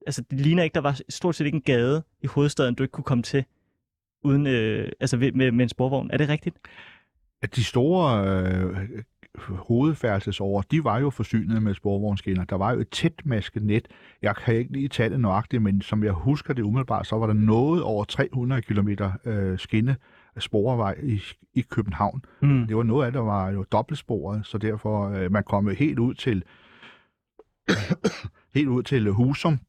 Altså, 0.07 0.21
det 0.31 0.39
ligner 0.39 0.63
ikke, 0.63 0.73
der 0.73 0.81
var 0.81 0.99
stort 1.09 1.35
set 1.35 1.45
ikke 1.45 1.55
en 1.55 1.61
gade 1.61 2.03
i 2.23 2.27
hovedstaden, 2.27 2.75
du 2.75 2.83
ikke 2.83 2.91
kunne 2.91 3.03
komme 3.03 3.23
til 3.23 3.45
uden, 4.23 4.47
øh, 4.47 4.91
altså 4.99 5.17
med, 5.17 5.31
med 5.51 5.63
en 5.65 5.69
sporvogn. 5.69 6.09
Er 6.13 6.17
det 6.17 6.29
rigtigt? 6.29 6.57
At 7.41 7.55
de 7.55 7.63
store 7.63 8.27
øh, 8.27 9.03
hovedfærdselsårer, 9.37 10.61
de 10.61 10.83
var 10.83 10.99
jo 10.99 11.09
forsynet 11.09 11.63
med 11.63 11.73
sporvognsskinner. 11.73 12.43
Der 12.43 12.55
var 12.55 12.71
jo 12.71 12.79
et 12.79 12.89
tætmasket 12.89 13.63
net. 13.63 13.87
Jeg 14.21 14.35
kan 14.35 14.55
ikke 14.55 14.73
lige 14.73 14.87
tage 14.87 15.09
det 15.09 15.19
nøjagtigt, 15.19 15.63
men 15.63 15.81
som 15.81 16.03
jeg 16.03 16.11
husker 16.11 16.53
det 16.53 16.63
umiddelbart, 16.63 17.07
så 17.07 17.15
var 17.15 17.27
der 17.27 17.33
noget 17.33 17.83
over 17.83 18.05
300 18.05 18.61
km 18.61 18.89
øh, 19.25 19.59
skinne 19.59 19.95
sporvej 20.39 20.95
i, 21.03 21.21
i 21.53 21.61
København. 21.61 22.21
Mm. 22.41 22.67
Det 22.67 22.77
var 22.77 22.83
noget 22.83 23.05
af 23.05 23.11
det, 23.11 23.17
der 23.17 23.25
var 23.25 23.49
jo 23.49 23.65
dobbeltsporet, 23.71 24.45
så 24.45 24.57
derfor 24.57 25.09
øh, 25.09 25.31
man 25.31 25.43
kom 25.43 25.69
helt 25.69 25.99
ud 25.99 26.13
til 26.13 26.43
helt 28.55 28.67
ud 28.67 28.83
til 28.83 29.11
Husum 29.11 29.59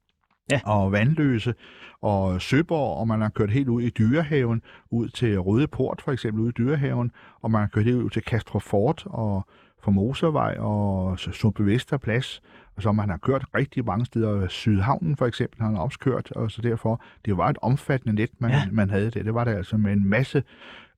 Ja. 0.50 0.61
og 0.64 0.92
Vandløse 0.92 1.54
og 2.02 2.42
Søborg, 2.42 2.96
og 2.98 3.09
man 3.09 3.20
har 3.20 3.28
kørt 3.28 3.50
helt 3.50 3.68
ud 3.68 3.82
i 3.82 3.90
Dyrehaven, 3.90 4.62
ud 4.90 5.09
til 5.09 5.40
Røde 5.40 5.66
Port 5.66 6.02
for 6.04 6.12
eksempel, 6.12 6.42
ud 6.42 6.48
i 6.48 6.52
Dyrehaven, 6.52 7.11
og 7.42 7.50
man 7.50 7.61
har 7.61 7.68
kørt 7.68 7.85
helt 7.85 7.96
ud 7.96 8.11
til 8.11 8.22
Kastrofort 8.22 9.02
og 9.06 9.46
Formosavej 9.82 10.56
og 10.59 11.18
Sundby 11.18 11.61
Vesterplads, 11.61 12.42
og 12.76 12.82
så 12.82 12.92
man 12.92 13.09
har 13.11 13.16
kørt 13.16 13.44
rigtig 13.54 13.85
mange 13.85 14.06
steder. 14.06 14.48
Sydhavnen 14.48 15.16
for 15.16 15.26
eksempel 15.26 15.62
har 15.62 15.70
man 15.70 15.80
også 15.80 15.98
kørt, 15.98 16.32
og 16.32 16.50
så 16.50 16.62
derfor, 16.62 17.02
det 17.24 17.37
var 17.37 17.48
et 17.48 17.59
omfattende 17.62 18.14
net, 18.14 18.30
man, 18.38 18.50
Ja. 18.50 18.62
man 18.72 18.90
havde 18.90 19.11
det. 19.11 19.24
Det 19.24 19.35
var 19.35 19.44
det 19.44 19.54
altså 19.54 19.76
med 19.76 19.92
en 19.92 20.09
masse 20.09 20.42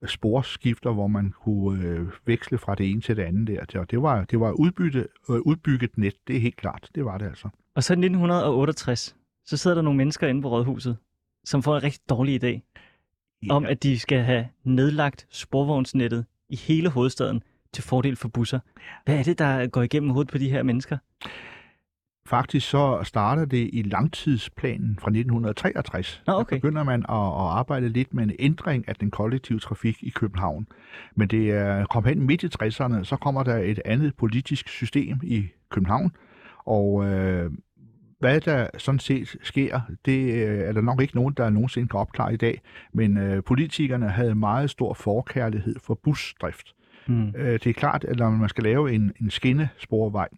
sporskifter, 0.07 0.93
hvor 0.93 1.07
man 1.07 1.33
kunne 1.45 1.83
øh, 1.85 2.07
veksle 2.27 2.59
fra 2.59 2.75
det 2.75 2.91
ene 2.91 3.01
til 3.01 3.17
det 3.17 3.23
andet 3.23 3.49
der. 3.73 3.81
Og 3.81 3.91
det 3.91 4.03
var, 4.03 4.25
det 4.25 4.41
var 4.41 4.51
udbytte, 4.51 5.07
øh, 5.31 5.37
udbygget 5.37 5.91
net, 5.99 6.15
det 6.29 6.37
er 6.37 6.41
helt 6.41 6.57
klart. 6.57 6.89
Det 6.95 7.05
var 7.05 7.19
det 7.19 7.27
altså. 7.27 7.49
Og 7.75 7.85
så 7.85 7.93
i 7.93 7.97
1968, 7.97 9.17
så 9.49 9.57
sidder 9.57 9.75
der 9.75 9.83
nogle 9.83 9.97
mennesker 9.97 10.27
inde 10.27 10.43
på 10.43 10.49
Rådhuset, 10.49 10.97
som 11.45 11.63
får 11.63 11.77
en 11.77 11.83
rigtig 11.83 12.01
dårlig 12.09 12.45
idé 12.45 12.61
om, 13.51 13.65
at 13.65 13.83
de 13.83 13.99
skal 13.99 14.23
have 14.23 14.47
nedlagt 14.65 15.27
sporvognsnettet 15.31 16.25
i 16.49 16.57
hele 16.57 16.89
hovedstaden 16.89 17.43
til 17.73 17.85
fordel 17.85 18.17
for 18.17 18.29
busser. 18.29 18.61
Hvad 19.05 19.19
er 19.19 19.23
det, 19.23 19.39
der 19.39 19.67
går 19.67 19.83
igennem 19.83 20.11
hovedet 20.11 20.33
på 20.33 20.39
de 20.39 20.51
her 20.51 20.63
mennesker? 20.63 20.99
Faktisk 22.27 22.69
så 22.69 23.01
starter 23.03 23.45
det 23.45 23.71
i 23.73 23.83
langtidsplanen 23.83 24.99
fra 25.01 25.11
1963. 25.11 26.23
Nå, 26.27 26.33
okay. 26.33 26.57
Der 26.57 26.61
begynder 26.61 26.83
man 26.83 27.01
at, 27.01 27.15
at 27.15 27.49
arbejde 27.59 27.89
lidt 27.89 28.15
med 28.15 28.25
en 28.25 28.37
ændring 28.39 28.89
af 28.89 28.97
den 28.97 29.11
kollektive 29.11 29.59
trafik 29.59 30.03
i 30.03 30.11
København. 30.11 30.67
Men 31.15 31.29
det 31.29 31.51
er 31.51 31.87
kom 31.87 32.05
hen 32.05 32.23
midt 32.23 32.43
i 32.43 32.47
60'erne, 32.47 33.05
så 33.05 33.17
kommer 33.21 33.43
der 33.43 33.57
et 33.57 33.81
andet 33.85 34.17
politisk 34.17 34.69
system 34.69 35.21
i 35.23 35.47
København. 35.71 36.13
Og 36.65 37.05
øh, 37.05 37.53
hvad 38.19 38.41
der 38.41 38.69
sådan 38.79 38.99
set 38.99 39.37
sker, 39.43 39.81
det 40.05 40.35
øh, 40.35 40.59
er 40.59 40.73
der 40.73 40.81
nok 40.81 41.03
ikke 41.03 41.15
nogen, 41.17 41.35
der 41.37 41.51
nogensinde 41.51 41.89
kan 41.89 42.01
opklare 42.01 42.35
i 42.35 42.37
dag. 42.37 42.61
Men 42.93 43.19
øh, 43.19 43.45
politikerne 43.45 44.09
havde 44.09 44.35
meget 44.35 44.71
stor 44.71 44.95
forkærlighed 44.95 45.77
for 45.83 45.95
busdrift. 45.95 46.75
Øh, 47.37 47.53
det 47.53 47.67
er 47.67 47.73
klart, 47.73 48.05
at 48.05 48.19
når 48.19 48.31
man 48.31 48.49
skal 48.49 48.65
lave 48.65 48.93
en, 48.93 49.13
en 49.21 49.31
skinnesporvej, 49.31 50.29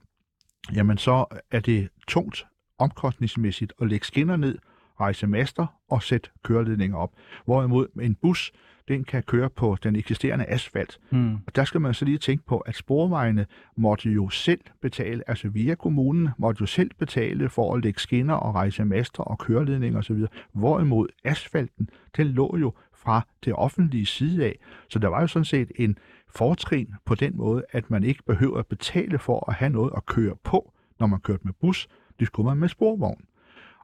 jamen 0.74 0.98
så 0.98 1.24
er 1.50 1.60
det 1.60 1.88
tungt 2.08 2.46
omkostningsmæssigt 2.78 3.72
at 3.80 3.88
lægge 3.88 4.06
skinner 4.06 4.36
ned, 4.36 4.58
rejse 5.00 5.26
master 5.26 5.66
og 5.90 6.02
sætte 6.02 6.30
køreledninger 6.44 6.96
op. 6.96 7.10
Hvorimod 7.44 7.86
en 8.00 8.14
bus, 8.14 8.52
den 8.90 9.04
kan 9.04 9.22
køre 9.22 9.50
på 9.50 9.76
den 9.82 9.96
eksisterende 9.96 10.44
asfalt. 10.48 10.98
Hmm. 11.10 11.34
Og 11.46 11.56
der 11.56 11.64
skal 11.64 11.80
man 11.80 11.94
så 11.94 12.04
lige 12.04 12.18
tænke 12.18 12.46
på, 12.46 12.58
at 12.58 12.76
sporvejene 12.76 13.46
måtte 13.76 14.10
jo 14.10 14.28
selv 14.28 14.60
betale, 14.80 15.22
altså 15.26 15.48
via 15.48 15.74
kommunen, 15.74 16.28
måtte 16.38 16.60
jo 16.60 16.66
selv 16.66 16.90
betale 16.98 17.48
for 17.48 17.74
at 17.74 17.84
lægge 17.84 18.00
skinner 18.00 18.34
og 18.34 18.54
rejse 18.54 18.84
master 18.84 19.22
og 19.22 19.38
køreledninger 19.38 19.98
osv. 19.98 20.24
Hvorimod 20.52 21.08
asfalten, 21.24 21.90
den 22.16 22.26
lå 22.26 22.56
jo 22.60 22.72
fra 22.94 23.26
det 23.44 23.54
offentlige 23.54 24.06
side 24.06 24.44
af. 24.44 24.58
Så 24.88 24.98
der 24.98 25.08
var 25.08 25.20
jo 25.20 25.26
sådan 25.26 25.44
set 25.44 25.72
en 25.76 25.98
fortrin 26.28 26.94
på 27.04 27.14
den 27.14 27.36
måde, 27.36 27.64
at 27.72 27.90
man 27.90 28.04
ikke 28.04 28.22
behøver 28.26 28.58
at 28.58 28.66
betale 28.66 29.18
for 29.18 29.50
at 29.50 29.54
have 29.54 29.70
noget 29.70 29.92
at 29.96 30.06
køre 30.06 30.34
på, 30.44 30.72
når 31.00 31.06
man 31.06 31.20
kørte 31.20 31.42
med 31.44 31.52
bus. 31.60 31.88
Det 32.18 32.26
skulle 32.26 32.48
man 32.48 32.56
med 32.56 32.68
sporvogn. 32.68 33.24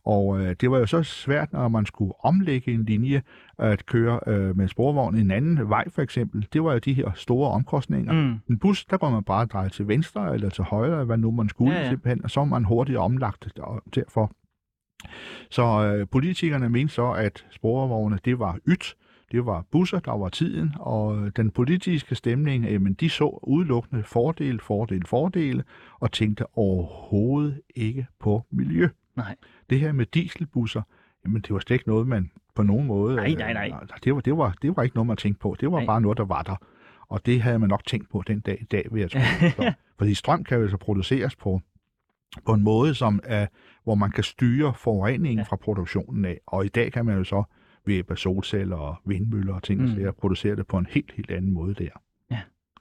Og 0.07 0.41
øh, 0.41 0.57
det 0.61 0.71
var 0.71 0.79
jo 0.79 0.87
så 0.87 1.03
svært, 1.03 1.53
når 1.53 1.69
man 1.69 1.87
skulle 1.87 2.13
omlægge 2.25 2.73
en 2.73 2.85
linje 2.85 3.23
at 3.59 3.87
køre 3.87 4.21
øh, 4.27 4.57
med 4.57 4.69
sporvogn 4.69 5.17
en 5.17 5.31
anden 5.31 5.69
vej 5.69 5.85
for 5.89 6.03
eksempel. 6.03 6.47
Det 6.53 6.65
var 6.65 6.73
jo 6.73 6.79
de 6.79 6.93
her 6.93 7.13
store 7.15 7.51
omkostninger. 7.51 8.13
Mm. 8.13 8.35
En 8.51 8.59
bus, 8.59 8.85
der 8.85 8.97
går 8.97 9.11
man 9.11 9.25
bare 9.25 9.47
dreje 9.47 9.69
til 9.69 9.89
venstre 9.89 10.35
eller 10.35 10.51
til 10.51 10.65
højre, 10.65 11.05
hvad 11.05 11.17
nu 11.17 11.31
man 11.31 11.49
skulle 11.49 11.75
Ja, 11.75 11.83
ja, 11.83 11.89
simpelthen, 11.89 12.25
og 12.25 12.31
så 12.31 12.41
var 12.41 12.45
man 12.45 12.65
hurtigt 12.65 12.99
omlagt 12.99 13.59
og 13.59 13.83
derfor. 13.95 14.33
Så 15.51 15.63
øh, 15.63 16.07
politikerne 16.09 16.69
mente 16.69 16.95
så, 16.95 17.11
at 17.11 17.47
sporvogne, 17.51 18.19
det 18.25 18.39
var 18.39 18.59
ydt, 18.69 18.97
det 19.33 19.47
var 19.47 19.65
busser, 19.71 19.99
der 19.99 20.19
var 20.19 20.29
tiden, 20.29 20.75
og 20.79 21.37
den 21.37 21.51
politiske 21.51 22.15
stemning, 22.15 22.67
øh, 22.69 22.81
men 22.81 22.95
de 22.95 23.11
så 23.11 23.41
udelukkende 23.43 24.03
fordele, 24.03 24.59
fordele, 24.61 25.07
fordele, 25.07 25.65
og 26.01 26.13
tænkte 26.13 26.45
overhovedet 26.57 27.61
ikke 27.77 28.07
på 28.21 28.43
miljø. 28.51 28.89
Nej. 29.17 29.37
Det 29.71 29.81
her 29.81 29.93
med 29.93 30.07
dieselbusser, 30.07 30.83
jamen 31.25 31.43
det 31.43 31.53
var 31.53 31.59
slet 31.59 31.75
ikke 31.75 31.89
noget, 31.89 32.07
man 32.07 32.31
på 32.55 32.63
nogen 32.63 32.87
måde... 32.87 33.17
Nej, 33.17 33.31
nej, 33.33 33.53
nej. 33.53 33.71
Øh, 33.83 33.89
det, 34.05 34.15
var, 34.15 34.21
det, 34.21 34.37
var, 34.37 34.55
det 34.63 34.77
var 34.77 34.83
ikke 34.83 34.97
noget, 34.97 35.07
man 35.07 35.17
tænkte 35.17 35.41
på. 35.41 35.57
Det 35.61 35.67
var 35.67 35.73
Nej. 35.73 35.81
nej. 35.81 35.87
bare 35.87 36.01
noget, 36.01 36.19
der 36.19 36.25
var 36.25 36.43
der. 36.43 36.57
Og 37.09 37.27
det 37.27 37.43
havde 37.43 37.59
man 37.59 37.69
nok 37.69 37.87
tænkt 37.87 38.11
på 38.11 38.23
den 38.27 38.41
dag 38.41 38.59
i 38.61 38.65
dag, 38.65 38.87
vil 38.93 39.01
jeg 39.01 39.11
tro. 39.11 39.19
Så, 39.57 39.73
fordi 39.99 40.15
strøm 40.15 40.45
kan 40.45 40.61
jo 40.61 40.69
så 40.69 40.77
produceres 40.77 41.37
på, 41.37 41.61
på 42.47 42.53
en 42.53 42.63
måde, 42.63 42.95
som 42.95 43.21
er, 43.25 43.47
hvor 43.85 43.95
man 43.95 44.11
kan 44.11 44.25
styre 44.25 44.75
forureningen 44.75 45.39
Ja. 45.39 45.43
fra 45.43 45.57
produktionen 45.57 46.25
af. 46.25 46.41
Og 46.47 46.65
i 46.65 46.69
dag 46.69 46.93
kan 46.93 47.05
man 47.07 47.17
jo 47.19 47.25
så 47.25 47.43
ved 47.87 47.95
hjælp 47.95 48.11
af 48.11 48.19
solceller 48.19 48.77
og 48.77 48.97
vindmøller 49.05 49.55
og 49.55 49.63
ting, 49.63 49.81
Mm. 49.83 50.09
og 50.09 50.17
producere 50.17 50.57
det 50.57 50.67
på 50.67 50.79
en 50.79 50.87
helt, 50.91 51.13
helt 51.17 51.31
anden 51.31 51.53
måde 51.53 51.75
der. 51.75 51.89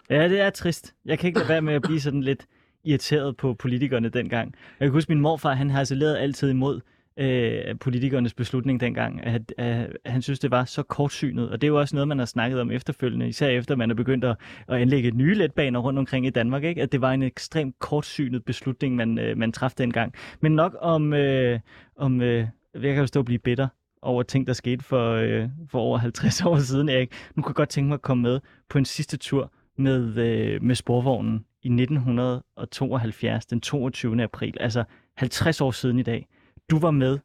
Ja, 0.10 0.30
det 0.30 0.39
er 0.41 0.50
trist. 0.50 0.95
Jeg 1.06 1.19
kan 1.19 1.28
ikke 1.28 1.39
lade 1.39 1.50
være 1.50 1.62
med 1.62 1.74
at 1.74 1.82
blive 1.82 2.00
sådan 2.00 2.21
lidt 2.21 2.45
irriteret 2.86 3.38
på 3.38 3.54
politikerne 3.54 4.10
dengang. 4.10 4.56
Jeg 4.80 4.86
kan 4.86 4.93
huske, 4.93 5.12
min 5.12 5.21
morfar, 5.21 5.54
han 5.54 5.69
harcelerede 5.69 6.19
altid 6.19 6.50
imod 6.50 6.82
øh, 7.17 7.80
politikernes 7.80 8.34
beslutning 8.34 8.80
dengang, 8.80 9.24
at, 9.24 9.54
at, 9.58 9.98
at 10.06 10.12
han 10.12 10.21
synes, 10.21 10.39
det 10.39 10.52
var 10.52 10.65
så 10.65 10.84
kortsynet. 10.84 11.50
Og 11.50 11.62
det 11.62 11.67
er 11.67 11.71
jo 11.71 11.80
også 11.80 11.95
noget, 11.95 12.08
man 12.08 12.19
har 12.19 12.26
snakket 12.26 12.62
om 12.62 12.71
efterfølgende, 12.71 13.28
især 13.28 13.48
efter 13.48 13.76
man 13.76 13.91
er 13.91 13.95
begyndt 13.95 14.26
at, 14.26 14.36
at 14.67 14.78
anlægge 14.78 15.12
nye 15.12 15.34
letbaner 15.34 15.80
rundt 15.80 16.00
omkring 16.00 16.26
i 16.26 16.30
Danmark, 16.30 16.63
ikke? 16.63 16.82
at 16.82 16.91
det 16.91 17.02
var 17.02 17.12
en 17.12 17.24
ekstremt 17.24 17.80
kortsynet 17.80 18.45
beslutning, 18.45 18.95
man, 18.95 19.19
øh, 19.19 19.38
man 19.38 19.52
træffede 19.52 19.84
dengang. 19.84 20.13
Men 20.41 20.52
nok 20.52 20.76
om, 20.82 21.13
øh, 21.13 21.60
om 21.95 22.21
øh, 22.21 22.48
jeg 22.74 22.82
kan 22.93 22.98
jo 22.98 23.08
stå 23.08 23.19
og 23.19 23.26
blive 23.26 23.39
bitter 23.39 23.67
over 24.02 24.24
ting, 24.24 24.48
der 24.48 24.54
skete 24.54 24.84
for, 24.84 25.12
øh, 25.12 25.50
for 25.71 25.80
over 25.80 25.98
50 25.98 26.41
år 26.45 26.58
siden, 26.58 26.89
Erik. 26.89 27.12
Nu 27.36 27.41
kunne 27.41 27.52
jeg 27.52 27.56
godt 27.56 27.69
tænke 27.69 27.88
mig 27.88 27.95
at 27.95 28.02
komme 28.02 28.21
med 28.21 28.39
på 28.69 28.78
en 28.78 28.86
sidste 28.86 29.17
tur 29.17 29.52
med, 29.78 30.17
øh, 30.17 30.63
med 30.63 30.76
sporvognen 30.76 31.45
i 31.65 31.67
1972, 31.67 33.45
den 33.45 33.62
22. 33.62 34.23
april, 34.23 34.58
altså 34.60 34.84
50 35.17 35.62
år 35.62 35.71
siden 35.71 35.99
i 35.99 36.04
dag. 36.04 36.28
Du 36.69 36.80
var 36.80 36.91
med 36.91 37.19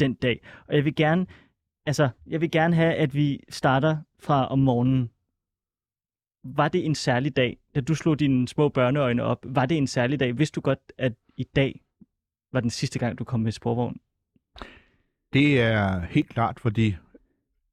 den 0.00 0.14
dag, 0.14 0.40
og 0.68 0.76
jeg 0.76 0.84
vil 0.84 0.94
gerne, 0.94 1.26
altså, 1.86 2.08
jeg 2.26 2.40
vil 2.40 2.50
gerne 2.50 2.76
have, 2.76 2.94
at 2.94 3.14
vi 3.14 3.40
starter 3.48 3.96
fra 4.20 4.46
om 4.48 4.58
morgenen. 4.58 5.10
Var 6.44 6.68
det 6.68 6.86
en 6.86 6.94
særlig 6.94 7.36
dag, 7.36 7.58
da 7.74 7.80
du 7.80 7.94
slog 7.94 8.20
dine 8.20 8.48
små 8.48 8.68
børneøjne 8.68 9.22
op? 9.22 9.46
Var 9.48 9.66
det 9.66 9.78
en 9.78 9.86
særlig 9.86 10.20
dag? 10.20 10.38
Vidste 10.38 10.54
du 10.54 10.60
godt, 10.60 10.92
at 10.98 11.12
i 11.36 11.44
dag 11.44 11.80
var 12.52 12.60
den 12.60 12.70
sidste 12.70 12.98
gang, 12.98 13.18
du 13.18 13.24
kom 13.24 13.40
med 13.40 13.52
sporvogn? 13.52 14.00
Det 15.32 15.60
er 15.60 16.00
helt 16.00 16.28
klart, 16.28 16.60
fordi 16.60 16.96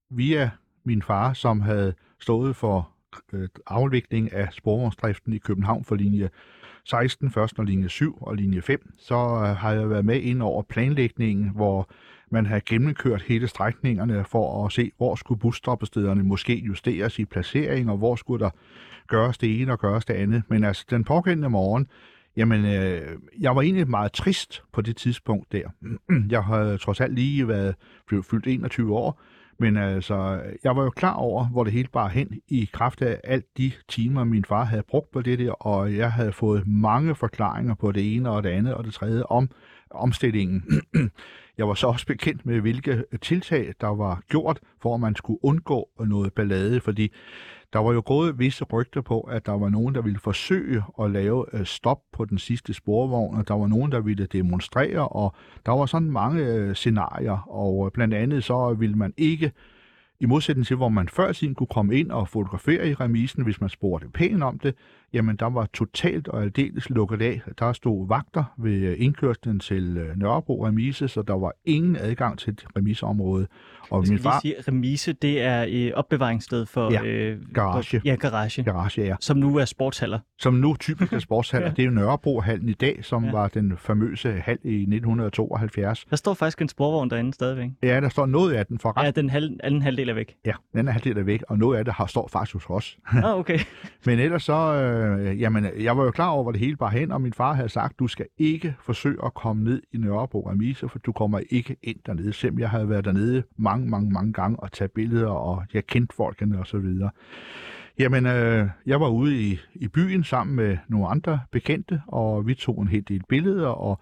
via 0.09 0.51
min 0.83 1.01
far, 1.01 1.33
som 1.33 1.61
havde 1.61 1.93
stået 2.19 2.55
for 2.55 2.91
Øh, 3.33 3.49
afvikling 3.67 4.33
af 4.33 4.47
sporvognsdriften 4.51 5.33
i 5.33 5.37
København 5.37 5.83
for 5.83 5.95
linje 5.95 6.29
16, 6.85 7.31
først 7.31 7.59
og 7.59 7.65
linje 7.65 7.89
7 7.89 8.17
og 8.21 8.35
linje 8.35 8.61
5, 8.61 8.93
så 8.97 9.15
øh, 9.15 9.57
har 9.57 9.71
jeg 9.71 9.89
været 9.89 10.05
med 10.05 10.21
ind 10.21 10.41
over 10.41 10.63
planlægningen, 10.63 11.49
hvor 11.49 11.89
man 12.31 12.45
har 12.45 12.61
gennemkørt 12.65 13.21
hele 13.21 13.47
strækningerne 13.47 14.25
for 14.25 14.65
at 14.65 14.71
se, 14.71 14.91
hvor 14.97 15.15
skulle 15.15 15.39
busstoppestederne 15.39 16.23
måske 16.23 16.55
justeres 16.55 17.19
i 17.19 17.25
placering, 17.25 17.91
og 17.91 17.97
hvor 17.97 18.15
skulle 18.15 18.45
der 18.45 18.49
gøres 19.07 19.37
det 19.37 19.61
ene 19.61 19.71
og 19.71 19.79
gøres 19.79 20.05
det 20.05 20.13
andet. 20.13 20.43
Men 20.47 20.63
altså, 20.63 20.85
den 20.89 21.03
pågældende 21.03 21.49
morgen, 21.49 21.87
Jamen, 22.37 22.65
øh, 22.65 23.01
jeg 23.39 23.55
var 23.55 23.61
egentlig 23.61 23.89
meget 23.89 24.11
trist 24.11 24.63
på 24.73 24.81
det 24.81 24.97
tidspunkt 24.97 25.51
der. 25.51 25.69
Jeg 26.31 26.43
havde 26.43 26.77
trods 26.77 27.01
alt 27.01 27.15
lige 27.15 27.47
været 27.47 27.75
blevet 28.07 28.25
fyldt 28.25 28.47
21 28.47 28.95
år, 28.95 29.21
men 29.59 29.77
altså, 29.77 30.41
jeg 30.63 30.75
var 30.75 30.83
jo 30.83 30.89
klar 30.89 31.13
over, 31.13 31.45
hvor 31.45 31.63
det 31.63 31.73
hele 31.73 31.87
bare 31.93 32.09
hen 32.09 32.41
i 32.47 32.69
kraft 32.73 33.01
af 33.01 33.21
alt 33.23 33.45
de 33.57 33.71
timer, 33.87 34.23
min 34.23 34.45
far 34.45 34.63
havde 34.63 34.83
brugt 34.83 35.11
på 35.11 35.21
det 35.21 35.39
der, 35.39 35.51
og 35.51 35.95
jeg 35.95 36.11
havde 36.11 36.31
fået 36.31 36.67
mange 36.67 37.15
forklaringer 37.15 37.75
på 37.75 37.91
det 37.91 38.15
ene 38.15 38.29
og 38.29 38.43
det 38.43 38.49
andet 38.49 38.73
og 38.73 38.83
det 38.83 38.93
tredje 38.93 39.23
om 39.23 39.49
omstillingen. 39.91 40.63
Jeg 41.57 41.67
var 41.67 41.73
så 41.73 41.87
også 41.87 42.05
bekendt 42.05 42.45
med, 42.45 42.61
hvilke 42.61 43.03
tiltag, 43.21 43.73
der 43.81 43.87
var 43.87 44.21
gjort, 44.29 44.59
for 44.81 44.93
at 44.93 44.99
man 44.99 45.15
skulle 45.15 45.39
undgå 45.43 45.89
noget 45.99 46.33
ballade, 46.33 46.81
fordi 46.81 47.11
der 47.73 47.79
var 47.79 47.93
jo 47.93 48.03
gået 48.05 48.39
visse 48.39 48.65
rygter 48.65 49.01
på, 49.01 49.21
at 49.21 49.45
der 49.45 49.51
var 49.51 49.69
nogen, 49.69 49.95
der 49.95 50.01
ville 50.01 50.19
forsøge 50.19 50.83
at 51.01 51.11
lave 51.11 51.45
øh, 51.53 51.65
stop 51.65 52.01
på 52.13 52.25
den 52.25 52.37
sidste 52.37 52.73
sporvogn, 52.73 53.37
og 53.37 53.47
der 53.47 53.53
var 53.53 53.67
nogen, 53.67 53.91
der 53.91 53.99
ville 53.99 54.25
demonstrere, 54.25 55.07
og 55.07 55.35
der 55.65 55.71
var 55.71 55.85
sådan 55.85 56.11
mange 56.11 56.45
øh, 56.45 56.75
scenarier, 56.75 57.49
og 57.49 57.85
øh, 57.85 57.91
blandt 57.91 58.13
andet 58.13 58.43
så 58.43 58.73
ville 58.73 58.95
man 58.95 59.13
ikke 59.17 59.51
i 60.21 60.25
modsætning 60.25 60.67
til, 60.67 60.75
hvor 60.75 60.89
man 60.89 61.07
før 61.07 61.31
tiden 61.31 61.55
kunne 61.55 61.67
komme 61.67 61.95
ind 61.95 62.11
og 62.11 62.27
fotografere 62.27 62.89
i 62.89 62.93
remisen, 62.93 63.43
hvis 63.43 63.61
man 63.61 63.69
spurgte 63.69 64.09
pænt 64.09 64.43
om 64.43 64.59
det, 64.59 64.75
jamen 65.13 65.35
der 65.35 65.45
var 65.45 65.65
totalt 65.73 66.27
og 66.27 66.41
aldeles 66.41 66.89
lukket 66.89 67.21
af. 67.21 67.41
Der 67.59 67.73
stod 67.73 68.07
vagter 68.07 68.43
ved 68.57 68.95
indkørslen 68.97 69.59
til 69.59 70.13
Nørrebro 70.15 70.65
remise, 70.65 71.07
så 71.07 71.21
der 71.21 71.33
var 71.33 71.51
ingen 71.65 71.95
adgang 71.95 72.39
til 72.39 72.59
remiseområdet. 72.77 73.47
Og 73.91 74.05
min 74.09 74.19
far... 74.19 74.39
sige, 74.41 74.55
remise, 74.67 75.13
det 75.13 75.41
er 75.41 75.65
et 75.67 75.93
opbevaringssted 75.93 76.65
for... 76.65 76.91
Ja, 76.91 77.03
øh, 77.03 77.37
garage. 77.53 77.99
For, 77.99 78.07
ja, 78.07 78.15
garage. 78.15 78.63
Garage, 78.63 79.01
ja. 79.01 79.15
Som 79.19 79.37
nu 79.37 79.57
er 79.57 79.65
sportshaller. 79.65 80.19
Som 80.39 80.53
nu 80.53 80.75
typisk 80.79 81.13
er 81.13 81.19
sportshaller. 81.29 81.67
ja. 81.67 81.73
Det 81.73 81.81
er 81.81 81.85
jo 81.85 81.91
Nørrebrohallen 81.91 82.69
i 82.69 82.73
dag, 82.73 83.05
som 83.05 83.25
ja. 83.25 83.31
var 83.31 83.47
den 83.47 83.77
famøse 83.77 84.31
hal 84.31 84.57
i 84.63 84.81
1972. 84.81 86.05
Der 86.09 86.15
står 86.15 86.33
faktisk 86.33 86.61
en 86.61 86.69
sporvogn 86.69 87.09
derinde 87.09 87.33
stadigvæk. 87.33 87.69
Ja, 87.83 88.01
der 88.01 88.09
står 88.09 88.25
noget 88.25 88.53
af 88.53 88.65
den 88.65 88.79
for 88.79 88.97
ret. 88.97 89.05
Ja, 89.05 89.11
den 89.11 89.29
halv, 89.29 89.51
anden 89.63 89.81
halvdel 89.81 90.09
er 90.09 90.13
væk. 90.13 90.35
Ja, 90.45 90.51
den 90.71 90.79
anden 90.79 90.93
halvdel 90.93 91.17
er 91.17 91.23
væk, 91.23 91.43
og 91.49 91.57
noget 91.57 91.77
af 91.77 91.85
det 91.85 91.93
har, 91.93 92.05
står 92.05 92.27
faktisk 92.27 92.53
hos 92.53 92.65
os. 92.69 92.97
ah, 93.23 93.37
okay. 93.39 93.59
Men 94.05 94.19
ellers 94.19 94.43
så, 94.43 94.53
øh, 94.53 95.41
jamen, 95.41 95.67
jeg 95.79 95.97
var 95.97 96.03
jo 96.03 96.11
klar 96.11 96.29
over, 96.29 96.43
hvor 96.43 96.51
det 96.51 96.59
hele 96.61 96.77
bare 96.77 96.91
hen, 96.91 97.11
og 97.11 97.21
min 97.21 97.33
far 97.33 97.53
havde 97.53 97.69
sagt, 97.69 97.99
du 97.99 98.07
skal 98.07 98.25
ikke 98.37 98.75
forsøge 98.81 99.17
at 99.25 99.33
komme 99.33 99.63
ned 99.63 99.81
i 99.93 99.97
Nørrebro 99.97 100.49
Remise, 100.49 100.89
for 100.89 100.99
du 100.99 101.11
kommer 101.11 101.39
ikke 101.49 101.75
ind 101.83 101.97
dernede. 102.05 102.33
Selvom 102.33 102.59
jeg 102.59 102.69
havde 102.69 102.89
været 102.89 103.05
dernede 103.05 103.43
mange, 103.79 103.89
mange, 103.89 104.11
mange 104.11 104.33
gange 104.33 104.59
og 104.59 104.71
tage 104.71 104.87
billeder, 104.87 105.29
og 105.29 105.63
jeg 105.73 105.85
kendte 105.87 106.15
folkene 106.15 106.59
og 106.59 106.67
så 106.67 106.77
videre. 106.77 107.09
Jamen, 107.99 108.25
øh, 108.25 108.67
jeg 108.85 109.01
var 109.01 109.09
ude 109.09 109.41
i, 109.41 109.59
i 109.75 109.87
byen 109.87 110.23
sammen 110.23 110.55
med 110.55 110.77
nogle 110.87 111.07
andre 111.07 111.39
bekendte, 111.51 112.01
og 112.07 112.47
vi 112.47 112.53
tog 112.53 112.81
en 112.81 112.87
hel 112.87 113.03
del 113.07 113.21
billeder, 113.29 113.67
og 113.67 113.99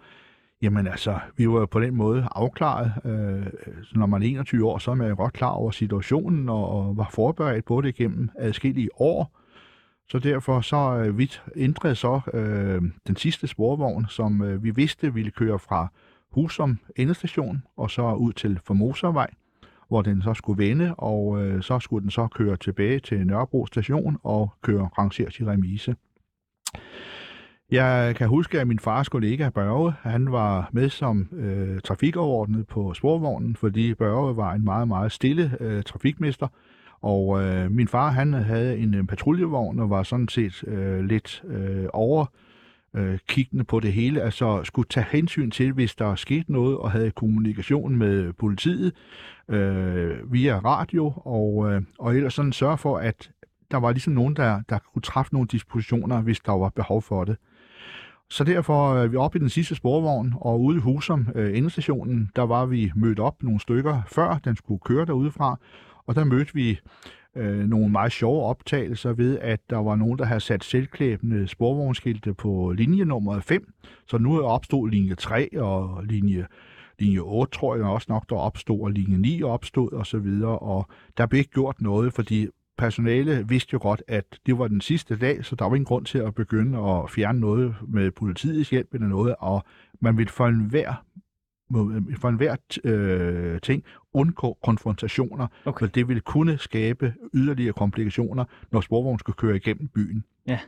Jamen 0.61 0.87
altså, 0.87 1.19
vi 1.35 1.49
var 1.49 1.65
på 1.65 1.79
den 1.79 1.95
måde 1.95 2.27
afklaret. 2.31 2.91
Øh, 3.05 3.45
når 3.91 4.05
man 4.05 4.23
er 4.23 4.27
21 4.27 4.65
år, 4.65 4.77
så 4.77 4.91
er 4.91 4.95
man 4.95 5.09
jo 5.09 5.15
godt 5.15 5.33
klar 5.33 5.49
over 5.49 5.71
situationen 5.71 6.49
og, 6.49 6.69
og 6.69 6.97
var 6.97 7.09
forberedt 7.11 7.65
på 7.65 7.81
det 7.81 7.95
gennem 7.95 8.29
adskillige 8.35 8.89
år. 9.01 9.37
Så 10.09 10.19
derfor 10.19 10.61
så 10.61 10.95
øh, 10.95 11.17
vi 11.17 11.31
ændrede 11.55 11.95
så 11.95 12.21
øh, 12.33 12.81
den 13.07 13.15
sidste 13.15 13.47
sporvogn, 13.47 14.05
som 14.09 14.41
øh, 14.41 14.63
vi 14.63 14.71
vidste 14.71 15.13
ville 15.13 15.31
køre 15.31 15.59
fra 15.59 15.87
Husum 16.31 16.79
endestation 16.95 17.63
og 17.77 17.91
så 17.91 18.13
ud 18.13 18.33
til 18.33 18.59
Formosavej, 18.65 19.29
hvor 19.87 20.01
den 20.01 20.21
så 20.21 20.33
skulle 20.33 20.67
vende, 20.67 20.95
og 20.95 21.45
øh, 21.45 21.61
så 21.63 21.79
skulle 21.79 22.03
den 22.03 22.11
så 22.11 22.27
køre 22.27 22.57
tilbage 22.57 22.99
til 22.99 23.27
Nørrebro 23.27 23.65
station 23.65 24.17
og 24.23 24.53
køre 24.61 24.89
rangeret 24.97 25.33
til 25.33 25.45
remise. 25.45 25.95
Jeg 27.71 28.15
kan 28.15 28.27
huske, 28.27 28.59
at 28.59 28.67
min 28.67 28.79
fars 28.79 29.09
kollega 29.09 29.49
Børge, 29.49 29.93
han 30.01 30.31
var 30.31 30.69
med 30.71 30.89
som 30.89 31.29
øh, 31.31 31.81
trafikoverordnet 31.81 32.67
på 32.67 32.93
sporvognen, 32.93 33.55
fordi 33.55 33.93
Børge 33.93 34.37
var 34.37 34.53
en 34.53 34.63
meget, 34.63 34.87
meget 34.87 35.11
stille 35.11 35.57
øh, 35.59 35.83
trafikmester, 35.83 36.47
og 37.01 37.43
øh, 37.43 37.71
min 37.71 37.87
far, 37.87 38.09
han 38.09 38.33
havde 38.33 38.77
en, 38.77 38.93
en 38.93 39.07
patruljevogn 39.07 39.79
og 39.79 39.89
var 39.89 40.03
sådan 40.03 40.27
set 40.27 40.63
øh, 40.67 40.99
lidt 40.99 41.43
øh, 41.47 41.85
over 41.93 42.21
øh, 42.21 42.46
Øh, 42.95 43.19
kiggende 43.27 43.63
på 43.63 43.79
det 43.79 43.93
hele, 43.93 44.21
altså 44.21 44.63
skulle 44.63 44.87
tage 44.89 45.05
hensyn 45.11 45.51
til, 45.51 45.71
hvis 45.71 45.95
der 45.95 46.15
skete 46.15 46.51
noget, 46.51 46.77
og 46.77 46.91
havde 46.91 47.11
kommunikation 47.11 47.95
med 47.95 48.33
politiet 48.33 48.93
øh, 49.49 50.33
via 50.33 50.59
radio, 50.59 51.13
og, 51.15 51.71
øh, 51.71 51.81
og 51.99 52.15
ellers 52.15 52.33
sådan 52.33 52.53
sørge 52.53 52.77
for, 52.77 52.97
at 52.97 53.31
der 53.71 53.77
var 53.77 53.91
ligesom 53.91 54.13
nogen, 54.13 54.35
der, 54.35 54.61
der 54.69 54.79
kunne 54.93 55.01
træffe 55.01 55.33
nogle 55.33 55.47
dispositioner, 55.47 56.21
hvis 56.21 56.39
der 56.39 56.51
var 56.51 56.69
behov 56.69 57.01
for 57.01 57.23
det. 57.23 57.37
Så 58.29 58.43
derfor 58.43 58.93
øh, 58.93 59.03
er 59.03 59.07
vi 59.07 59.17
oppe 59.17 59.37
i 59.37 59.41
den 59.41 59.49
sidste 59.49 59.75
sporvogn, 59.75 60.33
og 60.41 60.61
ude 60.61 60.77
i 60.77 60.79
Husum, 60.81 61.27
øh, 61.35 61.57
endestationen, 61.57 62.31
der 62.35 62.41
var 62.41 62.65
vi 62.65 62.91
mødt 62.95 63.19
op 63.19 63.43
nogle 63.43 63.59
stykker, 63.59 64.01
før 64.07 64.37
den 64.37 64.55
skulle 64.55 64.79
køre 64.85 65.05
derudefra, 65.05 65.59
og 66.07 66.15
der 66.15 66.23
mødte 66.23 66.53
vi 66.53 66.79
øh, 67.37 67.69
nogle 67.69 67.89
meget 67.89 68.11
sjove 68.11 68.43
optagelser 68.43 69.13
ved, 69.13 69.39
at 69.39 69.59
der 69.69 69.77
var 69.77 69.95
nogen, 69.95 70.19
der 70.19 70.25
havde 70.25 70.39
sat 70.39 70.63
selvklæbende 70.63 71.47
sporvognskilte 71.47 72.33
på 72.33 72.73
linje 72.77 73.05
nummer 73.05 73.39
5, 73.39 73.73
så 74.07 74.17
nu 74.17 74.35
er 74.35 74.87
linje 74.87 75.15
3 75.15 75.49
og 75.61 76.03
linje 76.03 76.47
linje 76.99 77.19
8, 77.19 77.51
tror 77.51 77.75
jeg 77.75 77.85
også 77.85 78.07
nok, 78.09 78.29
der 78.29 78.35
opstod, 78.35 78.81
og 78.81 78.91
linje 78.91 79.17
9 79.17 79.43
opstod 79.43 79.91
og 79.91 80.05
så 80.05 80.17
videre, 80.17 80.59
og 80.59 80.87
der 81.17 81.25
blev 81.25 81.39
ikke 81.39 81.51
gjort 81.51 81.81
noget, 81.81 82.13
fordi 82.13 82.47
personale 82.77 83.45
vidste 83.47 83.69
jo 83.73 83.79
godt, 83.81 84.03
at 84.07 84.39
det 84.45 84.57
var 84.59 84.67
den 84.67 84.81
sidste 84.81 85.17
dag, 85.17 85.45
så 85.45 85.55
der 85.55 85.65
var 85.65 85.75
ingen 85.75 85.85
grund 85.85 86.05
til 86.05 86.17
at 86.17 86.35
begynde 86.35 86.77
at 86.79 87.09
fjerne 87.09 87.39
noget 87.39 87.75
med 87.87 88.11
politiets 88.11 88.69
hjælp 88.69 88.93
eller 88.93 89.07
noget, 89.07 89.35
og 89.39 89.63
man 90.01 90.17
ville 90.17 90.31
for 90.31 90.47
enhver 90.47 91.03
for 92.21 92.29
enhver 92.29 92.55
øh, 92.83 93.61
ting 93.61 93.83
undgå 94.17 94.57
konfrontationer, 94.63 95.47
okay. 95.65 95.85
for 95.85 95.87
det 95.93 96.07
ville 96.07 96.21
kunne 96.21 96.57
skabe 96.57 97.13
yderligere 97.33 97.73
komplikationer, 97.73 98.45
når 98.71 98.81
sporvognen 98.81 99.19
skal 99.19 99.33
køre 99.33 99.55
igennem 99.55 99.87
byen. 99.87 100.23
Ja. 100.47 100.59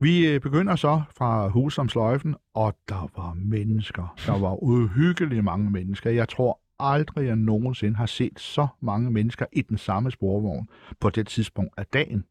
Vi 0.00 0.26
øh, 0.26 0.40
begynder 0.40 0.76
så 0.76 1.02
fra 1.16 1.48
Husum 1.48 1.88
Sløjfen, 1.88 2.34
og 2.54 2.76
der 2.88 3.10
var 3.16 3.34
mennesker. 3.34 4.14
Der 4.26 4.38
var 4.38 4.62
uhyggeligt 4.62 5.44
mange 5.44 5.70
mennesker. 5.70 6.10
Jeg 6.10 6.28
tror 6.28 6.60
aldrig, 6.80 7.26
jeg 7.26 7.36
nogensinde 7.36 7.96
har 7.96 8.06
set 8.06 8.40
så 8.40 8.66
mange 8.80 9.10
mennesker 9.10 9.46
i 9.52 9.62
den 9.62 9.78
samme 9.78 10.10
sporvogn 10.10 10.68
på 11.00 11.10
det 11.10 11.26
tidspunkt 11.26 11.74
af 11.76 11.86
dagen. 11.86 12.24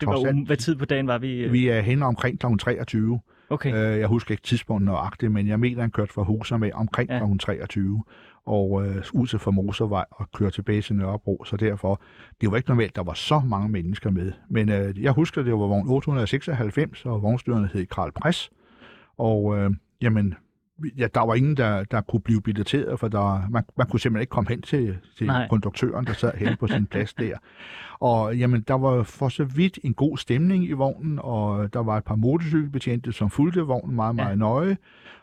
Det 0.00 0.08
var, 0.08 0.26
alt, 0.26 0.46
hvad 0.46 0.56
tid 0.56 0.76
på 0.76 0.84
dagen 0.84 1.06
var 1.06 1.18
vi? 1.18 1.40
Øh? 1.40 1.52
Vi 1.52 1.68
er 1.68 1.80
hen 1.80 2.02
omkring 2.02 2.40
kl. 2.40 2.46
23. 2.58 3.20
Okay. 3.50 3.74
Øh, 3.74 3.98
jeg 4.00 4.08
husker 4.08 4.30
ikke 4.30 4.42
tidspunktet 4.42 4.86
nøjagtigt, 4.86 5.32
men 5.32 5.48
jeg 5.48 5.60
mener, 5.60 5.80
han 5.80 5.90
kørte 5.90 6.12
fra 6.12 6.22
Husum 6.22 6.60
med 6.60 6.72
omkring 6.74 7.10
ja. 7.10 7.26
kl. 7.26 7.38
23 7.38 8.02
og 8.48 8.86
øh, 8.86 9.04
ud 9.12 9.26
til 9.26 9.38
Formosavej 9.38 10.04
og 10.10 10.30
køre 10.34 10.50
tilbage 10.50 10.82
til 10.82 10.96
Nørrebro, 10.96 11.44
så 11.44 11.56
derfor, 11.56 12.00
det 12.40 12.50
var 12.50 12.56
ikke 12.56 12.68
normalt, 12.68 12.96
der 12.96 13.02
var 13.02 13.14
så 13.14 13.40
mange 13.40 13.68
mennesker 13.68 14.10
med. 14.10 14.32
Men 14.50 14.68
øh, 14.68 15.02
jeg 15.02 15.12
husker, 15.12 15.42
det 15.42 15.52
var 15.52 15.58
vogn 15.58 15.88
896, 15.88 17.04
og 17.04 17.22
vognstyrerne 17.22 17.70
hed 17.72 17.86
Karl 17.86 18.12
Press, 18.12 18.50
Og 19.18 19.58
øh, 19.58 19.70
jamen, 20.02 20.34
ja, 20.98 21.06
der 21.14 21.26
var 21.26 21.34
ingen, 21.34 21.56
der, 21.56 21.84
der 21.84 22.00
kunne 22.00 22.20
blive 22.20 22.42
billeteret, 22.42 23.00
for 23.00 23.08
der, 23.08 23.48
man, 23.50 23.64
man 23.78 23.86
kunne 23.86 24.00
simpelthen 24.00 24.22
ikke 24.22 24.30
komme 24.30 24.48
hen 24.48 24.62
til, 24.62 24.96
til 25.18 25.26
Nej. 25.26 25.48
konduktøren, 25.48 26.06
der 26.06 26.12
sad 26.12 26.32
hen 26.36 26.56
på 26.56 26.66
sin 26.66 26.86
plads 26.92 27.14
der. 27.14 27.36
Og 28.00 28.36
jamen, 28.36 28.64
der 28.68 28.74
var 28.74 29.02
for 29.02 29.28
så 29.28 29.44
vidt 29.44 29.78
en 29.84 29.94
god 29.94 30.18
stemning 30.18 30.64
i 30.64 30.72
vognen, 30.72 31.18
og 31.22 31.72
der 31.72 31.80
var 31.80 31.96
et 31.96 32.04
par 32.04 32.16
motorcykelbetjente, 32.16 33.12
som 33.12 33.30
fulgte 33.30 33.60
vognen 33.60 33.96
meget, 33.96 34.16
meget 34.16 34.30
ja. 34.30 34.34
nøje. 34.34 34.76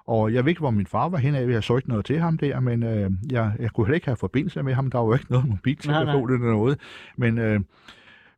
Og 0.08 0.34
jeg 0.34 0.46
ved 0.46 0.50
ikke, 0.50 0.60
hvor 0.60 0.72
min 0.72 0.86
far 0.86 1.10
var 1.10 1.18
henad, 1.18 1.50
jeg 1.50 1.64
så 1.64 1.76
ikke 1.76 1.90
noget 1.90 2.06
til 2.06 2.20
ham 2.20 2.38
der, 2.38 2.60
men 2.60 2.84
øh, 2.84 3.12
jeg, 3.32 3.54
jeg 3.60 3.72
kunne 3.72 3.86
heller 3.86 3.96
ikke 3.96 4.08
have 4.08 4.18
forbindelse 4.18 4.64
med 4.64 4.74
ham. 4.74 4.92
Der 4.92 4.98
var 5.00 5.06
jo 5.06 5.14
ikke 5.14 5.26
noget 5.30 5.48
mobiltelefon 5.48 6.34
eller 6.34 6.52
noget. 6.52 6.80
Men 7.18 7.38
øh, 7.38 7.60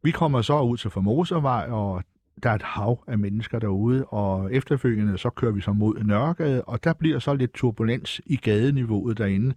vi 0.03 0.11
kommer 0.11 0.41
så 0.41 0.61
ud 0.61 0.77
til 0.77 0.89
Formosavej, 0.89 1.67
og 1.69 2.03
der 2.43 2.49
er 2.49 2.55
et 2.55 2.61
hav 2.61 3.03
af 3.07 3.17
mennesker 3.17 3.59
derude, 3.59 4.05
og 4.05 4.53
efterfølgende 4.53 5.17
så 5.17 5.29
kører 5.29 5.51
vi 5.51 5.61
så 5.61 5.71
mod 5.71 6.03
Nørregade, 6.03 6.63
og 6.63 6.83
der 6.83 6.93
bliver 6.93 7.19
så 7.19 7.33
lidt 7.33 7.53
turbulens 7.53 8.21
i 8.25 8.35
gadeniveauet 8.35 9.17
derinde, 9.17 9.55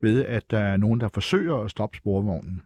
ved 0.00 0.24
at 0.24 0.50
der 0.50 0.58
er 0.58 0.76
nogen, 0.76 1.00
der 1.00 1.08
forsøger 1.08 1.56
at 1.56 1.70
stoppe 1.70 1.96
sporvognen. 1.96 2.62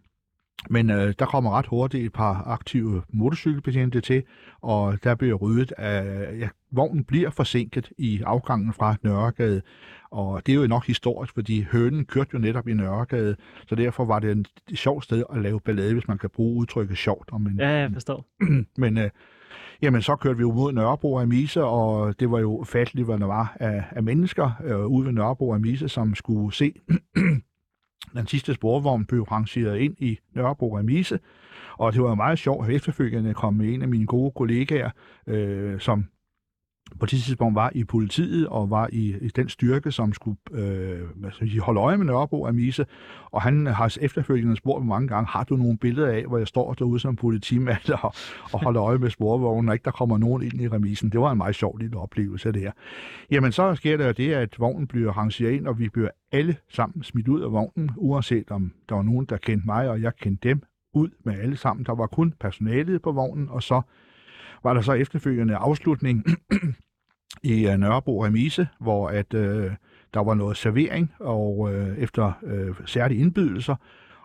Men 0.69 0.89
øh, 0.89 1.13
der 1.19 1.25
kommer 1.25 1.51
ret 1.51 1.65
hurtigt 1.65 2.05
et 2.05 2.13
par 2.13 2.43
aktive 2.47 3.01
motorcykelbetjente 3.09 4.01
til, 4.01 4.23
og 4.61 5.03
der 5.03 5.15
bliver 5.15 5.35
ryddet 5.35 5.71
af, 5.77 6.29
ja, 6.39 6.49
vognen 6.73 7.03
bliver 7.03 7.29
forsinket 7.29 7.91
i 7.97 8.21
afgangen 8.25 8.73
fra 8.73 8.95
Nørregade, 9.03 9.61
og 10.11 10.45
det 10.45 10.51
er 10.51 10.55
jo 10.55 10.67
nok 10.67 10.87
historisk, 10.87 11.33
fordi 11.33 11.61
hønen 11.71 12.05
kørte 12.05 12.29
jo 12.33 12.39
netop 12.39 12.67
i 12.67 12.73
Nørregade, 12.73 13.35
så 13.67 13.75
derfor 13.75 14.05
var 14.05 14.19
det 14.19 14.47
et 14.71 14.77
sjovt 14.77 15.03
sted 15.03 15.23
at 15.33 15.41
lave 15.41 15.59
ballade, 15.59 15.93
hvis 15.93 16.07
man 16.07 16.17
kan 16.17 16.29
bruge 16.29 16.61
udtrykket 16.61 16.97
sjovt 16.97 17.29
om 17.31 17.47
en, 17.47 17.59
Ja, 17.59 17.69
jeg 17.69 17.89
forstår. 17.93 18.25
men 18.77 18.97
øh, 18.97 19.09
jamen, 19.81 20.01
så 20.01 20.15
kørte 20.15 20.37
vi 20.37 20.41
jo 20.41 20.51
mod 20.51 20.73
Nørrebro 20.73 21.17
af 21.17 21.27
Mise, 21.27 21.63
og 21.63 22.19
det 22.19 22.31
var 22.31 22.39
jo 22.39 22.63
fatteligt, 22.67 23.07
hvad 23.07 23.19
der 23.19 23.25
var 23.25 23.57
af, 23.59 23.83
af 23.91 24.03
mennesker 24.03 24.51
øh, 24.63 24.85
ude 24.85 25.05
ved 25.05 25.13
Nørrebro 25.13 25.53
af 25.53 25.59
Mise, 25.59 25.89
som 25.89 26.15
skulle 26.15 26.53
se 26.53 26.73
den 28.15 28.27
sidste 28.27 28.53
sporvogn 28.53 29.05
blev 29.05 29.23
rangeret 29.23 29.77
ind 29.77 29.95
i 29.99 30.19
Nørrebro 30.35 30.77
af 30.77 30.83
Mise. 30.83 31.19
Og 31.77 31.93
det 31.93 32.01
var 32.01 32.15
meget 32.15 32.39
sjovt, 32.39 32.67
at 32.67 32.75
efterfølgende 32.75 33.33
kom 33.33 33.61
en 33.61 33.81
af 33.81 33.87
mine 33.87 34.05
gode 34.05 34.31
kollegaer, 34.35 34.89
øh, 35.27 35.79
som 35.79 36.05
på 36.99 37.05
det 37.05 37.23
tidspunkt 37.23 37.55
var 37.55 37.71
i 37.75 37.83
politiet 37.83 38.47
og 38.47 38.69
var 38.69 38.89
i, 38.91 39.15
i 39.21 39.27
den 39.27 39.49
styrke, 39.49 39.91
som 39.91 40.13
skulle 40.13 40.37
øh, 40.51 40.99
altså, 41.25 41.61
holde 41.61 41.79
øje 41.79 41.97
med 41.97 42.05
Nørrebro 42.05 42.41
og 42.41 42.55
Mise. 42.55 42.85
Og 43.31 43.41
han 43.41 43.65
har 43.65 43.97
efterfølgende 44.01 44.55
spurgt 44.57 44.85
mig 44.85 44.89
mange 44.89 45.07
gange, 45.07 45.27
har 45.27 45.43
du 45.43 45.55
nogle 45.55 45.77
billeder 45.77 46.07
af, 46.07 46.25
hvor 46.25 46.37
jeg 46.37 46.47
står 46.47 46.73
derude 46.73 46.99
som 46.99 47.15
politimand 47.15 47.89
og, 48.03 48.13
og 48.53 48.63
holder 48.63 48.83
øje 48.83 48.97
med 48.97 49.09
sporvognen, 49.09 49.69
og 49.69 49.75
ikke 49.75 49.85
der 49.85 49.91
kommer 49.91 50.17
nogen 50.17 50.43
ind 50.43 50.61
i 50.61 50.67
remisen. 50.67 51.09
Det 51.09 51.19
var 51.19 51.31
en 51.31 51.37
meget 51.37 51.55
sjov 51.55 51.77
lille 51.77 51.97
oplevelse 51.97 52.51
det 52.51 52.61
her. 52.61 52.71
Jamen 53.31 53.51
så 53.51 53.75
sker 53.75 53.97
der 53.97 54.11
det, 54.11 54.33
at 54.33 54.59
vognen 54.59 54.87
bliver 54.87 55.11
rangeret 55.11 55.51
ind, 55.51 55.67
og 55.67 55.79
vi 55.79 55.89
bliver 55.89 56.09
alle 56.31 56.55
sammen 56.69 57.03
smidt 57.03 57.27
ud 57.27 57.41
af 57.41 57.51
vognen, 57.51 57.91
uanset 57.97 58.51
om 58.51 58.71
der 58.89 58.95
var 58.95 59.03
nogen, 59.03 59.25
der 59.25 59.37
kendte 59.37 59.65
mig, 59.65 59.89
og 59.89 60.01
jeg 60.01 60.15
kendte 60.15 60.49
dem 60.49 60.61
ud 60.93 61.09
med 61.25 61.39
alle 61.39 61.57
sammen. 61.57 61.85
Der 61.85 61.95
var 61.95 62.07
kun 62.07 62.33
personalet 62.39 63.01
på 63.01 63.11
vognen, 63.11 63.49
og 63.49 63.63
så 63.63 63.81
var 64.63 64.73
der 64.73 64.81
så 64.81 64.93
efterfølgende 64.93 65.55
afslutning 65.55 66.25
i 67.43 67.67
øh, 67.67 67.77
Nørrebro 67.77 68.25
Remise, 68.25 68.67
hvor 68.79 69.09
at 69.09 69.33
øh, 69.33 69.71
der 70.13 70.23
var 70.23 70.33
noget 70.33 70.57
servering 70.57 71.11
og 71.19 71.73
øh, 71.73 71.97
efter 71.97 72.31
øh, 72.43 72.75
særlige 72.85 73.21
indbydelser, 73.21 73.75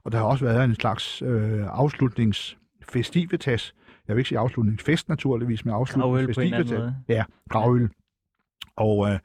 og 0.05 0.12
der 0.12 0.18
har 0.18 0.24
også 0.24 0.44
været 0.44 0.64
en 0.64 0.74
slags 0.74 1.22
øh, 1.22 1.66
afslutningsfestivitas. 1.68 3.74
Jeg 4.09 4.16
vil 4.16 4.20
ikke 4.20 4.29
sige 4.29 4.38
afslutningsfest 4.38 5.09
naturligvis, 5.09 5.64
men 5.64 5.74
afslutningsfestivitas. 5.74 6.92
Ja, 7.09 7.24
gravøl. 7.51 7.90
Og 8.77 9.11
øh, 9.11 9.18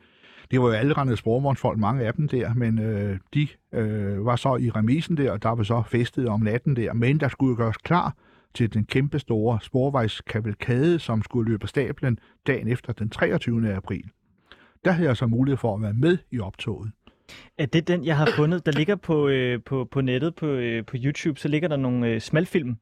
det 0.52 0.62
var 0.62 0.68
jo 0.68 0.74
alle 0.74 0.94
rendede 0.94 1.18
sporvognsfolk, 1.18 1.80
mange 1.80 2.06
af 2.06 2.14
dem 2.14 2.28
der, 2.28 2.54
men 2.54 2.80
øh, 2.80 3.20
de 3.34 3.48
øh, 3.74 4.26
var 4.26 4.36
så 4.36 4.56
i 4.56 4.70
remisen 4.70 5.18
der, 5.18 5.32
og 5.32 5.44
der 5.44 5.50
var 5.50 5.64
så 5.64 5.84
festet 5.88 6.28
om 6.28 6.42
natten 6.42 6.76
der, 6.76 6.94
men 6.94 7.20
der 7.20 7.28
skulle 7.28 7.50
jo 7.50 7.58
gøres 7.58 7.78
klar 7.78 8.16
til 8.54 8.74
den 8.74 8.86
kæmpe 8.86 9.20
store 9.20 9.60
sporvejskavalkade, 9.62 11.00
som 11.00 11.24
skulle 11.24 11.52
løbe 11.52 11.68
stablen 11.68 12.20
dagen 12.48 12.68
efter 12.68 12.94
den 12.94 13.10
23. 13.10 13.74
april. 13.74 14.04
Der 14.86 14.92
havde 14.92 15.08
jeg 15.08 15.18
så 15.18 15.28
mulighed 15.28 15.58
for 15.58 15.76
at 15.76 15.82
være 15.82 15.94
med 15.94 16.18
i 16.32 16.40
optoget. 16.40 16.92
Er 17.58 17.66
det 17.66 17.88
den, 17.88 18.06
jeg 18.06 18.18
har 18.18 18.30
fundet? 18.36 18.66
Der 18.66 18.72
ligger 18.72 18.96
på, 18.96 19.28
øh, 19.28 19.64
på, 19.66 19.88
på 19.92 20.02
nettet, 20.02 20.36
på, 20.36 20.48
øh, 20.48 20.86
på 20.86 20.98
YouTube, 21.00 21.40
så 21.40 21.48
ligger 21.48 21.68
der 21.68 21.78
nogle 21.78 22.08
øh, 22.08 22.22
smalfilm 22.22 22.76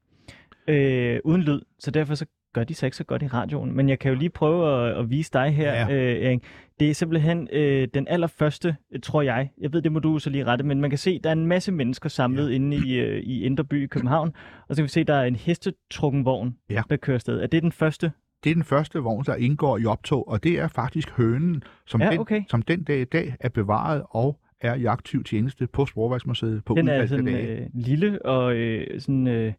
øh, 0.67 1.19
uden 1.23 1.41
lyd, 1.41 1.61
så 1.79 1.91
derfor 1.91 2.15
så 2.15 2.25
gør 2.53 2.63
de 2.63 2.73
sig 2.73 2.87
ikke 2.87 2.97
så 2.97 3.03
godt 3.03 3.23
i 3.23 3.27
radioen. 3.27 3.75
Men 3.75 3.89
jeg 3.89 3.99
kan 3.99 4.11
jo 4.13 4.17
lige 4.17 4.29
prøve 4.29 4.87
at, 4.89 4.99
at 4.99 5.09
vise 5.09 5.29
dig 5.33 5.49
her, 5.55 5.73
Ja. 5.73 5.93
øh, 5.95 6.25
Erik. 6.25 6.39
Det 6.79 6.89
er 6.89 6.93
simpelthen 6.93 7.47
øh, 7.53 7.87
den 7.93 8.07
allerførste, 8.07 8.75
tror 9.03 9.21
jeg. 9.21 9.49
Jeg 9.61 9.73
ved, 9.73 9.81
det 9.81 9.91
må 9.91 9.99
du 9.99 10.19
så 10.19 10.29
lige 10.29 10.43
rette, 10.45 10.63
men 10.63 10.81
man 10.81 10.89
kan 10.89 10.99
se, 10.99 11.19
der 11.19 11.29
er 11.29 11.33
en 11.33 11.45
masse 11.47 11.71
mennesker 11.71 12.09
samlet 12.09 12.49
ja. 12.49 12.55
inde 12.55 12.77
i, 12.87 12.99
øh, 12.99 13.21
i 13.23 13.43
Indre 13.43 13.63
By 13.63 13.83
i 13.83 13.87
København, 13.87 14.33
og 14.69 14.75
så 14.75 14.79
kan 14.81 14.83
vi 14.83 14.89
se, 14.89 15.03
der 15.03 15.13
er 15.13 15.23
en 15.25 15.35
hestetrukken 15.35 16.25
vogn, 16.25 16.55
Ja. 16.69 16.81
der 16.89 16.95
kører 16.97 17.15
afsted. 17.15 17.41
Er 17.41 17.47
det 17.47 17.63
den 17.63 17.71
første? 17.71 18.11
Det 18.43 18.49
er 18.49 18.53
den 18.53 18.63
første 18.63 18.99
vogn, 18.99 19.23
der 19.25 19.35
indgår 19.35 19.77
i 19.77 19.85
optog, 19.85 20.27
og 20.27 20.43
det 20.43 20.59
er 20.59 20.67
faktisk 20.67 21.11
hønen, 21.17 21.63
som, 21.87 22.01
Ja, 22.01 22.09
den, 22.11 22.19
okay. 22.19 22.41
som 22.49 22.61
den 22.61 22.83
dag 22.83 23.01
i 23.01 23.05
dag 23.05 23.35
er 23.39 23.49
bevaret 23.49 24.03
og 24.09 24.39
er 24.61 24.75
i 24.75 24.85
aktiv 24.85 25.23
tjeneste 25.23 25.67
på 25.67 25.85
Sporvejsmuseet 25.85 26.65
på 26.65 26.73
Den 26.73 26.87
er 26.87 27.05
sådan 27.05 27.25
dage. 27.25 27.47
øh, 27.61 27.67
lille 27.73 28.25
og 28.25 28.55
øh, 28.55 28.99
sådan 29.01 29.27
øh, 29.27 29.53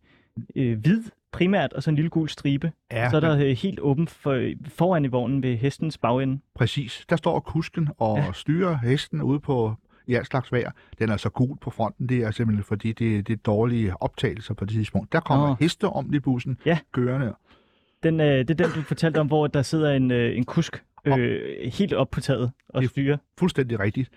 øh, 0.57 0.78
hvid 0.78 1.02
primært, 1.32 1.72
og 1.72 1.82
så 1.82 1.90
en 1.90 1.96
lille 1.96 2.08
gul 2.10 2.28
stribe. 2.28 2.72
Ja, 2.92 3.10
så 3.10 3.16
er 3.16 3.20
der 3.20 3.36
øh, 3.38 3.40
helt 3.50 3.80
åben 3.80 4.08
for, 4.08 4.50
foran 4.68 5.04
i 5.04 5.08
vognen 5.08 5.42
ved 5.42 5.56
hestens 5.56 5.98
bagende. 5.98 6.38
Præcis. 6.54 7.04
Der 7.10 7.16
står 7.16 7.40
kusken 7.40 7.88
og 7.98 8.18
Ja. 8.18 8.24
ja. 8.24 8.32
styrer 8.32 8.78
hesten 8.78 9.22
ude 9.22 9.40
på 9.40 9.74
i 10.06 10.14
alt 10.14 10.26
slags 10.26 10.52
vejr. 10.52 10.70
Den 10.98 11.10
er 11.10 11.16
så 11.16 11.30
gul 11.30 11.58
på 11.60 11.70
fronten, 11.70 12.08
det 12.08 12.18
er 12.18 12.30
simpelthen 12.30 12.64
fordi, 12.64 12.92
det, 12.92 13.26
det 13.28 13.32
er 13.32 13.36
dårlige 13.46 14.02
optagelser 14.02 14.54
på 14.54 14.64
det 14.64 14.72
tidspunkt. 14.74 15.12
Der 15.12 15.20
kommer 15.20 15.48
Nå. 15.48 15.56
heste 15.60 15.84
om 15.88 16.14
i 16.14 16.18
bussen, 16.18 16.58
Ja. 16.66 16.78
kørende. 16.92 17.34
Den, 18.02 18.20
øh, 18.20 18.26
det 18.38 18.50
er 18.50 18.54
den, 18.54 18.66
du 18.74 18.82
fortalte 18.82 19.18
om, 19.18 19.26
hvor 19.26 19.46
der 19.46 19.62
sidder 19.62 19.92
en, 19.92 20.10
øh, 20.10 20.36
en 20.36 20.44
kusk 20.44 20.84
øh, 21.04 21.40
helt 21.72 21.92
op 21.92 22.10
på 22.10 22.20
taget 22.20 22.50
og 22.68 22.82
Det- 22.82 22.90
styrer. 22.90 23.16
Fuldstændig 23.38 23.80
rigtigt. 23.80 24.10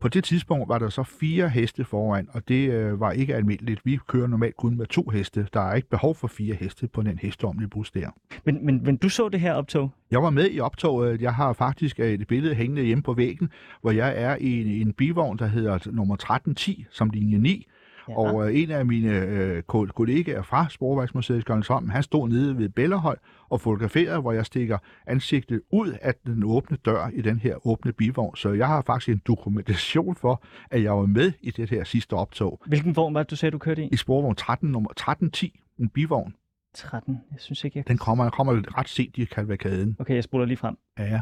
På 0.00 0.08
det 0.08 0.24
tidspunkt 0.24 0.68
var 0.68 0.78
der 0.78 0.88
så 0.88 1.02
fire 1.02 1.48
heste 1.48 1.84
foran, 1.84 2.28
og 2.32 2.48
det 2.48 2.70
øh, 2.70 3.00
var 3.00 3.12
ikke 3.12 3.34
almindeligt. 3.34 3.80
Vi 3.84 3.98
kører 4.06 4.26
normalt 4.26 4.56
kun 4.56 4.76
med 4.76 4.86
to 4.86 5.02
heste. 5.02 5.46
Der 5.54 5.60
er 5.60 5.74
ikke 5.74 5.88
behov 5.88 6.14
for 6.14 6.28
fire 6.28 6.54
heste 6.54 6.88
på 6.88 7.02
den 7.02 7.18
hesteomnibus 7.18 7.90
der. 7.90 8.08
Men, 8.44 8.66
men, 8.66 8.84
men 8.84 8.96
du 8.96 9.08
så 9.08 9.28
det 9.28 9.40
her 9.40 9.54
optog? 9.54 9.90
Jeg 10.10 10.22
var 10.22 10.30
med 10.30 10.48
i 10.50 10.60
optoget. 10.60 11.22
Jeg 11.22 11.34
har 11.34 11.52
faktisk 11.52 12.00
øh, 12.00 12.12
et 12.12 12.26
billede 12.26 12.54
hængende 12.54 12.82
hjemme 12.82 13.02
på 13.02 13.14
væggen, 13.14 13.50
hvor 13.80 13.90
jeg 13.90 14.14
er 14.16 14.36
i 14.40 14.60
en, 14.60 14.86
en 14.86 14.92
bivogn, 14.92 15.38
der 15.38 15.46
hedder 15.46 15.78
nummer 15.90 16.14
1310 16.14 16.86
som 16.90 17.10
linje 17.10 17.38
9. 17.38 17.66
Ja. 18.08 18.14
Og 18.18 18.48
øh, 18.48 18.56
en 18.62 18.70
af 18.70 18.86
mine 18.86 19.18
øh, 19.18 19.62
ko- 19.62 19.86
kollegaer 19.86 20.42
fra 20.42 20.66
Sporvejsmuseet 20.70 21.38
i 21.38 21.40
Skjoldsholm, 21.40 21.88
han 21.88 22.02
stod 22.02 22.28
nede 22.28 22.58
ved 22.58 22.68
Bellerhøj 22.68 23.16
og 23.48 23.60
fotograferede, 23.60 24.20
hvor 24.20 24.32
jeg 24.32 24.46
stikker 24.46 24.78
ansigtet 25.06 25.60
ud 25.72 25.92
af 26.02 26.14
den 26.26 26.44
åbne 26.44 26.76
dør 26.76 27.08
i 27.14 27.22
den 27.22 27.38
her 27.38 27.66
åbne 27.66 27.92
bivogn. 27.92 28.36
Så 28.36 28.52
jeg 28.52 28.66
har 28.66 28.82
faktisk 28.86 29.08
en 29.08 29.22
dokumentation 29.26 30.16
for, 30.16 30.42
at 30.70 30.82
jeg 30.82 30.92
var 30.92 31.06
med 31.06 31.32
i 31.40 31.50
det 31.50 31.70
her 31.70 31.84
sidste 31.84 32.12
optog. 32.14 32.60
Hvilken 32.66 32.96
vogn 32.96 33.14
var 33.14 33.22
det, 33.22 33.30
du 33.30 33.36
sagde, 33.36 33.50
du 33.50 33.58
kørte 33.58 33.84
i? 33.84 33.88
I 33.92 33.96
sporvogn 33.96 34.34
13, 34.36 34.70
nummer 34.72 34.90
1310, 34.90 35.60
en 35.78 35.88
bivogn. 35.88 36.34
13. 36.74 37.20
Jeg 37.30 37.40
synes 37.40 37.64
ikke, 37.64 37.78
jeg... 37.78 37.88
Den 37.88 37.98
kommer, 37.98 38.30
kommer 38.30 38.78
ret 38.78 38.88
sent 38.88 39.18
i 39.18 39.24
kalvakaden. 39.24 39.96
Okay, 39.98 40.14
jeg 40.14 40.24
spoler 40.24 40.44
lige 40.44 40.56
frem. 40.56 40.76
Ja, 40.98 41.04
ja. 41.04 41.20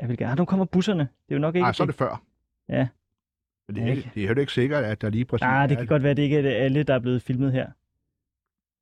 Jeg 0.00 0.08
vil 0.08 0.18
gerne... 0.18 0.32
Ah, 0.32 0.38
nu 0.38 0.44
kommer 0.44 0.64
busserne. 0.64 1.00
Det 1.00 1.08
er 1.28 1.34
jo 1.34 1.40
nok 1.40 1.54
ikke... 1.54 1.64
Ej, 1.64 1.72
så 1.72 1.82
er 1.82 1.86
det 1.86 1.94
før. 1.94 2.22
Ja. 2.68 2.88
Men 3.68 3.76
det 3.76 3.84
er, 3.84 3.96
ikke, 3.96 4.10
det 4.14 4.24
er 4.24 4.28
jo 4.28 4.40
ikke 4.40 4.52
sikkert, 4.52 4.84
at 4.84 5.00
der 5.00 5.10
lige 5.10 5.24
præcis 5.24 5.44
Ah, 5.44 5.68
det 5.68 5.76
kan 5.76 5.86
godt 5.86 6.02
være, 6.02 6.10
at 6.10 6.16
det 6.16 6.22
ikke 6.22 6.38
er 6.38 6.64
alle, 6.64 6.82
der 6.82 6.94
er 6.94 6.98
blevet 6.98 7.22
filmet 7.22 7.52
her. 7.52 7.66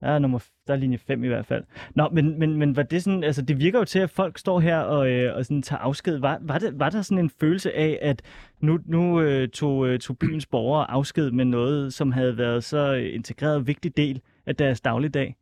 Der 0.00 0.06
er, 0.06 0.18
nummer, 0.18 0.44
der 0.66 0.72
er 0.72 0.76
linje 0.76 0.98
5 0.98 1.24
i 1.24 1.28
hvert 1.28 1.46
fald. 1.46 1.64
Nå, 1.94 2.08
men, 2.08 2.38
men, 2.38 2.56
men 2.56 2.76
var 2.76 2.82
det 2.82 3.02
sådan, 3.02 3.24
altså 3.24 3.42
det 3.42 3.58
virker 3.58 3.78
jo 3.78 3.84
til, 3.84 3.98
at 3.98 4.10
folk 4.10 4.38
står 4.38 4.60
her 4.60 4.78
og, 4.78 5.10
øh, 5.10 5.36
og 5.36 5.44
sådan 5.44 5.62
tager 5.62 5.80
afsked. 5.80 6.18
Var, 6.18 6.38
var, 6.40 6.58
det, 6.58 6.78
var 6.78 6.90
der 6.90 7.02
sådan 7.02 7.24
en 7.24 7.30
følelse 7.30 7.72
af, 7.72 7.98
at 8.02 8.22
nu, 8.60 8.78
nu 8.84 9.20
øh, 9.20 9.48
tog, 9.48 9.88
øh, 9.88 9.98
tog 9.98 10.18
byens 10.18 10.46
borgere 10.46 10.90
afsked 10.90 11.30
med 11.30 11.44
noget, 11.44 11.94
som 11.94 12.12
havde 12.12 12.38
været 12.38 12.64
så 12.64 12.92
integreret 12.92 13.56
og 13.56 13.66
vigtig 13.66 13.96
del 13.96 14.20
af 14.46 14.56
deres 14.56 14.80
dagligdag? 14.80 15.36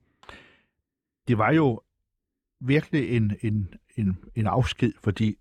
det 1.28 1.38
var 1.38 1.53
jo 1.53 1.80
virkelig 2.61 3.16
en, 3.16 3.36
en, 3.42 3.74
en, 3.97 4.18
en 4.34 4.47
afsked, 4.47 4.92
fordi 5.03 5.36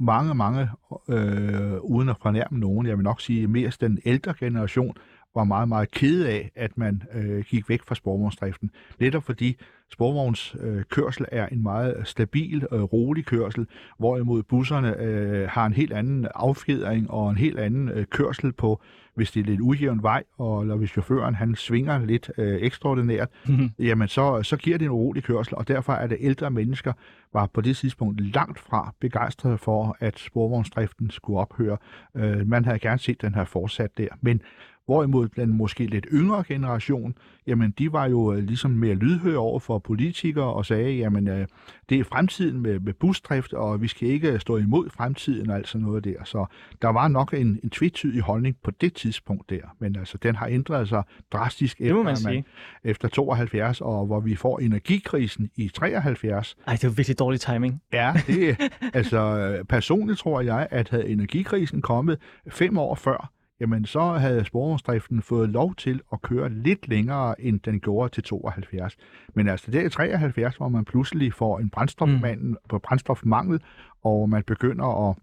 mange, 0.00 0.34
mange, 0.34 0.68
øh, 1.08 1.80
uden 1.80 2.08
at 2.08 2.16
fornærme 2.22 2.58
nogen, 2.58 2.86
jeg 2.86 2.96
vil 2.96 3.04
nok 3.04 3.20
sige 3.20 3.46
mest 3.46 3.80
den 3.80 3.98
ældre 4.04 4.34
generation, 4.40 4.94
var 5.34 5.44
meget, 5.44 5.68
meget 5.68 5.90
kede 5.90 6.28
af, 6.28 6.50
at 6.56 6.78
man 6.78 7.02
øh, 7.14 7.44
gik 7.44 7.68
væk 7.68 7.80
fra 7.86 7.94
sporvognsdriften. 7.94 8.70
Netop 9.00 9.24
fordi 9.24 9.56
sporvognskørsel 9.92 10.68
øh, 10.68 10.84
kørsel 10.84 11.26
er 11.32 11.46
en 11.46 11.62
meget 11.62 11.94
stabil, 12.04 12.66
øh, 12.72 12.82
rolig 12.82 13.24
kørsel, 13.24 13.66
hvorimod 13.98 14.42
busserne 14.42 14.96
øh, 14.96 15.48
har 15.48 15.66
en 15.66 15.72
helt 15.72 15.92
anden 15.92 16.26
affjedring 16.34 17.10
og 17.10 17.30
en 17.30 17.36
helt 17.36 17.58
anden 17.58 17.88
øh, 17.88 18.06
kørsel 18.06 18.52
på, 18.52 18.80
hvis 19.14 19.30
det 19.30 19.40
er 19.40 19.44
lidt 19.44 19.60
ujævn 19.60 20.02
vej, 20.02 20.22
og, 20.38 20.62
eller 20.62 20.76
hvis 20.76 20.90
chaufføren 20.90 21.34
han 21.34 21.54
svinger 21.54 22.06
lidt 22.06 22.30
øh, 22.38 22.58
ekstraordinært, 22.62 23.28
Mhm. 23.48 23.70
jamen 23.88 24.08
så, 24.08 24.42
så 24.42 24.56
giver 24.56 24.78
det 24.78 24.84
en 24.84 24.90
urolig 24.90 25.22
kørsel, 25.22 25.54
og 25.56 25.68
derfor 25.68 25.92
er 25.92 26.06
det 26.06 26.16
ældre 26.20 26.50
mennesker, 26.50 26.92
var 27.32 27.46
på 27.54 27.60
det 27.60 27.76
tidspunkt 27.76 28.20
langt 28.20 28.58
fra 28.60 28.94
begejstrede 29.00 29.58
for, 29.58 29.96
at 30.00 30.18
sporvognsdriften 30.18 31.10
skulle 31.10 31.38
ophøre. 31.38 31.76
Øh, 32.16 32.46
man 32.48 32.64
havde 32.64 32.78
gerne 32.78 32.98
set 32.98 33.22
den 33.22 33.34
her 33.34 33.44
fortsat 33.44 33.98
der, 33.98 34.08
men 34.20 34.42
Hvorimod 34.86 35.28
den 35.28 35.56
måske 35.56 35.86
lidt 35.86 36.06
yngre 36.12 36.44
generation, 36.48 37.14
jamen 37.46 37.74
de 37.78 37.92
var 37.92 38.08
jo 38.08 38.32
øh, 38.32 38.38
ligesom 38.44 38.70
mere 38.70 38.94
lydhøre 38.94 39.38
over 39.38 39.58
for 39.58 39.78
politikere 39.78 40.44
og 40.54 40.66
sagde, 40.66 40.92
jamen 40.96 41.28
øh, 41.28 41.46
det 41.88 42.00
er 42.00 42.04
fremtiden 42.04 42.60
med, 42.60 42.80
med 42.80 42.92
busdrift, 42.94 43.52
og 43.52 43.82
vi 43.82 43.88
skal 43.88 44.08
ikke 44.08 44.38
stå 44.38 44.56
imod 44.56 44.90
fremtiden 44.90 45.50
og 45.50 45.56
alt 45.56 45.68
sådan 45.68 45.86
noget 45.86 46.04
der. 46.04 46.24
Så 46.24 46.46
der 46.82 46.88
var 46.88 47.08
nok 47.08 47.34
en, 47.34 47.60
en 47.64 47.70
tvetydig 47.70 48.22
holdning 48.22 48.56
på 48.64 48.70
det 48.70 48.94
tidspunkt 48.94 49.50
der, 49.50 49.62
men 49.78 49.96
altså 49.96 50.18
den 50.18 50.36
har 50.36 50.46
ændret 50.46 50.88
sig 50.88 51.02
drastisk 51.32 51.78
Det 51.78 51.94
man 51.94 52.00
efter, 52.00 52.10
at 52.10 52.18
sige. 52.18 52.44
efter 52.84 53.08
72, 53.08 53.80
og 53.80 54.06
hvor 54.06 54.20
vi 54.20 54.34
får 54.34 54.58
energikrisen 54.58 55.50
i 55.56 55.68
73, 55.68 56.56
Ej, 56.66 56.74
det 56.74 56.84
var 56.84 56.90
virkelig 56.90 57.18
dårlig 57.18 57.40
timing. 57.40 57.82
Ja, 57.92 58.12
det 58.26 58.56
altså 58.94 59.18
øh, 59.18 59.64
personligt 59.64 60.18
tror 60.18 60.40
jeg, 60.40 60.68
at 60.70 60.88
havde 60.88 61.08
energikrisen 61.08 61.82
kommet 61.82 62.18
fem 62.48 62.78
år 62.78 62.94
før, 62.94 63.30
jamen 63.60 63.84
så 63.84 64.00
havde 64.00 64.44
sporvognsdriften 64.44 65.22
fået 65.22 65.48
lov 65.48 65.74
til 65.74 66.00
at 66.12 66.22
køre 66.22 66.48
lidt 66.48 66.88
længere, 66.88 67.40
end 67.40 67.60
den 67.60 67.80
gjorde 67.80 68.12
til 68.14 68.22
72. 68.22 68.96
Men 69.34 69.48
altså 69.48 69.70
der 69.70 69.86
i 69.86 69.88
73, 69.88 70.56
hvor 70.56 70.68
man 70.68 70.84
pludselig 70.84 71.32
får 71.32 71.58
en 71.58 71.70
brændstofmangel, 71.70 72.56
på 72.68 72.78
brændstofmangel, 72.78 73.60
og 74.02 74.28
man 74.28 74.42
begynder 74.42 75.10
at 75.10 75.16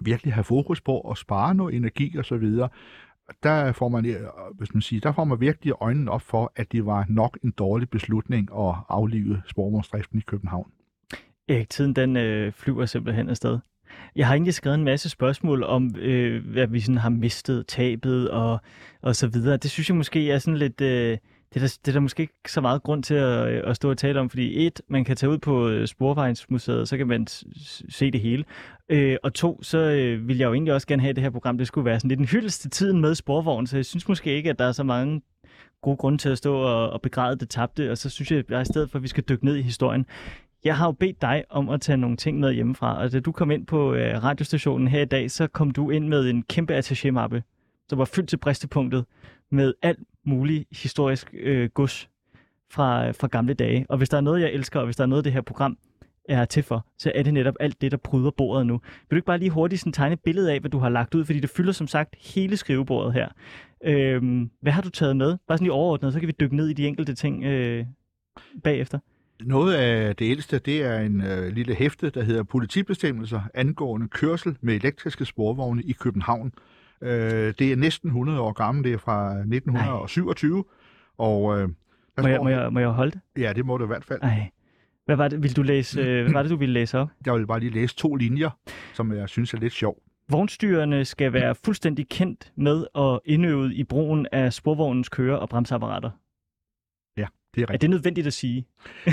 virkelig 0.00 0.34
have 0.34 0.44
fokus 0.44 0.80
på 0.80 1.00
at 1.00 1.18
spare 1.18 1.54
noget 1.54 1.74
energi 1.74 2.16
og 2.16 2.24
så 2.24 2.36
videre, 2.36 2.68
der 3.42 3.72
får 3.72 3.88
man, 3.88 4.06
øh, 4.06 4.16
hvis 4.54 4.74
man 4.74 4.82
siger, 4.82 5.00
der 5.00 5.12
får 5.12 5.24
man 5.24 5.40
virkelig 5.40 5.74
øjnene 5.80 6.10
op 6.10 6.22
for, 6.22 6.52
at 6.56 6.72
det 6.72 6.86
var 6.86 7.06
nok 7.08 7.38
en 7.44 7.50
dårlig 7.50 7.90
beslutning 7.90 8.48
at 8.58 8.74
aflive 8.88 9.42
sporvognsdriften 9.46 10.18
i 10.18 10.22
København. 10.26 10.72
Erik, 11.48 11.68
tiden 11.70 11.96
den 11.96 12.16
øh, 12.16 12.52
flyver 12.52 12.86
simpelthen 12.86 13.28
afsted. 13.28 13.58
Jeg 14.16 14.26
har 14.26 14.34
egentlig 14.34 14.54
skrevet 14.54 14.78
en 14.78 14.84
masse 14.84 15.08
spørgsmål 15.08 15.62
om, 15.62 15.94
øh, 15.98 16.46
hvad 16.52 16.66
vi 16.66 16.80
sådan 16.80 16.98
har 16.98 17.08
mistet, 17.08 17.66
tabet 17.66 18.30
og, 18.30 18.60
og 19.02 19.16
så 19.16 19.26
videre. 19.26 19.56
Det 19.56 19.70
synes 19.70 19.88
jeg 19.88 19.96
måske 19.96 20.30
er 20.30 20.38
sådan 20.38 20.56
lidt... 20.58 20.80
Øh, 20.80 21.18
det, 21.54 21.56
er 21.56 21.60
der, 21.60 21.78
det 21.84 21.88
er 21.88 21.92
der 21.92 22.00
måske 22.00 22.20
ikke 22.20 22.34
så 22.48 22.60
meget 22.60 22.82
grund 22.82 23.02
til 23.02 23.14
at, 23.14 23.48
øh, 23.48 23.62
at 23.66 23.76
stå 23.76 23.90
og 23.90 23.98
tale 23.98 24.20
om, 24.20 24.30
fordi 24.30 24.66
et, 24.66 24.80
man 24.88 25.04
kan 25.04 25.16
tage 25.16 25.30
ud 25.30 25.38
på 25.38 25.68
øh, 25.68 25.86
Sporvejsmuseet, 25.86 26.88
så 26.88 26.96
kan 26.96 27.06
man 27.06 27.26
s- 27.26 27.44
s- 27.66 27.82
se 27.88 28.10
det 28.10 28.20
hele. 28.20 28.44
Øh, 28.88 29.16
og 29.22 29.34
to, 29.34 29.62
så 29.62 29.78
øh, 29.78 30.28
vil 30.28 30.38
jeg 30.38 30.46
jo 30.46 30.52
egentlig 30.52 30.74
også 30.74 30.86
gerne 30.86 31.02
have, 31.02 31.10
at 31.10 31.16
det 31.16 31.22
her 31.24 31.30
program 31.30 31.58
det 31.58 31.66
skulle 31.66 31.84
være 31.84 32.00
sådan 32.00 32.08
lidt 32.08 32.20
en 32.20 32.26
hyldest 32.26 32.60
til 32.62 32.70
tiden 32.70 33.00
med 33.00 33.14
sporvogn, 33.14 33.66
så 33.66 33.76
jeg 33.76 33.84
synes 33.86 34.08
måske 34.08 34.34
ikke, 34.34 34.50
at 34.50 34.58
der 34.58 34.64
er 34.64 34.72
så 34.72 34.84
mange 34.84 35.22
gode 35.82 35.96
grunde 35.96 36.18
til 36.18 36.28
at 36.28 36.38
stå 36.38 36.56
og, 36.56 36.90
og 36.90 37.02
begræde 37.02 37.36
det 37.36 37.48
tabte, 37.48 37.90
og 37.90 37.98
så 37.98 38.10
synes 38.10 38.30
jeg, 38.30 38.44
at 38.52 38.62
i 38.62 38.64
stedet 38.64 38.90
for, 38.90 38.98
at 38.98 39.02
vi 39.02 39.08
skal 39.08 39.24
dykke 39.28 39.44
ned 39.44 39.56
i 39.56 39.62
historien, 39.62 40.06
jeg 40.64 40.76
har 40.76 40.86
jo 40.86 40.92
bedt 40.92 41.22
dig 41.22 41.44
om 41.50 41.68
at 41.68 41.80
tage 41.80 41.96
nogle 41.96 42.16
ting 42.16 42.40
med 42.40 42.52
hjemmefra, 42.52 42.98
og 42.98 43.12
da 43.12 43.20
du 43.20 43.32
kom 43.32 43.50
ind 43.50 43.66
på 43.66 43.94
øh, 43.94 44.24
radiostationen 44.24 44.88
her 44.88 45.02
i 45.02 45.04
dag, 45.04 45.30
så 45.30 45.46
kom 45.46 45.70
du 45.70 45.90
ind 45.90 46.08
med 46.08 46.30
en 46.30 46.42
kæmpe 46.42 46.78
attaché-mappe, 46.78 47.42
som 47.88 47.98
var 47.98 48.04
fyldt 48.04 48.28
til 48.28 48.36
bristepunktet 48.36 49.04
med 49.50 49.74
alt 49.82 49.98
muligt 50.24 50.64
historisk 50.70 51.30
øh, 51.32 51.70
gods 51.70 52.08
fra, 52.70 53.08
øh, 53.08 53.14
fra 53.14 53.26
gamle 53.26 53.54
dage. 53.54 53.86
Og 53.88 53.98
hvis 53.98 54.08
der 54.08 54.16
er 54.16 54.20
noget, 54.20 54.40
jeg 54.40 54.52
elsker, 54.52 54.80
og 54.80 54.84
hvis 54.84 54.96
der 54.96 55.02
er 55.02 55.08
noget, 55.08 55.24
det 55.24 55.32
her 55.32 55.40
program 55.40 55.78
er 56.28 56.44
til 56.44 56.62
for, 56.62 56.86
så 56.98 57.12
er 57.14 57.22
det 57.22 57.34
netop 57.34 57.54
alt 57.60 57.80
det, 57.80 57.90
der 57.90 57.96
pryder 57.96 58.30
bordet 58.30 58.66
nu. 58.66 58.72
Vil 58.78 59.10
du 59.10 59.16
ikke 59.16 59.26
bare 59.26 59.38
lige 59.38 59.50
hurtigt 59.50 59.80
sådan 59.80 59.92
tegne 59.92 60.12
et 60.12 60.20
billede 60.20 60.52
af, 60.52 60.60
hvad 60.60 60.70
du 60.70 60.78
har 60.78 60.88
lagt 60.88 61.14
ud? 61.14 61.24
Fordi 61.24 61.40
det 61.40 61.50
fylder 61.50 61.72
som 61.72 61.86
sagt 61.86 62.16
hele 62.34 62.56
skrivebordet 62.56 63.12
her. 63.12 63.28
Øhm, 63.84 64.50
hvad 64.60 64.72
har 64.72 64.82
du 64.82 64.90
taget 64.90 65.16
med? 65.16 65.36
Bare 65.48 65.58
sådan 65.58 65.64
lige 65.64 65.72
overordnet, 65.72 66.12
så 66.12 66.20
kan 66.20 66.26
vi 66.26 66.34
dykke 66.40 66.56
ned 66.56 66.68
i 66.68 66.72
de 66.72 66.86
enkelte 66.86 67.14
ting 67.14 67.44
øh, 67.44 67.86
bagefter. 68.64 68.98
Noget 69.40 69.74
af 69.74 70.16
det 70.16 70.30
ældste, 70.30 70.58
det 70.58 70.82
er 70.82 70.98
en 71.00 71.20
øh, 71.20 71.48
lille 71.52 71.74
hæfte, 71.74 72.10
der 72.10 72.22
hedder 72.22 72.42
Politibestemmelser 72.42 73.40
angående 73.54 74.08
kørsel 74.08 74.56
med 74.60 74.74
elektriske 74.74 75.24
sporvogne 75.24 75.82
i 75.82 75.92
København. 75.92 76.52
Øh, 77.02 77.54
det 77.58 77.72
er 77.72 77.76
næsten 77.76 78.08
100 78.08 78.40
år 78.40 78.52
gammel, 78.52 78.84
det 78.84 78.92
er 78.92 78.98
fra 78.98 79.30
1927, 79.30 80.64
og 81.18 81.60
øh, 81.60 81.68
Må 82.22 82.28
jeg, 82.28 82.40
må, 82.42 82.48
jeg, 82.48 82.72
må 82.72 82.80
jeg 82.80 82.88
holde 82.88 83.10
det? 83.10 83.42
ja, 83.42 83.52
det 83.52 83.66
må 83.66 83.78
det 83.78 83.84
i 83.84 83.86
hvert 83.86 84.04
fald. 84.04 84.20
Ej. 84.22 84.50
Hvad 85.04 85.16
var 85.16 85.28
det, 85.28 85.42
vil 85.42 85.56
du 85.56 85.62
læse, 85.62 86.00
øh, 86.00 86.22
hvad 86.22 86.32
var 86.32 86.42
det, 86.42 86.50
du 86.50 86.56
ville 86.56 86.72
læse 86.72 86.98
op? 86.98 87.08
Jeg 87.26 87.34
vil 87.34 87.46
bare 87.46 87.60
lige 87.60 87.72
læse 87.72 87.96
to 87.96 88.14
linjer, 88.14 88.50
som 88.94 89.12
jeg 89.12 89.28
synes 89.28 89.54
er 89.54 89.58
lidt 89.58 89.72
sjov. 89.72 90.02
Vognstyrerne 90.30 91.04
skal 91.04 91.32
være 91.32 91.54
fuldstændig 91.64 92.08
kendt 92.08 92.52
med 92.56 92.84
og 92.94 93.22
indøvet 93.24 93.72
i 93.72 93.84
brugen 93.84 94.26
af 94.32 94.52
sporvognens 94.52 95.08
køre- 95.08 95.38
og 95.38 95.48
bremseapparater. 95.48 96.10
Det 97.54 97.60
er 97.60 97.66
Er 97.66 97.70
rigtigt. 97.70 97.82
det 97.82 97.90
nødvendigt 97.90 98.26
at 98.26 98.32
sige? 98.32 98.64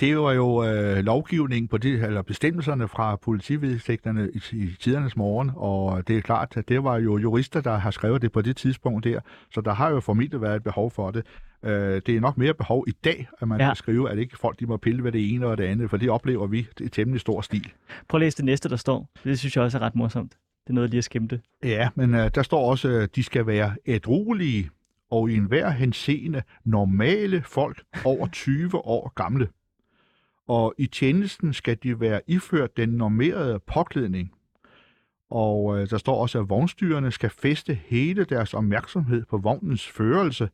Det 0.00 0.18
var 0.18 0.32
jo 0.32 0.64
øh, 0.64 0.96
lovgivning 1.04 1.70
på 1.70 1.78
det, 1.78 2.04
eller 2.04 2.22
bestemmelserne 2.22 2.88
fra 2.88 3.16
politivedtægterne 3.16 4.30
i, 4.34 4.40
i 4.52 4.76
tidernes 4.80 5.16
morgen, 5.16 5.50
og 5.54 6.08
det 6.08 6.16
er 6.16 6.20
klart, 6.20 6.56
at 6.56 6.68
det 6.68 6.84
var 6.84 6.98
jo 6.98 7.16
jurister, 7.18 7.60
der 7.60 7.76
har 7.78 7.90
skrevet 7.90 8.22
det 8.22 8.32
på 8.32 8.42
det 8.42 8.56
tidspunkt 8.56 9.04
der, 9.04 9.20
så 9.54 9.60
der 9.60 9.72
har 9.74 9.90
jo 9.90 10.00
formentlig 10.00 10.40
været 10.40 10.56
et 10.56 10.62
behov 10.62 10.90
for 10.90 11.10
det. 11.10 11.26
Øh, 11.64 11.72
det 12.06 12.08
er 12.08 12.20
nok 12.20 12.38
mere 12.38 12.54
behov 12.54 12.84
i 12.88 12.92
dag, 13.04 13.28
at 13.40 13.48
man 13.48 13.58
Ja. 13.60 13.64
ja. 13.64 13.70
kan 13.70 13.76
skrive, 13.76 14.10
at 14.10 14.18
ikke 14.18 14.38
folk 14.38 14.60
de 14.60 14.66
må 14.66 14.76
pille 14.76 15.04
ved 15.04 15.12
det 15.12 15.34
ene 15.34 15.46
og 15.46 15.58
det 15.58 15.64
andet, 15.64 15.90
for 15.90 15.96
det 15.96 16.10
oplever 16.10 16.46
vi 16.46 16.66
i 16.80 16.88
temmelig 16.88 17.20
stor 17.20 17.40
stil. 17.40 17.72
Prøv 18.08 18.18
at 18.18 18.24
læse 18.24 18.36
det 18.36 18.44
næste, 18.44 18.68
der 18.68 18.76
står. 18.76 19.08
Det 19.24 19.38
synes 19.38 19.56
jeg 19.56 19.64
også 19.64 19.78
er 19.78 19.82
ret 19.82 19.94
morsomt. 19.94 20.32
Det 20.64 20.70
er 20.70 20.74
noget 20.74 20.90
lige 20.90 20.98
at 20.98 21.04
skimte. 21.04 21.40
Ja, 21.64 21.88
men 21.94 22.14
øh, 22.14 22.30
der 22.34 22.42
står 22.42 22.70
også, 22.70 22.88
at 22.88 23.16
de 23.16 23.22
skal 23.22 23.46
være 23.46 23.74
ædruelige 23.86 24.70
og 25.10 25.30
i 25.30 25.34
enhver 25.34 25.70
henseende 25.70 26.42
normale 26.64 27.42
folk 27.42 27.82
over 28.04 28.26
20 28.32 28.74
år 28.86 29.12
gamle. 29.14 29.48
Og 30.48 30.74
i 30.78 30.86
tjenesten 30.86 31.52
skal 31.52 31.76
de 31.82 32.00
være 32.00 32.20
iført 32.26 32.76
den 32.76 32.88
normerede 32.88 33.58
påklædning. 33.66 34.32
Og 35.30 35.78
øh, 35.80 35.90
der 35.90 35.98
står 35.98 36.22
også, 36.22 36.38
at 36.40 36.48
vognstyrerne 36.48 37.10
skal 37.10 37.30
feste 37.30 37.74
hele 37.74 38.24
deres 38.24 38.54
opmærksomhed 38.54 39.24
på 39.30 39.38
vognens 39.38 39.88
førelse. 39.88 40.48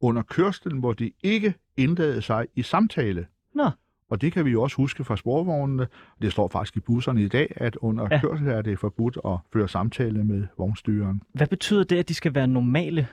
Under 0.00 0.22
kørslen 0.22 0.80
må 0.80 0.92
de 0.92 1.12
ikke 1.22 1.54
indlade 1.76 2.22
sig 2.22 2.46
i 2.54 2.62
samtale. 2.62 3.26
Nå. 3.54 3.70
Og 4.10 4.20
det 4.20 4.32
kan 4.32 4.44
vi 4.44 4.50
jo 4.50 4.62
også 4.62 4.76
huske 4.76 5.04
fra 5.04 5.16
sporvognene. 5.16 5.86
Det 6.22 6.32
står 6.32 6.48
faktisk 6.48 6.76
i 6.76 6.80
busserne 6.80 7.22
i 7.22 7.28
dag, 7.28 7.52
at 7.56 7.76
under 7.76 8.08
Ja. 8.10 8.20
kørsel 8.20 8.48
er 8.48 8.62
det 8.62 8.78
forbudt 8.78 9.18
at 9.24 9.38
føre 9.52 9.68
samtale 9.68 10.24
med 10.24 10.46
vognstyreren. 10.58 11.22
Hvad 11.32 11.46
betyder 11.46 11.84
det, 11.84 11.96
at 11.98 12.08
de 12.08 12.14
skal 12.14 12.34
være 12.34 12.46
normale? 12.46 13.06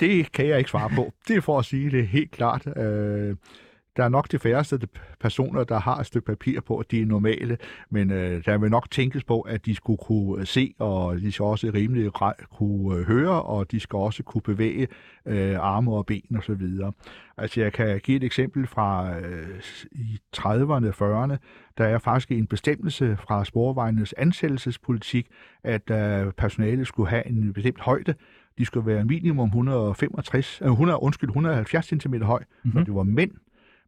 Det 0.00 0.32
kan 0.32 0.46
jeg 0.46 0.58
ikke 0.58 0.70
svare 0.70 0.90
på. 0.94 1.12
Det 1.28 1.36
er 1.36 1.40
for 1.40 1.58
at 1.58 1.64
sige 1.64 1.90
det 1.90 2.08
helt 2.08 2.30
klart. 2.30 2.66
Øh, 2.76 3.36
der 3.96 4.04
er 4.04 4.08
nok 4.08 4.32
de 4.32 4.38
færreste 4.38 4.88
personer, 5.20 5.64
der 5.64 5.78
har 5.78 5.96
et 5.96 6.06
stykke 6.06 6.26
papir 6.26 6.60
på, 6.60 6.78
at 6.78 6.90
de 6.90 7.02
er 7.02 7.06
normale, 7.06 7.58
men 7.90 8.10
øh, 8.10 8.44
der 8.44 8.58
vil 8.58 8.70
nok 8.70 8.90
tænkes 8.90 9.24
på, 9.24 9.40
at 9.40 9.66
de 9.66 9.74
skulle 9.74 9.98
kunne 9.98 10.46
se, 10.46 10.74
og 10.78 11.20
de 11.20 11.32
skal 11.32 11.44
også 11.44 11.70
rimelig 11.74 12.12
kunne 12.58 12.98
øh, 12.98 13.06
høre, 13.06 13.42
og 13.42 13.70
de 13.70 13.80
skal 13.80 13.96
også 13.96 14.22
kunne 14.22 14.42
bevæge 14.42 14.88
øh, 15.26 15.56
arme 15.58 15.92
og 15.92 16.06
ben 16.06 16.36
osv. 16.38 16.62
Altså 17.38 17.60
jeg 17.60 17.72
kan 17.72 18.00
give 18.00 18.16
et 18.16 18.24
eksempel 18.24 18.66
fra 18.66 19.18
øh, 19.18 19.60
i 19.92 20.18
30'erne 20.36 21.00
og 21.00 21.24
40'erne. 21.24 21.36
Der 21.78 21.84
er 21.84 21.98
faktisk 21.98 22.30
en 22.30 22.46
bestemmelse 22.46 23.16
fra 23.20 23.44
sporvejenes 23.44 24.12
ansættelsespolitik, 24.12 25.26
at 25.64 25.90
øh, 25.90 26.32
personalet 26.32 26.86
skulle 26.86 27.10
have 27.10 27.26
en 27.26 27.52
bestemt 27.52 27.80
højde, 27.80 28.14
de 28.58 28.64
skulle 28.64 28.86
være 28.86 29.04
minimum 29.04 29.46
165, 29.48 30.60
øh, 30.62 30.68
100, 30.70 31.02
undskyld, 31.02 31.28
170 31.30 31.86
cm 31.86 32.14
høj, 32.22 32.38
Mhm. 32.38 32.46
mm-hmm. 32.64 32.78
når 32.78 32.84
det 32.84 32.94
var 32.94 33.02
mænd. 33.02 33.30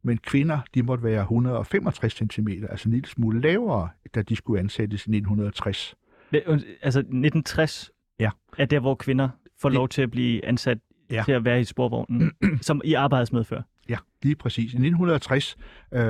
Men 0.02 0.18
kvinder, 0.18 0.58
de 0.74 0.82
måtte 0.82 1.04
være 1.04 1.20
165 1.22 2.12
cm, 2.32 2.48
altså 2.70 2.88
en 2.88 2.92
lille 2.94 3.08
smule 3.08 3.40
lavere, 3.40 3.88
da 4.14 4.22
de 4.22 4.36
skulle 4.36 4.60
ansættes 4.60 5.06
i 5.06 5.10
1960. 5.10 5.94
Hvad- 6.30 6.40
und- 6.46 6.78
Altså 6.82 7.00
1960 7.00 7.90
Ja. 8.20 8.30
er 8.58 8.64
der, 8.64 8.80
hvor 8.80 8.94
kvinder 8.94 9.28
får 9.60 9.68
Det- 9.68 9.74
lov 9.74 9.88
til 9.88 10.02
at 10.02 10.10
blive 10.10 10.44
ansat 10.44 10.78
Ja. 11.10 11.22
til 11.24 11.32
at 11.32 11.44
være 11.44 11.60
i 11.60 11.64
sporvognen, 11.64 12.32
som 12.60 12.80
i 12.84 12.94
arbejdsmedfør. 12.94 13.62
Ja, 13.88 13.96
lige 14.22 14.36
præcis. 14.36 14.72
I 14.72 14.76
1960, 14.76 15.56
øh, 15.92 16.00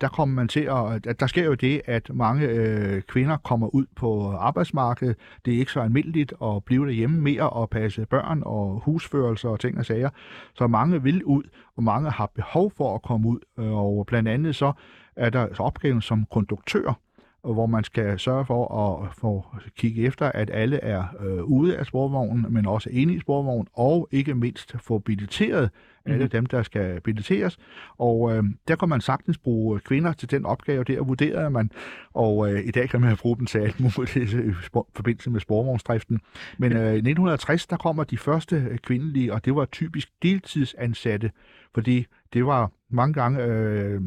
der 0.00 0.08
kommer 0.08 0.34
man 0.34 0.48
til 0.48 0.60
at, 0.60 1.06
at 1.06 1.20
der 1.20 1.26
sker 1.26 1.44
jo 1.44 1.54
det, 1.54 1.82
at 1.84 2.10
mange 2.14 2.46
øh, 2.46 3.02
kvinder 3.02 3.36
kommer 3.36 3.74
ud 3.74 3.86
på 3.96 4.30
arbejdsmarkedet. 4.30 5.16
Det 5.44 5.54
er 5.54 5.58
ikke 5.58 5.72
så 5.72 5.80
almindeligt 5.80 6.32
at 6.42 6.64
blive 6.64 6.86
derhjemme 6.86 7.20
mere 7.20 7.50
og 7.50 7.70
passe 7.70 8.06
børn 8.06 8.42
og 8.46 8.82
husførelser 8.84 9.48
og 9.48 9.60
ting 9.60 9.78
og 9.78 9.86
sager. 9.86 10.10
Så 10.54 10.66
mange 10.66 11.02
vil 11.02 11.24
ud, 11.24 11.42
og 11.76 11.82
mange 11.82 12.10
har 12.10 12.30
behov 12.34 12.72
for 12.76 12.94
at 12.94 13.02
komme 13.02 13.28
ud. 13.28 13.38
Øh, 13.58 13.72
og 13.72 14.06
blandt 14.06 14.28
andet 14.28 14.56
så 14.56 14.72
er 15.16 15.30
der 15.30 15.54
så 15.54 15.62
opgaven 15.62 16.00
som 16.00 16.26
konduktør, 16.30 17.00
hvor 17.42 17.66
man 17.66 17.84
skal 17.84 18.18
sørge 18.18 18.44
for 18.46 18.74
at 19.04 19.14
få 19.14 19.44
kigge 19.76 20.02
efter, 20.02 20.32
at 20.32 20.50
alle 20.52 20.76
er 20.80 21.04
øh, 21.20 21.44
ude 21.44 21.76
af 21.76 21.86
sporvognen, 21.86 22.46
men 22.48 22.66
også 22.66 22.90
inde 22.92 23.14
i 23.14 23.20
sporvognen, 23.20 23.66
og 23.72 24.08
ikke 24.10 24.34
mindst 24.34 24.74
få 24.82 24.98
billeteret 24.98 25.70
alle 26.06 26.24
Mhm. 26.24 26.30
dem, 26.30 26.46
der 26.46 26.62
skal 26.62 27.00
billeteres. 27.00 27.58
Og 27.98 28.36
øh, 28.36 28.44
der 28.68 28.76
kan 28.76 28.88
man 28.88 29.00
sagtens 29.00 29.38
bruge 29.38 29.80
kvinder 29.80 30.12
til 30.12 30.30
den 30.30 30.46
opgave, 30.46 30.84
der 30.84 31.02
vurderede 31.02 31.50
man. 31.50 31.70
Og 32.14 32.52
øh, 32.52 32.64
i 32.64 32.70
dag 32.70 32.88
kan 32.88 33.00
man 33.00 33.16
bruge 33.16 33.36
dem 33.36 33.46
til 33.46 33.58
alt 33.58 33.80
muligt 33.80 34.16
i 34.16 34.52
forbindelse 34.94 35.30
med 35.30 35.40
sporvognsdriften. 35.40 36.20
Men 36.58 36.72
øh, 36.72 36.78
i 36.78 36.96
1960, 36.96 37.66
der 37.66 37.76
kommer 37.76 38.04
de 38.04 38.18
første 38.18 38.78
kvindelige, 38.82 39.32
og 39.32 39.44
det 39.44 39.54
var 39.54 39.64
typisk 39.64 40.08
deltidsansatte, 40.22 41.30
fordi 41.74 42.06
det 42.32 42.46
var 42.46 42.70
mange 42.90 43.14
gange 43.14 43.42
øh, 43.44 44.00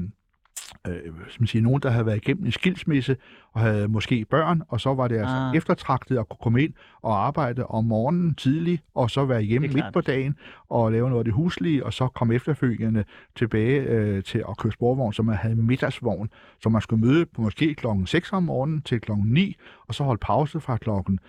øh, 0.87 0.93
som 1.29 1.45
siger, 1.45 1.61
nogen, 1.63 1.81
der 1.81 1.89
havde 1.89 2.05
været 2.05 2.17
igennem 2.17 2.45
en 2.45 2.51
skilsmisse 2.51 3.17
og 3.53 3.61
havde 3.61 3.87
måske 3.87 4.25
børn, 4.25 4.61
og 4.67 4.81
så 4.81 4.93
var 4.93 5.07
det 5.07 5.15
altså 5.17 5.35
Ah. 5.35 5.55
eftertragtet 5.55 6.17
at 6.17 6.29
kunne 6.29 6.37
komme 6.41 6.63
ind 6.63 6.73
og 7.01 7.25
arbejde 7.27 7.65
om 7.65 7.85
morgenen 7.85 8.35
tidligt, 8.35 8.83
og 8.95 9.09
så 9.11 9.25
være 9.25 9.41
hjemme 9.41 9.67
midt 9.67 9.85
på 9.93 10.01
dagen 10.01 10.35
og 10.69 10.91
lave 10.91 11.09
noget 11.09 11.19
af 11.19 11.25
det 11.25 11.33
huslige, 11.33 11.85
og 11.85 11.93
så 11.93 12.07
komme 12.07 12.35
efterfølgende 12.35 13.03
tilbage 13.35 13.81
øh, 13.81 14.23
til 14.23 14.43
at 14.49 14.57
køre 14.57 14.71
sporvogn, 14.71 15.13
så 15.13 15.23
man 15.23 15.35
havde 15.35 15.55
middagsvogn, 15.55 16.29
så 16.61 16.69
man 16.69 16.81
skulle 16.81 17.05
møde 17.05 17.25
på 17.25 17.41
måske 17.41 17.73
klokken 17.75 18.07
6 18.07 18.33
om 18.33 18.43
morgenen 18.43 18.81
til 18.81 19.01
klokken 19.01 19.33
9, 19.33 19.55
og 19.87 19.95
så 19.95 20.03
holde 20.03 20.19
pause 20.19 20.59
fra 20.59 20.77
klokken 20.77 21.19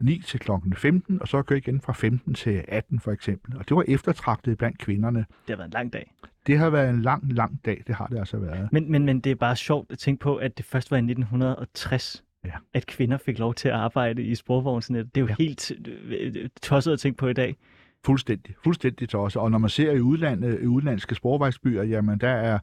9 0.00 0.22
til 0.26 0.40
klokken 0.40 0.74
15, 0.74 1.18
og 1.22 1.28
så 1.28 1.42
køre 1.42 1.58
igen 1.58 1.80
fra 1.80 1.92
15 1.92 2.34
til 2.34 2.64
18 2.68 3.00
for 3.00 3.12
eksempel. 3.12 3.56
Og 3.58 3.68
det 3.68 3.76
var 3.76 3.84
eftertragtet 3.88 4.58
blandt 4.58 4.78
kvinderne. 4.78 5.18
Det 5.18 5.26
har 5.48 5.56
været 5.56 5.66
en 5.66 5.72
lang 5.72 5.92
dag. 5.92 6.12
Det 6.46 6.58
har 6.58 6.70
været 6.70 6.90
en 6.90 7.02
lang, 7.02 7.32
lang 7.32 7.60
dag, 7.64 7.82
det 7.86 7.94
har 7.94 8.06
det 8.06 8.18
altså 8.18 8.36
været. 8.36 8.68
Men, 8.72 8.90
men, 8.92 9.06
men 9.06 9.20
det 9.20 9.30
er 9.30 9.34
bare 9.36 9.56
sjovt 9.56 9.92
at 9.92 9.98
tænke 9.98 10.20
på, 10.20 10.36
at 10.36 10.58
det 10.58 10.66
først 10.66 10.90
var 10.90 10.96
i 10.96 11.00
1960, 11.00 12.24
Ja. 12.44 12.50
at 12.74 12.86
kvinder 12.86 13.16
fik 13.16 13.38
lov 13.38 13.54
til 13.54 13.68
at 13.68 13.74
arbejde 13.74 14.22
i 14.22 14.34
sporvognsnet. 14.34 15.14
Det 15.14 15.20
er 15.20 15.24
jo 15.24 15.28
ja. 15.28 15.34
Helt 15.38 15.72
øh, 16.08 16.48
tosset 16.62 16.92
at 16.92 17.00
tænke 17.00 17.16
på 17.16 17.28
i 17.28 17.32
dag. 17.32 17.56
Fuldstændig, 18.04 18.54
fuldstændig 18.64 19.14
også. 19.14 19.40
Og 19.40 19.50
når 19.50 19.58
man 19.58 19.70
ser 19.70 19.92
i 19.92 20.00
udlandet, 20.00 20.60
i 20.62 20.66
udlandske 20.66 21.14
sporvejsbyer, 21.14 21.82
jamen 21.82 22.18
der 22.20 22.28
er, 22.28 22.58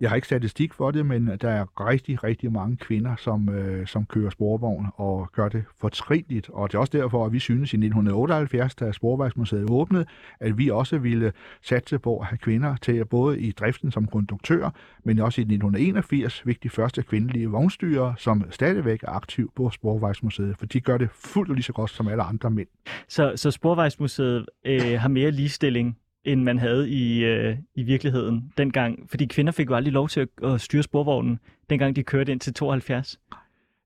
jeg 0.00 0.10
har 0.10 0.16
ikke 0.16 0.26
statistik 0.26 0.74
for 0.74 0.90
det, 0.90 1.06
men 1.06 1.26
der 1.26 1.50
er 1.50 1.86
rigtig, 1.88 2.24
rigtig 2.24 2.52
mange 2.52 2.76
kvinder, 2.76 3.16
som, 3.16 3.48
øh, 3.48 3.86
som 3.86 4.06
kører 4.06 4.30
sporvogn 4.30 4.86
og 4.94 5.28
gør 5.32 5.48
det 5.48 5.64
fortrinligt. 5.80 6.50
Og 6.50 6.72
det 6.72 6.76
er 6.76 6.80
også 6.80 6.98
derfor, 6.98 7.26
at 7.26 7.32
vi 7.32 7.38
synes 7.38 7.72
i 7.72 7.76
1978, 7.76 8.74
da 8.74 8.92
Sporvejsmuseet 8.92 9.70
åbnede, 9.70 10.06
at 10.40 10.58
vi 10.58 10.70
også 10.70 10.98
ville 10.98 11.32
satse 11.62 11.98
på 11.98 12.18
at 12.18 12.26
have 12.26 12.38
kvinder 12.38 12.76
til 12.76 13.04
både 13.04 13.40
i 13.40 13.52
driften 13.52 13.90
som 13.90 14.06
konduktør, 14.06 14.70
men 15.04 15.18
også 15.18 15.40
i 15.40 15.44
1981 15.44 16.40
fik 16.40 16.62
de 16.62 16.70
første 16.70 17.02
kvindelige 17.02 17.46
vognstyrer, 17.46 18.14
som 18.18 18.44
stadigvæk 18.50 19.02
er 19.02 19.10
aktiv 19.10 19.52
på 19.56 19.70
Sporvejsmuseet, 19.70 20.56
for 20.58 20.66
de 20.66 20.80
gør 20.80 20.98
det 20.98 21.08
fuldt 21.10 21.54
lige 21.54 21.62
så 21.62 21.72
godt 21.72 21.90
som 21.90 22.08
alle 22.08 22.22
andre 22.22 22.50
mænd. 22.50 22.68
Så, 23.08 23.32
så 23.36 23.50
Sporvejsmuseet 23.50 24.46
øh, 24.64 25.00
har 25.00 25.08
mere 25.08 25.30
ligestilling, 25.30 25.98
end 26.24 26.42
man 26.42 26.58
havde 26.58 26.90
i, 26.90 27.24
øh, 27.24 27.56
i 27.74 27.82
virkeligheden 27.82 28.52
dengang. 28.58 29.10
Fordi 29.10 29.24
kvinder 29.26 29.52
fik 29.52 29.70
jo 29.70 29.74
aldrig 29.74 29.92
lov 29.92 30.08
til 30.08 30.20
at, 30.20 30.28
at 30.44 30.60
styre 30.60 30.82
sporvognen, 30.82 31.38
dengang 31.70 31.96
de 31.96 32.02
kørte 32.02 32.32
ind 32.32 32.40
til 32.40 32.54
72. 32.54 33.20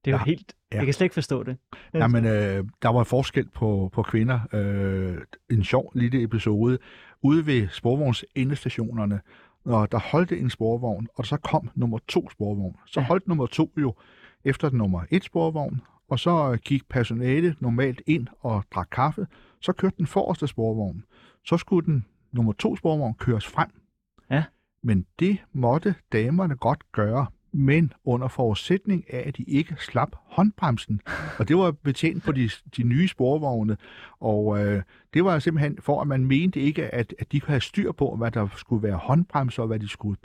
Det 0.05 0.11
er 0.11 0.14
jo 0.14 0.18
Ja. 0.18 0.24
helt... 0.24 0.55
Ja. 0.72 0.76
Jeg 0.76 0.84
kan 0.84 0.95
slet 0.95 1.05
ikke 1.05 1.14
forstå 1.14 1.43
det. 1.43 1.57
Jamen, 1.95 2.24
øh, 2.24 2.64
der 2.82 2.89
var 2.89 3.05
forskel 3.05 3.49
på, 3.55 3.91
på 3.93 4.03
kvinder. 4.03 4.41
Øh, 4.53 5.16
en 5.51 5.64
sjov 5.64 5.93
lille 5.95 6.22
episode. 6.22 6.78
Ude 7.22 7.47
ved 7.47 7.68
sporvogns-endestationerne, 7.68 9.20
når 9.64 9.86
der 9.86 9.99
holdte 9.99 10.39
en 10.39 10.51
sporvogn, 10.51 11.09
og 11.14 11.26
så 11.26 11.36
kom 11.36 11.70
nummer 11.74 11.99
to 12.09 12.30
sporvogn, 12.30 12.76
så 12.86 13.01
Ja. 13.01 13.07
holdt 13.07 13.28
nummer 13.28 13.47
to 13.47 13.70
jo 13.80 13.95
efter 14.45 14.68
den 14.68 14.78
nummer 14.78 15.01
et 15.11 15.24
sporvogn, 15.24 15.80
og 16.09 16.18
så 16.18 16.59
gik 16.64 16.89
personale 16.89 17.55
normalt 17.61 18.03
ind 18.07 18.26
og 18.41 18.64
drak 18.74 18.89
kaffe, 18.93 19.26
så 19.61 19.72
kørte 19.72 19.97
den 19.99 20.07
forreste 20.07 20.47
sporvogn. 20.47 21.05
Så 21.45 21.57
skulle 21.57 21.86
den 21.86 22.05
nummer 22.33 22.53
to 22.53 22.76
sporvogn 22.76 23.14
køres 23.14 23.47
frem. 23.47 23.68
Ja. 24.31 24.45
Men 24.83 25.07
det 25.18 25.39
måtte 25.53 25.95
damerne 26.12 26.57
godt 26.57 26.93
gøre, 26.93 27.26
men 27.53 27.93
under 28.05 28.29
forudsætning 28.29 29.05
af, 29.09 29.24
at 29.26 29.37
de 29.37 29.43
ikke 29.43 29.76
slap 29.79 30.09
håndbremsen. 30.24 31.01
Og 31.39 31.49
det 31.49 31.57
var 31.57 31.70
betjent 31.70 32.22
på 32.22 32.33
de, 32.33 32.51
de 32.76 32.83
nye 32.83 33.09
sporvogne, 33.09 33.76
og 34.20 34.66
øh, 34.66 34.83
det 35.14 35.24
var 35.24 35.39
simpelthen 35.39 35.79
for, 35.81 36.01
at 36.01 36.07
man 36.07 36.24
mente 36.24 36.61
ikke, 36.61 36.95
at, 36.95 37.14
at 37.18 37.33
de 37.33 37.41
kunne 37.41 37.51
have 37.51 37.61
styr 37.61 37.93
på, 37.93 38.16
hvad 38.16 38.31
der 38.31 38.49
skulle 38.57 38.83
være 38.83 38.97
håndbremser, 38.97 39.62
og 39.62 39.66
hvad 39.68 39.79
de 39.79 39.89
skulle 39.89 40.16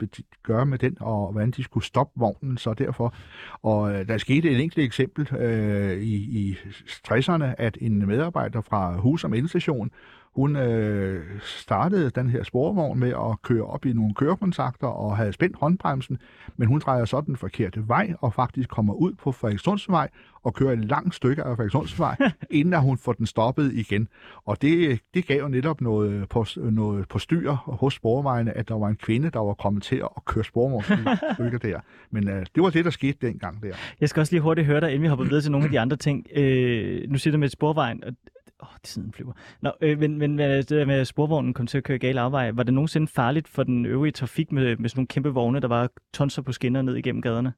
gøre 0.42 0.66
med 0.66 0.78
den, 0.78 0.96
og 1.00 1.32
hvordan 1.32 1.50
de 1.50 1.62
skulle 1.62 1.84
stoppe 1.84 2.20
vognen, 2.20 2.58
så 2.58 2.74
derfor. 2.74 3.14
Og 3.62 3.94
øh, 3.94 4.08
der 4.08 4.18
skete 4.18 4.50
et 4.50 4.60
enkelt 4.60 4.84
eksempel 4.84 5.36
øh, 5.36 6.02
i, 6.02 6.14
i 6.14 6.56
60'erne, 7.08 7.44
at 7.58 7.78
en 7.80 8.06
medarbejder 8.06 8.60
fra 8.60 8.96
Husum 8.96 9.34
Elstation, 9.34 9.90
hun 10.34 10.56
øh, 10.56 11.22
startede 11.42 12.10
den 12.10 12.30
her 12.30 12.42
sporvogn 12.42 13.00
med 13.00 13.08
at 13.08 13.42
køre 13.42 13.64
op 13.64 13.86
i 13.86 13.92
nogle 13.92 14.14
kørekontakter 14.14 14.86
og 14.86 15.16
havde 15.16 15.32
spændt 15.32 15.56
håndbremsen, 15.56 16.18
men 16.56 16.68
hun 16.68 16.80
drejer 16.80 17.04
så 17.04 17.20
den 17.20 17.36
forkerte 17.36 17.88
vej 17.88 18.14
og 18.20 18.34
faktisk 18.34 18.68
kommer 18.68 18.94
ud 18.94 19.12
på 19.12 19.32
Frederikssundsvej 19.32 20.08
og 20.42 20.54
kører 20.54 20.72
et 20.72 20.84
langt 20.84 21.14
stykke 21.14 21.42
af 21.42 21.56
Frederikssundsvej, 21.56 22.16
inden 22.50 22.80
hun 22.80 22.98
får 22.98 23.12
den 23.12 23.26
stoppet 23.26 23.72
igen. 23.72 24.08
Og 24.44 24.62
det, 24.62 25.00
det 25.14 25.26
gav 25.26 25.40
jo 25.40 25.48
netop 25.48 25.80
noget 25.80 26.28
på, 26.28 26.46
noget 26.56 27.08
på 27.08 27.18
styr 27.18 27.52
hos 27.52 27.94
sporvejene, 27.94 28.56
at 28.56 28.68
der 28.68 28.74
var 28.74 28.88
en 28.88 28.96
kvinde, 28.96 29.30
der 29.30 29.40
var 29.40 29.54
kommet 29.54 29.82
til 29.82 29.96
at 29.96 30.24
køre 30.24 30.44
sporvognsstykker 30.44 31.58
der. 31.62 31.80
Men 32.10 32.28
øh, 32.28 32.46
det 32.54 32.62
var 32.62 32.70
det, 32.70 32.84
der 32.84 32.90
skete 32.90 33.26
dengang 33.26 33.62
der. 33.62 33.74
Jeg 34.00 34.08
skal 34.08 34.20
også 34.20 34.32
lige 34.32 34.42
hurtigt 34.42 34.66
høre 34.66 34.80
dig, 34.80 34.88
inden 34.88 35.02
vi 35.02 35.08
hopper 35.08 35.24
videre 35.24 35.40
til 35.40 35.50
nogle 35.50 35.64
af 35.64 35.70
de 35.70 35.80
andre 35.80 35.96
ting. 35.96 36.26
Øh, 36.36 37.10
nu 37.10 37.18
siger 37.18 37.32
du 37.32 37.38
med 37.38 37.48
sporvejen, 37.48 38.04
og 38.04 38.12
Åh, 38.62 38.68
oh, 38.68 38.74
tiden 38.82 39.12
flyver. 39.12 39.32
Nå, 39.60 39.72
øh, 39.80 39.98
men, 39.98 40.18
men 40.18 40.34
hvad- 40.34 40.56
det 40.56 40.68
der 40.70 40.84
med, 40.84 40.94
at 40.94 41.06
sporvognen 41.06 41.54
kom 41.54 41.66
til 41.66 41.78
at 41.78 41.84
køre 41.84 41.98
gale 41.98 42.20
afvej, 42.20 42.50
var 42.50 42.62
det 42.62 42.74
nogensinde 42.74 43.06
farligt 43.06 43.48
for 43.48 43.62
den 43.62 43.86
øvrige 43.86 44.12
trafik 44.12 44.52
med, 44.52 44.76
med 44.76 44.88
sådan 44.88 44.98
nogle 44.98 45.06
kæmpe 45.06 45.28
vogne, 45.28 45.60
der 45.60 45.68
var 45.68 45.90
tonser 46.12 46.42
på 46.42 46.52
skinner 46.52 46.82
ned 46.82 46.96
igennem 46.96 47.22
gaderne? 47.22 47.52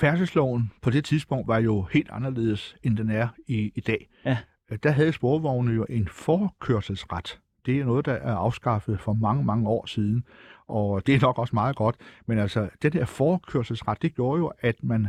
Færdselsloven 0.00 0.72
på 0.82 0.90
det 0.90 1.04
tidspunkt 1.04 1.48
var 1.48 1.58
jo 1.58 1.82
helt 1.82 2.10
anderledes, 2.10 2.76
end 2.82 2.96
den 2.96 3.10
er 3.10 3.28
i, 3.46 3.72
i 3.74 3.80
dag. 3.80 4.08
Ja. 4.24 4.38
Øh, 4.72 4.78
Der 4.82 4.90
havde 4.90 5.12
sporvogne 5.12 5.72
jo 5.74 5.86
en 5.88 6.08
forkørselsret. 6.08 7.40
Det 7.66 7.80
er 7.80 7.84
noget, 7.84 8.06
der 8.06 8.12
er 8.12 8.34
afskaffet 8.34 9.00
for 9.00 9.12
mange, 9.12 9.44
mange 9.44 9.68
år 9.68 9.86
siden, 9.86 10.24
og 10.68 11.06
det 11.06 11.14
er 11.14 11.20
nok 11.20 11.38
også 11.38 11.54
meget 11.56 11.76
godt. 11.76 11.96
Men 12.26 12.38
altså, 12.38 12.68
den 12.82 12.92
her 12.92 13.04
forkørselsret, 13.04 14.02
det 14.02 14.14
gjorde 14.14 14.38
jo, 14.38 14.52
at 14.60 14.74
man 14.82 15.08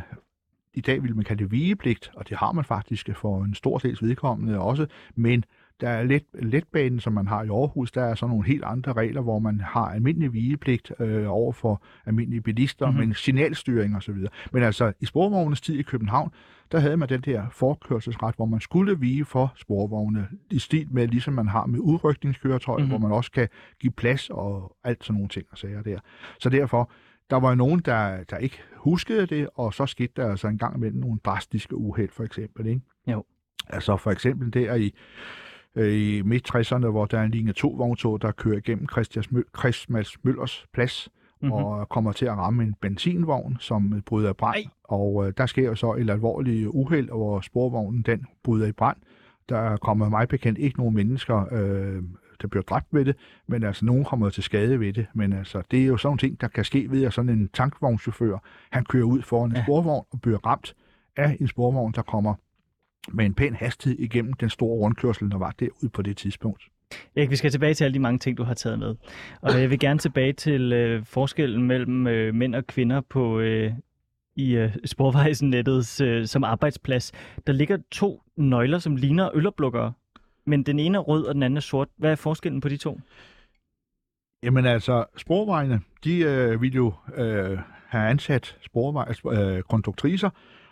i 0.73 0.81
dag 0.81 1.03
vil 1.03 1.15
man 1.15 1.25
kalde 1.25 1.43
det 1.43 1.51
vigepligt, 1.51 2.11
og 2.15 2.29
det 2.29 2.37
har 2.37 2.51
man 2.51 2.65
faktisk 2.65 3.09
for 3.15 3.43
en 3.43 3.53
stor 3.55 3.77
dels 3.77 4.03
vedkommende 4.03 4.59
også, 4.59 4.85
men 5.15 5.43
der 5.81 5.89
er 5.89 6.03
let, 6.03 6.23
letbanen, 6.33 6.99
som 6.99 7.13
man 7.13 7.27
har 7.27 7.43
i 7.43 7.47
Aarhus, 7.47 7.91
der 7.91 8.03
er 8.03 8.15
så 8.15 8.27
nogle 8.27 8.45
helt 8.45 8.63
andre 8.63 8.93
regler, 8.93 9.21
hvor 9.21 9.39
man 9.39 9.59
har 9.59 9.85
almindelig 9.85 10.33
vigepligt 10.33 10.91
øh, 10.99 11.25
over 11.31 11.51
for 11.51 11.83
almindelige 12.05 12.41
bilister, 12.41 12.85
Mhm. 12.85 12.93
mm-hmm. 12.95 13.07
men 13.07 13.15
signalstyring 13.15 13.95
osv. 13.97 14.15
Men 14.51 14.63
altså, 14.63 14.93
i 15.01 15.05
sporvognens 15.05 15.61
tid 15.61 15.75
i 15.75 15.81
København, 15.81 16.31
der 16.71 16.79
havde 16.79 16.97
man 16.97 17.09
den 17.09 17.21
der 17.21 17.43
forkørselsret, 17.51 18.35
hvor 18.35 18.45
man 18.45 18.61
skulle 18.61 18.99
vige 18.99 19.25
for 19.25 19.53
sporvogne, 19.55 20.27
i 20.51 20.59
stil 20.59 20.87
med, 20.91 21.07
ligesom 21.07 21.33
man 21.33 21.47
har 21.47 21.65
med 21.65 21.79
udrykningskøretøjer, 21.79 22.77
Mhm. 22.77 22.83
mm-hmm. 22.85 22.99
hvor 23.01 23.07
man 23.09 23.17
også 23.17 23.31
kan 23.31 23.47
give 23.79 23.91
plads 23.91 24.29
og 24.29 24.75
alt 24.83 25.03
sådan 25.03 25.13
nogle 25.13 25.29
ting 25.29 25.45
og 25.51 25.57
sager 25.57 25.81
der. 25.81 25.99
Så 26.39 26.49
derfor, 26.49 26.91
der 27.33 27.39
var 27.39 27.55
nogen, 27.55 27.79
der, 27.79 28.23
der 28.23 28.37
ikke 28.37 28.59
huskede 28.77 29.25
det, 29.25 29.49
og 29.55 29.73
så 29.73 29.85
skete 29.85 30.13
der 30.15 30.29
altså 30.31 30.47
en 30.47 30.57
gang 30.57 30.77
imellem 30.77 30.99
nogle 30.99 31.19
drastiske 31.25 31.75
uheld, 31.75 32.09
for 32.11 32.23
eksempel. 32.23 32.65
Ikke? 32.67 32.81
Jo. 33.07 33.23
Altså 33.69 33.97
for 33.97 34.11
eksempel 34.11 34.53
der 34.53 34.75
i, 34.75 34.93
øh, 35.75 35.93
i 35.93 36.21
midt-60'erne, 36.21 36.87
hvor 36.87 37.05
der 37.05 37.19
er 37.19 37.23
en 37.23 37.31
linje 37.31 37.53
2 37.53 37.69
vogntog, 37.69 38.21
der 38.21 38.31
kører 38.31 38.57
igennem 38.57 38.87
Christians 38.89 39.31
Møllers 40.23 40.65
plads, 40.73 41.09
Mhm. 41.41 41.51
mm-hmm. 41.51 41.65
og 41.65 41.89
kommer 41.89 42.11
til 42.11 42.25
at 42.25 42.37
ramme 42.37 42.63
en 42.63 42.75
benzinvogn, 42.81 43.57
som 43.59 44.01
bryder 44.05 44.29
i 44.29 44.33
brand. 44.33 44.55
Ej. 44.55 44.63
Og 44.83 45.27
øh, 45.27 45.33
der 45.37 45.45
sker 45.45 45.65
jo 45.65 45.75
så 45.75 45.93
et 45.93 46.09
alvorligt 46.09 46.67
uheld, 46.67 47.07
hvor 47.07 47.41
sporvognen 47.41 48.01
den 48.01 48.25
bryder 48.43 48.67
i 48.67 48.71
brand. 48.71 48.97
Der 49.49 49.77
kommer 49.77 50.09
mig 50.09 50.27
bekendt 50.27 50.59
ikke 50.59 50.77
nogen 50.79 50.95
mennesker, 50.95 51.45
øh, 51.51 52.03
der 52.43 52.47
bliver 52.49 52.63
dræbt 52.63 52.87
ved 52.91 53.05
det, 53.05 53.15
men 53.47 53.63
altså 53.63 53.85
nogen 53.85 54.05
kommer 54.05 54.29
til 54.29 54.43
skade 54.43 54.79
ved 54.79 54.93
det. 54.93 55.05
Men 55.13 55.33
altså, 55.33 55.61
det 55.71 55.81
er 55.81 55.85
jo 55.85 55.97
sådan 55.97 56.07
nogle 56.07 56.17
ting, 56.19 56.41
der 56.41 56.47
kan 56.47 56.65
ske 56.65 56.91
ved, 56.91 57.03
at 57.05 57.13
sådan 57.13 57.29
en 57.29 57.49
tankvognschauffør, 57.53 58.37
han 58.71 58.85
kører 58.85 59.03
ud 59.05 59.21
foran 59.21 59.49
en 59.51 59.55
Ja. 59.55 59.63
sporvogn 59.63 60.05
og 60.11 60.21
bliver 60.21 60.37
ramt 60.45 60.73
af 61.17 61.37
en 61.39 61.47
sporvogn, 61.47 61.91
der 61.95 62.01
kommer 62.01 62.33
med 63.11 63.25
en 63.25 63.33
pæn 63.33 63.55
hastighed 63.55 63.99
igennem 63.99 64.33
den 64.33 64.49
store 64.49 64.77
rundkørsel, 64.77 65.31
der 65.31 65.37
var 65.37 65.53
derude 65.59 65.89
på 65.89 66.01
det 66.01 66.17
tidspunkt. 66.17 66.63
Erik, 67.15 67.29
vi 67.29 67.35
skal 67.35 67.51
tilbage 67.51 67.73
til 67.73 67.83
alle 67.83 67.93
de 67.93 67.99
mange 67.99 68.19
ting, 68.19 68.37
du 68.37 68.43
har 68.43 68.53
taget 68.53 68.79
med. 68.79 68.95
Og 69.41 69.61
jeg 69.61 69.69
vil 69.69 69.79
gerne 69.79 69.99
tilbage 69.99 70.33
til 70.33 70.73
øh, 70.73 71.05
forskellen 71.05 71.63
mellem 71.67 72.07
øh, 72.07 72.33
mænd 72.35 72.55
og 72.55 72.67
kvinder 72.67 73.01
på 73.01 73.39
øh, 73.39 73.71
i 74.35 74.55
øh, 74.55 74.75
sporvejsnettet 74.85 76.01
øh, 76.01 76.25
som 76.27 76.43
arbejdsplads. 76.43 77.11
Der 77.47 77.53
ligger 77.53 77.77
to 77.91 78.21
nøgler, 78.37 78.79
som 78.79 78.95
ligner 78.95 79.29
øloplukkere, 79.33 79.93
men 80.45 80.63
den 80.63 80.79
ene 80.79 80.97
er 80.97 81.01
rød, 81.01 81.25
og 81.25 81.33
den 81.33 81.43
anden 81.43 81.57
er 81.57 81.61
sort. 81.61 81.87
Hvad 81.97 82.11
er 82.11 82.15
forskellen 82.15 82.61
på 82.61 82.69
de 82.69 82.77
to? 82.77 82.99
Jamen 84.43 84.65
altså, 84.65 85.05
sporvejene, 85.17 85.81
de 86.03 86.19
øh, 86.19 86.61
ville 86.61 86.75
jo 86.75 86.93
øh, 87.15 87.59
have 87.87 88.09
ansat 88.09 88.57
sporvejs 88.61 89.21
øh, 89.31 89.61
konduktriser, 89.61 90.29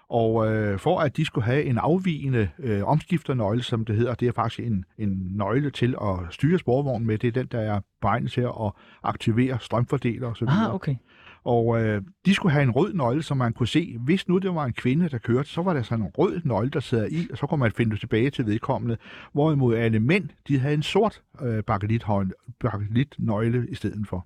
og 0.09 0.51
øh, 0.51 0.80
for 0.80 0.99
at 0.99 1.17
de 1.17 1.26
skulle 1.26 1.45
have 1.45 1.63
en 1.63 1.78
afvigende 1.78 2.49
øh, 2.59 2.84
omskifternøgle, 2.84 3.63
som 3.63 3.86
det 3.86 3.95
hedder, 3.95 4.13
det 4.13 4.28
er 4.28 4.32
faktisk 4.32 4.59
en, 4.59 4.86
en 4.97 5.28
nøgle 5.32 5.69
til 5.69 5.95
at 6.01 6.34
styre 6.34 6.59
sporvognen 6.59 7.07
med, 7.07 7.17
det 7.17 7.28
er 7.28 7.32
den, 7.32 7.47
der 7.47 7.59
er 7.59 7.80
beregnet 8.01 8.32
til 8.32 8.41
at 8.41 8.72
aktivere 9.03 9.57
strømfordeler 9.59 10.28
osv. 10.28 10.47
Ah, 10.47 10.76
okay. 10.76 10.95
Og 11.44 11.82
øh, 11.82 12.02
de 12.26 12.34
skulle 12.34 12.54
have 12.54 12.64
en 12.64 12.72
rød 12.72 12.94
nøgle, 12.94 13.24
som 13.24 13.38
man 13.38 13.54
kunne 13.54 13.68
se. 13.68 13.98
Hvis 14.00 14.28
nu 14.28 14.38
det 14.38 14.56
var 14.56 14.66
en 14.66 14.74
kvinde, 14.74 15.10
der 15.10 15.18
kørte, 15.18 15.50
så 15.50 15.62
var 15.62 15.74
der 15.74 15.82
sådan 15.82 16.06
en 16.06 16.12
rød 16.18 16.42
nøgle, 16.44 16.70
der 16.70 16.80
sidder 16.80 17.06
i, 17.06 17.28
og 17.32 17.38
så 17.38 17.48
kunne 17.48 17.60
man 17.60 17.72
finde 17.72 17.92
det 17.92 18.00
tilbage 18.00 18.30
til 18.30 18.46
vedkommende. 18.46 18.98
Hvorimod 19.34 19.76
alle 19.76 20.00
mænd, 20.00 20.30
de 20.48 20.60
havde 20.60 20.74
en 20.74 20.84
sort 20.84 21.22
øh, 21.42 21.64
bakelit-nøgle 21.64 23.68
i 23.70 23.76
stedet 23.76 24.08
for. 24.08 24.26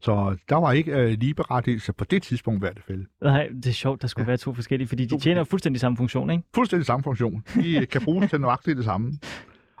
Så 0.00 0.36
der 0.48 0.56
var 0.56 0.72
ikke 0.72 0.92
øh, 0.92 1.18
ligeberettigelse 1.20 1.92
på 1.92 2.04
det 2.04 2.22
tidspunkt 2.22 2.58
i 2.58 2.60
hvert 2.60 2.80
fald. 2.86 3.04
Nej, 3.22 3.48
det 3.48 3.66
er 3.66 3.72
sjovt, 3.72 4.02
der 4.02 4.08
skulle 4.08 4.24
ja. 4.24 4.26
være 4.26 4.36
to 4.36 4.54
forskellige, 4.54 4.88
fordi 4.88 5.04
de 5.04 5.18
tjener 5.18 5.44
fuldstændig 5.44 5.80
samme 5.80 5.96
funktion, 5.96 6.30
ikke? 6.30 6.42
Fuldstændig 6.54 6.86
samme 6.86 7.02
funktion. 7.02 7.44
De 7.54 7.86
kan 7.86 8.02
bruges 8.04 8.30
til 8.30 8.40
nøjagtigt 8.40 8.76
det 8.76 8.84
samme. 8.84 9.12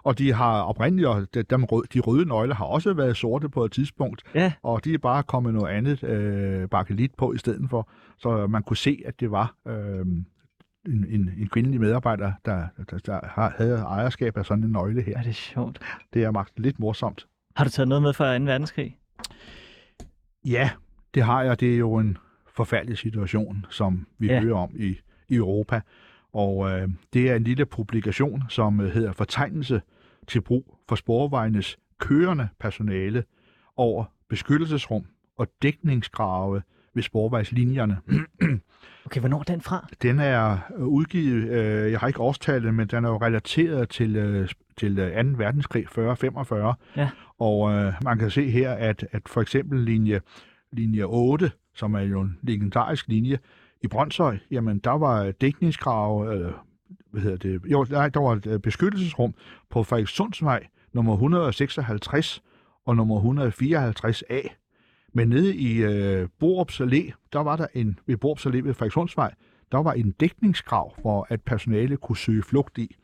Og 0.06 0.18
de 0.18 0.32
har 0.32 0.60
oprindeligt, 0.62 1.08
og 1.08 1.26
de, 1.34 1.42
dem 1.42 1.60
de 1.94 2.00
røde 2.00 2.26
nøgler 2.28 2.54
har 2.54 2.64
også 2.64 2.92
været 2.94 3.16
sorte 3.16 3.48
på 3.48 3.64
et 3.64 3.72
tidspunkt, 3.72 4.22
Ja, 4.34 4.52
og 4.62 4.84
de 4.84 4.94
er 4.94 4.98
bare 4.98 5.22
kommet 5.22 5.54
noget 5.54 5.68
andet 5.72 6.04
øh, 6.04 6.68
bakelit 6.68 7.14
på 7.14 7.32
i 7.32 7.38
stedet 7.38 7.70
for, 7.70 7.88
så 8.18 8.46
man 8.46 8.62
kunne 8.62 8.76
se, 8.76 9.02
at 9.06 9.20
det 9.20 9.30
var 9.30 9.54
øh, 9.68 10.00
en, 10.00 10.26
en, 10.86 11.30
en 11.38 11.48
kvindelig 11.48 11.80
medarbejder, 11.80 12.32
der, 12.44 12.66
der, 12.90 12.98
der 12.98 13.20
har- 13.24 13.54
havde 13.58 13.78
ejerskab 13.78 14.36
af 14.36 14.46
sådan 14.46 14.64
en 14.64 14.70
nøgle 14.70 15.02
her. 15.02 15.18
er 15.18 15.22
det 15.22 15.34
sjovt. 15.34 15.78
Det 16.14 16.24
er 16.24 16.30
magt 16.30 16.60
lidt 16.60 16.78
morsomt. 16.78 17.26
Har 17.56 17.64
du 17.64 17.70
taget 17.70 17.88
noget 17.88 18.02
med 18.02 18.12
fra 18.12 18.38
2. 18.38 18.44
verdenskrig? 18.44 18.96
Ja, 20.46 20.70
det 21.14 21.22
har 21.22 21.42
jeg. 21.42 21.60
Det 21.60 21.74
er 21.74 21.78
jo 21.78 21.94
en 21.94 22.18
forfærdelig 22.56 22.98
situation, 22.98 23.66
som 23.70 24.06
vi 24.18 24.26
Ja. 24.26 24.34
ja. 24.34 24.40
hører 24.40 24.56
om 24.58 24.70
i, 24.76 24.96
i 25.28 25.34
Europa. 25.34 25.80
Og 26.32 26.70
øh, 26.70 26.88
det 27.12 27.30
er 27.30 27.34
en 27.36 27.44
lille 27.44 27.66
publikation, 27.66 28.42
som 28.48 28.78
hedder 28.78 29.12
Fortegnelse 29.12 29.82
til 30.26 30.40
brug 30.40 30.78
for 30.88 30.96
sporvejens 30.96 31.78
kørende 31.98 32.48
personale 32.60 33.24
over 33.76 34.04
beskyttelsesrum 34.28 35.06
og 35.38 35.48
dækningsgrave 35.62 36.62
ved 36.94 37.02
sporvejslinjerne. 37.02 37.96
Okay, 39.06 39.20
hvornår 39.20 39.38
er 39.38 39.42
den 39.42 39.60
fra? 39.60 39.88
Den 40.02 40.18
er 40.18 40.58
øh, 40.76 40.86
udgivet, 40.86 41.48
øh, 41.48 41.92
jeg 41.92 42.00
har 42.00 42.06
ikke 42.06 42.20
årstallet, 42.20 42.74
men 42.74 42.88
den 42.88 43.04
er 43.04 43.08
jo 43.08 43.16
relateret 43.16 43.88
til, 43.88 44.16
øh, 44.16 44.48
til 44.76 44.98
øh, 44.98 45.24
2. 45.24 45.30
verdenskrig 45.36 45.86
40-45. 45.98 46.74
Ja. 46.96 47.10
Og 47.38 47.72
øh, 47.72 47.92
man 48.04 48.18
kan 48.18 48.30
se 48.30 48.50
her, 48.50 48.72
at, 48.72 49.06
at 49.12 49.22
for 49.26 49.40
eksempel 49.40 49.80
linje, 49.80 50.20
linje 50.72 51.02
8, 51.02 51.50
som 51.74 51.94
er 51.94 52.00
jo 52.00 52.20
en 52.20 52.38
legendarisk 52.42 53.08
linje 53.08 53.38
i 53.82 53.88
Brøndshøj, 53.88 54.38
jamen 54.50 54.78
der 54.78 54.90
var 54.98 55.30
dækningskrav, 55.30 56.28
øh, 56.32 56.52
hvad 57.16 57.22
hedder 57.22 57.36
det, 57.58 57.70
jo, 57.70 57.86
nej, 57.90 58.08
der 58.08 58.20
var 58.20 58.32
et 58.32 58.46
øh, 58.46 58.60
beskyttelsesrum 58.60 59.34
på 59.70 59.82
Frederikssundsvej 59.82 60.66
nummer 60.92 61.12
156 61.12 62.42
og 62.86 62.96
nummer 62.96 63.20
154A. 63.20 64.48
Men 65.12 65.28
nede 65.28 65.56
i 65.56 65.82
øh, 65.82 66.28
Borups 66.40 66.80
Allé, 66.80 67.12
der 67.32 67.38
var 67.38 67.56
der 67.56 67.66
en, 67.74 67.98
ved 68.06 68.16
Borups 68.16 68.46
Allé 68.46 68.56
ved 68.56 68.74
Frederikssundsvej, 68.74 69.34
der 69.72 69.78
var 69.78 69.92
en 69.92 70.10
dækningskrav, 70.10 70.94
hvor 71.00 71.26
at 71.30 71.42
personale 71.42 71.96
kunne 71.96 72.16
søge 72.16 72.42
flugt 72.42 72.78
i. 72.78 72.96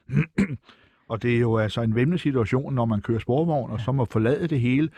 og 1.11 1.23
det 1.23 1.35
er 1.35 1.39
jo 1.39 1.59
altså 1.59 1.83
en 1.83 1.95
vemmelig 1.95 2.21
situation, 2.21 2.75
når 2.75 2.85
man 2.85 3.01
kører 3.01 3.19
sporvogn, 3.19 3.71
og 3.71 3.81
så 3.81 3.93
må 3.93 4.05
forlade 4.05 4.49
det 4.49 4.61
hele, 4.61 4.89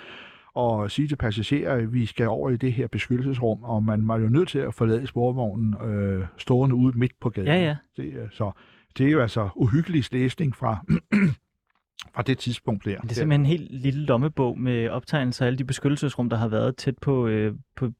og 0.55 0.91
sige 0.91 1.09
til 1.09 1.17
passagerer, 1.17 1.75
at 1.75 1.93
vi 1.93 2.07
skal 2.07 2.29
over 2.29 2.51
i 2.51 2.57
det 2.57 2.73
her 2.73 2.87
beskyttelsesrum, 2.87 3.63
og 3.63 3.83
man 3.83 4.09
var 4.09 4.19
jo 4.19 4.29
nødt 4.29 4.49
til 4.49 4.59
at 4.59 4.75
forlade 4.75 5.07
sporvognen 5.07 5.75
øh, 5.89 6.27
stående 6.39 6.75
ude 6.75 6.99
midt 6.99 7.13
på 7.21 7.31
gaden. 7.31 7.49
Ja, 7.49 7.57
ja. 7.57 7.77
Det, 7.97 8.29
så 8.33 8.53
det 8.99 9.07
er 9.07 9.11
jo 9.11 9.21
altså 9.21 9.49
uhyggelig 9.57 10.05
læsning 10.13 10.57
fra, 10.57 10.85
fra 12.15 12.23
det 12.23 12.39
tidspunkt 12.39 12.85
der. 12.85 13.01
Det 13.01 13.11
er 13.11 13.15
simpelthen 13.15 13.41
en 13.41 13.47
helt 13.47 13.71
lille 13.71 14.05
lommebog 14.05 14.59
med 14.59 14.89
optegnelser 14.89 15.45
af 15.45 15.47
alle 15.47 15.59
de 15.59 15.65
beskyttelsesrum, 15.65 16.31
der 16.31 16.37
har 16.37 16.49
været 16.49 16.77
tæt 16.77 16.99
på, 16.99 17.27
øh, 17.27 17.55
på, 17.77 17.91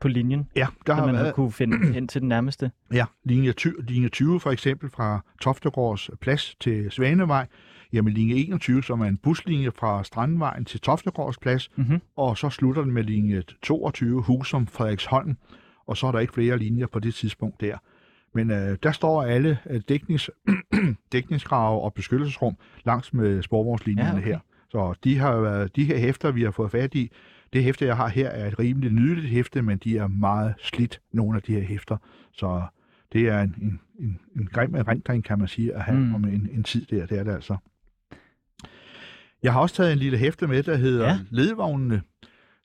på 0.00 0.08
linjen, 0.08 0.48
Ja, 0.56 0.66
der 0.86 0.94
har 0.94 1.06
man 1.06 1.14
været 1.14 1.34
kunne 1.34 1.52
finde 1.52 1.86
hen 1.94 2.08
til 2.08 2.20
den 2.20 2.28
nærmeste. 2.28 2.70
Ja, 2.92 3.04
linje 3.24 3.52
20, 3.52 3.74
linje 3.88 4.08
20 4.08 4.40
for 4.40 4.50
eksempel 4.50 4.90
fra 4.90 5.24
Toftegårds 5.40 6.10
plads 6.20 6.54
til 6.60 6.90
Svanevej. 6.90 7.46
Jamen 7.92 8.12
linje 8.12 8.34
21, 8.34 8.82
som 8.82 9.00
er 9.00 9.04
en 9.04 9.16
buslinje 9.16 9.70
fra 9.70 10.04
Strandvejen 10.04 10.64
til 10.64 10.80
Toftegårds 10.80 11.38
plads. 11.38 11.70
Mhm. 11.76 12.00
Og 12.16 12.38
så 12.38 12.50
slutter 12.50 12.82
den 12.82 12.92
med 12.92 13.02
linje 13.02 13.42
22, 13.62 14.22
Husum 14.22 14.66
Frederiksholm. 14.66 15.36
Og 15.86 15.96
så 15.96 16.06
er 16.06 16.12
der 16.12 16.18
ikke 16.18 16.32
flere 16.32 16.58
linjer 16.58 16.86
på 16.86 16.98
det 16.98 17.14
tidspunkt 17.14 17.60
der. 17.60 17.78
Men 18.34 18.50
øh, 18.50 18.78
der 18.82 18.92
står 18.92 19.22
alle 19.22 19.58
øh, 19.70 19.80
dæknings, 19.88 20.30
dækningskrav 21.12 21.84
og 21.84 21.94
beskyttelsesrum 21.94 22.56
langs 22.84 23.12
med 23.12 23.42
sporvognslinjerne 23.42 24.10
Ja, 24.10 24.16
okay. 24.18 24.26
her. 24.26 24.38
Så 24.70 24.94
de, 25.04 25.18
har 25.18 25.40
været, 25.40 25.76
de 25.76 25.84
her 25.84 25.98
hæfter, 25.98 26.30
vi 26.30 26.42
har 26.42 26.50
fået 26.50 26.70
fat 26.70 26.94
i, 26.94 27.10
det 27.52 27.64
hæfte, 27.64 27.86
jeg 27.86 27.96
har 27.96 28.08
her, 28.08 28.28
er 28.28 28.46
et 28.48 28.58
rimelig 28.58 28.90
nydeligt 28.92 29.28
hæfte, 29.28 29.62
men 29.62 29.78
de 29.78 29.98
er 29.98 30.06
meget 30.08 30.54
slidt, 30.62 31.00
nogle 31.12 31.36
af 31.36 31.42
de 31.42 31.52
her 31.54 31.60
hæfter. 31.62 31.96
Så 32.32 32.62
det 33.12 33.28
er 33.28 33.40
en, 33.40 33.54
en, 33.62 33.80
en, 34.00 34.20
en 34.36 34.46
grim 34.52 34.74
erindring, 34.74 35.24
kan 35.24 35.38
man 35.38 35.48
sige, 35.48 35.74
at 35.74 35.82
have 35.82 35.98
Mm. 35.98 36.14
om 36.14 36.24
en, 36.24 36.48
en 36.52 36.62
tid 36.62 36.86
der. 36.86 37.06
Det 37.06 37.18
er 37.18 37.24
det 37.24 37.32
altså. 37.32 37.56
Jeg 39.42 39.52
har 39.52 39.60
også 39.60 39.74
taget 39.74 39.92
en 39.92 39.98
lille 39.98 40.18
hæfte 40.18 40.46
med, 40.46 40.62
der 40.62 40.76
hedder 40.76 41.06
ja. 41.06 41.18
ledvognene. 41.30 42.02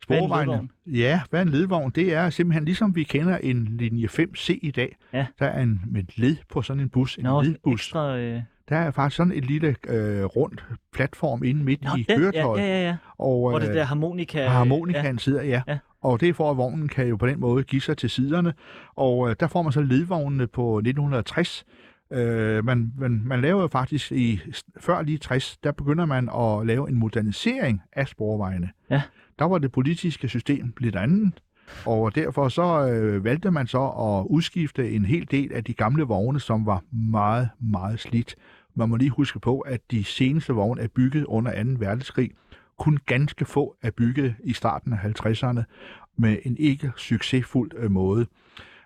Sporvejene. 0.04 0.70
Ja, 0.86 1.22
hvad 1.30 1.40
er 1.40 1.44
en 1.44 1.50
ledvogn? 1.50 1.92
Det 1.92 2.14
er 2.14 2.30
simpelthen 2.30 2.66
ligesom 2.66 2.96
vi 2.96 3.04
kender 3.04 3.38
en 3.38 3.66
linje 3.66 4.08
5C 4.08 4.60
i 4.62 4.72
dag. 4.72 4.96
Ja. 5.14 5.26
Der 5.40 5.46
er 5.46 5.64
en 5.64 5.82
med 5.88 6.04
et 6.04 6.18
led 6.18 6.36
på 6.50 6.62
sådan 6.62 6.84
en 6.84 6.90
bus, 6.90 7.18
en 7.18 7.24
Nå, 7.24 7.42
ledbus. 7.42 7.82
ekstra... 7.82 8.18
Øh... 8.18 8.42
Der 8.70 8.76
er 8.78 8.92
faktisk 8.92 9.18
sådan 9.18 9.34
et 9.34 9.46
lille 9.46 9.76
øh, 9.88 10.24
rundt 10.26 10.66
platform 10.94 11.44
inde 11.44 11.64
midt 11.64 11.84
Nå, 11.84 11.90
i 11.98 12.04
den, 12.10 12.18
køretøjet. 12.18 12.62
ja, 12.62 12.68
ja, 12.68 12.84
ja. 12.88 12.96
Og, 13.18 13.50
Hvor 13.50 13.60
det 13.60 13.70
øh, 13.70 13.76
der 13.76 13.84
harmonika... 13.84 14.48
harmonikaen 14.48 15.20
sidder, 15.20 15.42
ja. 15.44 15.50
Ja. 15.50 15.62
ja. 15.68 15.78
Og 16.02 16.20
det 16.20 16.30
er 16.30 16.34
for, 16.34 16.52
at 16.52 16.58
vognen 16.58 16.88
kan 16.88 17.08
jo 17.08 17.16
på 17.16 17.28
den 17.28 17.40
måde 17.40 17.64
give 17.64 17.82
sig 17.82 17.98
til 17.98 18.10
siderne. 18.10 18.54
Og 18.96 19.30
øh, 19.30 19.36
der 19.40 19.48
får 19.48 19.62
man 19.62 19.72
så 19.72 19.82
ledvognene 19.82 20.48
på 20.48 20.78
1960. 20.78 21.66
Øh, 22.14 22.66
man, 22.66 22.92
man, 22.98 23.22
man 23.26 23.42
laver 23.42 23.62
jo 23.62 23.68
faktisk 23.68 24.12
i 24.12 24.42
før 24.80 25.02
lige 25.02 25.18
60, 25.18 25.58
der 25.58 25.72
begynder 25.72 26.06
man 26.06 26.30
at 26.38 26.68
lave 26.68 26.90
en 26.90 26.96
modernisering 26.96 27.82
af 27.94 28.08
sporvejene. 28.08 28.70
Ja. 28.90 29.02
Der 29.40 29.46
var 29.46 29.58
det 29.58 29.72
politiske 29.72 30.30
system 30.30 30.74
lidt 30.78 30.96
andet, 30.96 31.42
og 31.86 32.16
derfor 32.16 32.50
så 32.50 32.88
øh, 32.88 33.24
valgte 33.24 33.52
man 33.52 33.68
så 33.68 33.84
at 33.84 34.26
udskifte 34.30 34.92
en 34.92 35.06
hel 35.06 35.28
del 35.32 35.54
af 35.54 35.64
de 35.64 35.74
gamle 35.74 36.04
vogne, 36.04 36.40
som 36.40 36.66
var 36.66 36.84
meget, 36.92 37.50
meget 37.60 38.00
slidt. 38.00 38.36
Man 38.76 38.90
må 38.90 38.96
lige 38.96 39.10
huske 39.10 39.40
på, 39.40 39.60
at 39.60 39.92
de 39.92 40.04
seneste 40.04 40.54
vogne 40.54 40.82
er 40.82 40.88
bygget 40.88 41.26
under 41.26 41.64
2. 41.64 41.70
verdenskrig. 41.80 42.32
Kun 42.80 43.00
ganske 43.06 43.46
få 43.46 43.76
er 43.82 43.92
bygget 43.92 44.36
i 44.44 44.54
starten 44.54 44.94
af 44.94 44.98
50'erne 44.98 45.62
med 46.18 46.38
en 46.44 46.58
ikke 46.58 46.92
succesfuld 46.98 47.72
øh, 47.78 47.92
måde. 47.92 48.26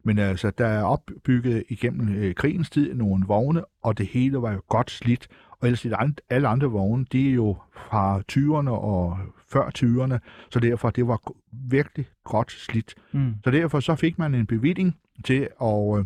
Men 0.04 0.20
altså, 0.20 0.51
der 0.58 0.68
er 0.68 0.84
opbygget 0.84 1.64
igennem 1.70 2.16
øh, 2.16 2.36
krigens 2.36 2.70
tid 2.70 2.93
nogle 2.93 3.26
vogne, 3.28 3.64
og 3.84 3.97
det 3.97 4.08
hele 4.08 4.41
var 4.41 4.51
jo 4.51 4.62
godt 4.70 4.91
slidt. 4.91 5.28
Og 5.64 5.68
ellers 5.70 5.86
alle 6.30 6.47
andre 6.47 6.68
vogne, 6.68 7.05
de 7.11 7.30
er 7.30 7.34
jo 7.34 7.57
fra 7.74 8.20
20'erne 8.32 8.70
og 8.70 9.18
før 9.51 9.70
20'erne, 9.78 10.18
så 10.49 10.59
derfor 10.59 10.89
det 10.89 11.07
var 11.07 11.20
virkelig 11.51 12.05
godt 12.24 12.51
slidt. 12.51 12.93
Mm. 13.11 13.34
Så 13.43 13.51
derfor 13.51 13.80
så 13.80 13.95
fik 13.95 14.20
man 14.20 14.36
en 14.36 14.45
bevilling 14.45 14.97
til 15.26 15.47
at 15.61 15.97
øh, 15.99 16.05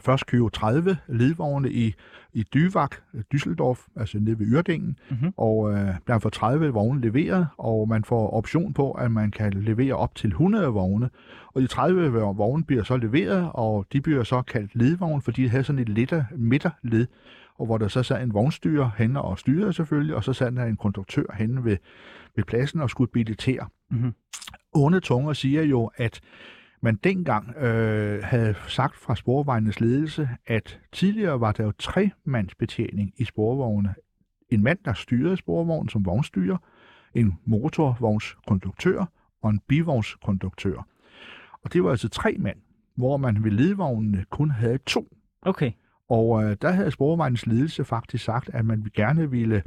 først 0.00 0.26
købe 0.26 0.50
30 0.50 0.96
ledvogne 1.08 1.70
i, 1.72 1.94
i 2.32 2.42
Dyvak, 2.54 2.94
Düsseldorf, 3.34 3.88
altså 3.96 4.18
nede 4.18 4.38
ved 4.38 4.46
Yrdingen, 4.46 4.98
Mhm. 5.10 5.32
og 5.36 5.72
øh, 5.72 5.88
der 6.06 6.18
får 6.18 6.30
30 6.30 6.68
vogne 6.70 7.00
leveret, 7.00 7.46
og 7.58 7.88
man 7.88 8.04
får 8.04 8.30
option 8.30 8.74
på, 8.74 8.92
at 8.92 9.12
man 9.12 9.30
kan 9.30 9.52
levere 9.52 9.94
op 9.94 10.14
til 10.14 10.28
100 10.30 10.66
vogne. 10.66 11.10
Og 11.54 11.62
de 11.62 11.66
30 11.66 12.10
vogne 12.20 12.64
bliver 12.64 12.82
så 12.82 12.96
leveret, 12.96 13.50
og 13.54 13.86
de 13.92 14.00
bliver 14.00 14.24
så 14.24 14.42
kaldt 14.42 14.74
ledvogne, 14.74 15.22
fordi 15.22 15.42
de 15.42 15.48
havde 15.48 15.64
sådan 15.64 15.78
et 15.78 16.24
midterled, 16.36 17.06
og 17.58 17.66
hvor 17.66 17.78
der 17.78 17.88
så 17.88 18.02
sad 18.02 18.22
en 18.22 18.34
vognstyrer 18.34 18.90
henne 18.98 19.22
og 19.22 19.38
styrede 19.38 19.72
selvfølgelig, 19.72 20.16
og 20.16 20.24
så 20.24 20.32
sad 20.32 20.52
der 20.52 20.64
en 20.64 20.76
konduktør 20.76 21.34
henne 21.34 21.64
ved, 21.64 21.76
ved 22.36 22.44
pladsen 22.44 22.80
og 22.80 22.90
skulle 22.90 23.10
bilitere. 23.10 23.68
Mhm. 23.90 24.14
Onde 24.72 25.00
tunger 25.00 25.32
siger 25.32 25.62
jo, 25.62 25.90
at 25.96 26.20
man 26.80 26.96
dengang 26.96 27.56
øh, 27.56 28.22
havde 28.22 28.54
sagt 28.68 28.96
fra 28.96 29.16
sporvejens 29.16 29.80
ledelse, 29.80 30.28
at 30.46 30.80
tidligere 30.92 31.40
var 31.40 31.52
der 31.52 31.64
jo 31.64 31.72
tremandsbetjening 31.78 33.12
i 33.16 33.24
sporvogne. 33.24 33.94
En 34.48 34.62
mand, 34.62 34.78
der 34.84 34.92
styrede 34.92 35.36
sporvognen 35.36 35.88
som 35.88 36.04
vognstyrer, 36.04 36.56
en 37.14 37.38
motorvognskonduktør 37.44 39.04
og 39.42 39.50
en 39.50 39.60
bivognskonduktør. 39.68 40.86
Og 41.64 41.72
det 41.72 41.84
var 41.84 41.90
altså 41.90 42.08
tre 42.08 42.36
mand, 42.38 42.58
hvor 42.94 43.16
man 43.16 43.44
ved 43.44 43.50
ledvognene 43.50 44.24
kun 44.30 44.50
havde 44.50 44.78
to. 44.78 45.16
Okay. 45.42 45.72
Og 46.08 46.44
øh, 46.44 46.56
der 46.62 46.70
havde 46.70 46.90
sporvejens 46.90 47.46
ledelse 47.46 47.84
faktisk 47.84 48.24
sagt, 48.24 48.50
at 48.52 48.64
man 48.64 48.86
gerne 48.94 49.30
ville 49.30 49.62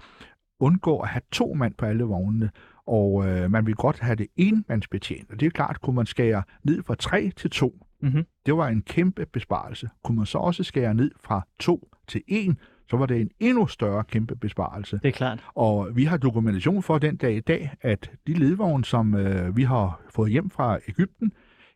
undgå 0.60 1.00
at 1.00 1.10
have 1.10 1.22
to 1.32 1.54
mand 1.54 1.74
på 1.78 1.86
alle 1.86 2.04
vognene. 2.04 2.50
og 2.88 3.28
øh, 3.28 3.52
man 3.52 3.66
ville 3.66 3.76
godt 3.76 4.00
have 4.00 4.16
det 4.16 4.28
enmandsbetjent. 4.36 5.32
Og 5.32 5.40
det 5.40 5.46
er 5.46 5.50
klart, 5.50 5.82
kunne 5.82 5.96
man 5.96 6.06
skære 6.06 6.44
ned 6.64 6.84
fra 6.84 6.96
3 6.96 7.32
til 7.38 7.50
2. 7.50 7.86
Mhm. 8.02 8.26
Det 8.46 8.58
var 8.58 8.68
en 8.68 8.82
kæmpe 8.82 9.26
besparelse. 9.26 9.90
Kunne 10.04 10.18
man 10.18 10.26
så 10.26 10.38
også 10.38 10.64
skære 10.64 10.94
ned 10.94 11.12
fra 11.24 11.48
2 11.60 11.90
til 12.08 12.22
1, 12.28 12.56
så 12.90 12.98
var 12.98 13.06
det 13.06 13.22
en 13.22 13.30
endnu 13.40 13.68
større 13.68 14.04
kæmpe 14.04 14.36
besparelse. 14.36 15.00
Det 15.04 15.08
er 15.08 15.12
klart. 15.12 15.44
Og 15.56 15.90
vi 15.96 16.04
har 16.04 16.18
dokumentation 16.18 16.84
for 16.84 16.98
den 16.98 17.16
dag 17.16 17.36
i 17.36 17.40
dag, 17.40 17.72
at 17.82 18.12
de 18.28 18.34
ledvogne, 18.34 18.86
som 18.86 19.16
øh, 19.16 19.58
vi 19.58 19.64
har 19.64 20.02
fået 20.10 20.32
hjem 20.32 20.50
fra 20.50 20.80
Ægypten, 20.88 21.32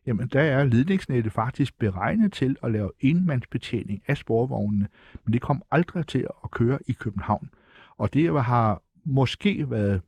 jamen 0.06 0.28
der 0.28 0.40
er 0.40 0.64
ledningsnettet 0.64 1.32
faktisk 1.32 1.78
beregnet 1.78 2.32
til 2.32 2.56
at 2.62 2.72
lave 2.72 2.90
enmandsbetjening 3.00 4.02
af 4.06 4.16
sporvognene, 4.16 4.88
men 5.24 5.32
det 5.32 5.42
kom 5.42 5.62
aldrig 5.70 6.06
til 6.06 6.26
at 6.44 6.50
køre 6.50 6.78
i 6.86 6.92
København. 6.92 7.50
Og 7.96 8.14
det 8.14 8.44
har 8.44 8.82
måske 9.04 9.70
været 9.70 10.02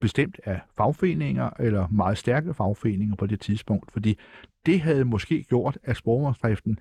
bestemt 0.00 0.40
af 0.44 0.60
fagforeninger, 0.76 1.50
eller 1.58 1.88
meget 1.88 2.18
stærke 2.18 2.54
fagforeninger 2.54 3.16
på 3.16 3.26
det 3.26 3.40
tidspunkt, 3.40 3.92
fordi 3.92 4.18
det 4.66 4.80
havde 4.80 5.04
måske 5.04 5.42
gjort, 5.42 5.78
at 5.82 5.96
sporvognsdriften 5.96 6.78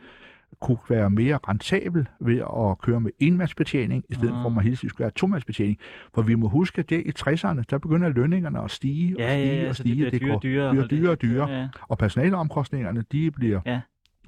kunne 0.61 0.77
være 0.89 1.09
mere 1.09 1.39
rentabel 1.49 2.07
ved 2.21 2.37
at 2.39 2.77
køre 2.81 2.99
med 3.01 3.11
enmandsbetjening, 3.19 4.03
i 4.09 4.13
stedet 4.13 4.29
for 4.29 4.45
at 4.45 4.53
man 4.53 4.63
hele 4.63 4.75
tiden 4.75 4.89
skulle 4.89 5.05
have 5.05 5.11
tomandsbetjening. 5.15 5.77
For 6.13 6.21
vi 6.21 6.35
må 6.35 6.47
huske, 6.47 6.79
at 6.79 6.89
det 6.89 7.03
i 7.05 7.11
60'erne, 7.19 7.61
der 7.69 7.77
begynder 7.77 8.09
lønningerne 8.09 8.63
at 8.63 8.71
stige 8.71 9.15
og 9.15 9.19
Ja, 9.21 9.33
stige 9.39 9.55
ja, 9.55 9.61
ja, 9.63 9.69
og 9.69 9.75
så 9.75 9.83
det 9.83 9.89
stige. 9.91 10.09
bliver 10.09 10.09
dyrere 10.09 10.33
går 10.33 10.39
bliver 10.39 10.65
holde 10.67 10.81
det. 10.81 10.89
dyrere 10.91 11.11
og 11.11 11.21
dyrere. 11.21 11.49
Ja, 11.49 11.59
ja. 11.59 11.67
Og 11.81 11.97
personaleomkostningerne, 11.97 13.03
de 13.11 13.31
bliver 13.31 13.59
Ja. 13.65 13.81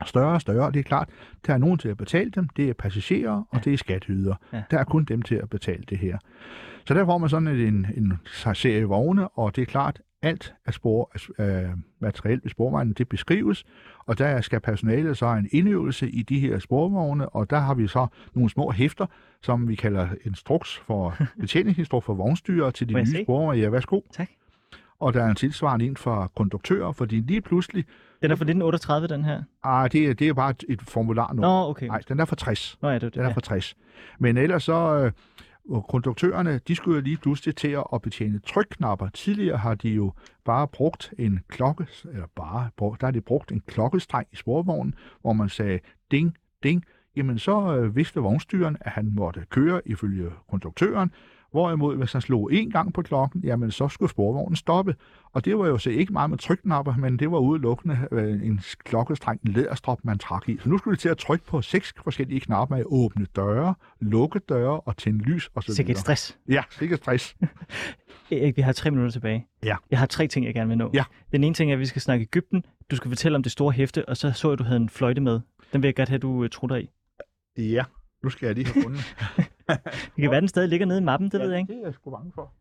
større 0.06 0.34
og 0.34 0.42
større. 0.42 0.72
Det 0.72 0.80
er 0.80 0.84
klart, 0.84 1.10
der 1.48 1.54
er 1.54 1.58
nogen 1.58 1.78
til 1.78 1.90
at 1.90 1.98
betale 1.98 2.32
dem. 2.32 2.50
Det 2.50 2.70
er 2.70 2.74
passagerer, 2.74 3.32
og 3.32 3.48
Ja. 3.54 3.60
det 3.60 3.74
er 3.74 3.78
skatteydere. 3.78 4.36
Ja. 4.54 4.64
Der 4.72 4.78
er 4.80 4.84
kun 4.84 5.04
dem 5.06 5.22
til 5.22 5.36
at 5.36 5.50
betale 5.50 5.84
det 5.90 5.98
her. 5.98 6.18
Så 6.88 6.94
der 6.94 7.06
får 7.06 7.18
man 7.18 7.30
sådan 7.30 7.48
en, 7.48 7.88
en 7.98 8.14
serie 8.54 8.84
vogne, 8.86 9.28
og 9.28 9.56
det 9.56 9.62
er 9.62 9.66
klart, 9.66 10.02
alt 10.26 10.54
af 10.66 10.74
spor, 10.74 11.12
øh, 11.40 11.70
materiel 12.00 12.40
ved 12.44 12.50
sporvejen, 12.52 12.94
det 12.94 13.10
beskrives, 13.10 13.64
og 14.06 14.18
der 14.18 14.42
skal 14.42 14.60
personalet 14.60 15.18
så 15.18 15.28
have 15.28 15.40
en 15.40 15.50
indøvelse 15.52 16.10
i 16.10 16.22
de 16.24 16.40
her 16.40 16.60
sporvogne, 16.60 17.30
og 17.30 17.50
der 17.50 17.60
har 17.60 17.74
vi 17.74 17.88
så 17.88 18.08
nogle 18.34 18.50
små 18.50 18.72
hæfter, 18.72 19.06
som 19.42 19.68
vi 19.68 19.76
kalder 19.76 20.08
instruks 20.26 20.78
for 20.88 21.16
betjeningsinstruks 21.42 22.06
for 22.06 22.14
vognstyrer 22.14 22.72
til 22.72 22.90
de 22.90 22.94
nye 22.94 23.06
se? 23.06 23.24
sporvogne. 23.24 23.60
Ja, 23.62 23.70
værsgo. 23.70 24.00
Tak. 24.14 24.30
Og 25.00 25.14
der 25.14 25.24
er 25.24 25.30
en 25.30 25.36
tilsvarende 25.36 25.86
en 25.86 25.98
for 25.98 26.32
konduktører, 26.36 26.92
fordi 26.92 27.16
lige 27.16 27.42
pludselig, 27.42 27.86
Den 28.22 28.32
er 28.32 28.36
fra 28.36 28.44
1938, 28.44 29.08
den 29.08 29.24
her. 29.26 29.44
ah, 29.64 29.92
det, 29.92 30.06
er- 30.10 30.14
det 30.14 30.28
er 30.28 30.34
bare 30.34 30.54
et, 30.70 30.82
formular 30.82 31.34
nu. 31.34 31.42
Nå, 31.42 31.70
okay. 31.70 31.88
Nej, 31.88 32.02
den 32.08 32.20
er 32.20 32.26
for 32.26 32.36
60. 32.36 32.78
Nå, 32.82 32.90
ja, 32.90 32.96
det 32.96 33.04
er 33.04 33.08
det. 33.08 33.14
Den 33.14 33.22
er 33.24 33.28
Ja. 33.28 33.34
fra 33.34 33.42
60. 33.42 33.76
Men 34.20 34.38
ellers 34.38 34.64
så, 34.64 34.74
øh, 35.06 35.12
konduktørerne, 35.90 36.60
de 36.68 36.76
skulle 36.76 36.96
jo 36.96 37.02
lige 37.02 37.18
pludselig 37.18 37.56
til 37.56 37.78
at 37.94 38.02
betjene 38.02 38.40
trykknapper. 38.40 39.10
Tidligere 39.10 39.58
har 39.58 39.76
de 39.76 39.90
jo 39.90 40.14
bare 40.46 40.68
brugt 40.68 41.14
en 41.20 41.40
klokke, 41.48 41.88
eller 42.12 42.28
bare, 42.36 42.70
der 42.80 43.06
har 43.06 43.12
de 43.12 43.22
brugt 43.22 43.52
en 43.52 43.62
klokkestreng 43.68 44.28
i 44.32 44.36
sporvognen, 44.36 44.96
hvor 45.22 45.34
man 45.34 45.50
sagde 45.50 45.80
ding, 46.12 46.38
ding. 46.64 46.84
Jamen 47.16 47.40
så 47.40 47.78
øh, 47.78 47.96
vidste 47.96 48.20
vognstyren, 48.20 48.78
at 48.82 48.92
han 48.92 49.12
måtte 49.16 49.46
køre 49.50 49.82
ifølge 49.86 50.32
konduktøren, 50.50 51.12
Hvorimod, 51.52 51.98
hvis 51.98 52.12
han 52.12 52.22
slog 52.22 52.54
en 52.54 52.72
gang 52.72 52.94
på 52.94 53.02
klokken, 53.02 53.42
jamen 53.44 53.72
så 53.72 53.90
skulle 53.90 54.10
sporvognen 54.10 54.56
stoppe. 54.56 54.96
Og 55.34 55.46
det 55.46 55.58
var 55.58 55.68
jo 55.68 55.78
så 55.78 55.90
ikke 55.90 56.14
meget 56.14 56.30
med 56.30 56.38
trykknapper, 56.38 56.96
men 56.96 57.20
det 57.20 57.32
var 57.32 57.38
udelukkende 57.38 58.08
øh, 58.12 58.48
en 58.48 58.62
klokkestreng, 58.84 59.42
en 59.46 59.52
læderstrop, 59.52 60.00
man 60.04 60.18
trak 60.18 60.50
i. 60.50 60.58
Så 60.64 60.70
nu 60.70 60.78
skulle 60.78 60.96
de 60.96 61.02
til 61.02 61.10
at 61.10 61.18
trykke 61.18 61.46
på 61.46 61.62
seks 61.62 61.94
forskellige 62.04 62.40
knapper 62.40 62.76
af 62.76 62.84
åbne 62.86 63.26
døre, 63.36 63.76
lukke 64.02 64.40
døre 64.40 64.80
og 64.80 64.98
tænde 64.98 65.24
lys 65.24 65.50
osv. 65.56 65.74
Sikkert 65.74 65.98
stress. 65.98 66.38
Ja, 66.50 66.64
sikkert 66.72 67.00
stress. 67.00 67.36
Erik, 68.32 68.58
vi 68.58 68.62
har 68.62 68.72
tre 68.72 68.92
minutter 68.92 69.12
tilbage. 69.12 69.48
Ja. 69.64 69.76
Jeg 69.92 70.00
har 70.00 70.06
tre 70.06 70.28
ting, 70.28 70.46
jeg 70.46 70.54
gerne 70.54 70.68
vil 70.68 70.78
nå. 70.78 70.90
Ja. 70.94 71.04
Den 71.32 71.44
ene 71.44 71.54
ting 71.54 71.72
er, 71.72 71.76
at 71.76 71.80
vi 71.80 71.86
skal 71.86 72.02
snakke 72.02 72.24
Ægypten. 72.24 72.66
Du 72.92 72.96
skal 72.96 73.10
fortælle 73.10 73.36
om 73.36 73.44
det 73.44 73.52
store 73.52 73.72
hæfte, 73.72 74.10
og 74.10 74.18
så 74.18 74.32
så 74.32 74.48
jeg, 74.48 74.54
at 74.54 74.60
du 74.60 74.64
havde 74.64 74.80
en 74.80 74.90
fløjte 74.90 75.22
med. 75.22 75.40
Den 75.74 75.82
vil 75.82 75.88
jeg 75.88 75.96
godt 75.96 76.10
have, 76.10 76.16
at 76.16 76.22
du 76.22 76.30
uh, 76.30 76.48
trutter 76.50 76.76
i. 76.76 76.90
Ja, 77.58 77.84
nu 78.24 78.30
skal 78.30 78.46
jeg 78.46 78.56
lige 78.56 78.68
have 78.68 78.84
fundet. 78.84 79.16
Det 79.68 80.22
kan 80.22 80.32
være, 80.32 80.42
den 80.42 80.48
stadig 80.48 80.70
ligger 80.70 80.86
nede 80.86 81.00
i 81.00 81.04
mappen, 81.04 81.30
det 81.30 81.40
ved 81.40 81.50
jeg 81.50 81.60
ikke. 81.60 81.74
Det 81.74 81.80
er 81.80 81.86
jeg 81.86 81.94
sgu 81.94 82.12
bange 82.12 82.32
for. 82.36 82.54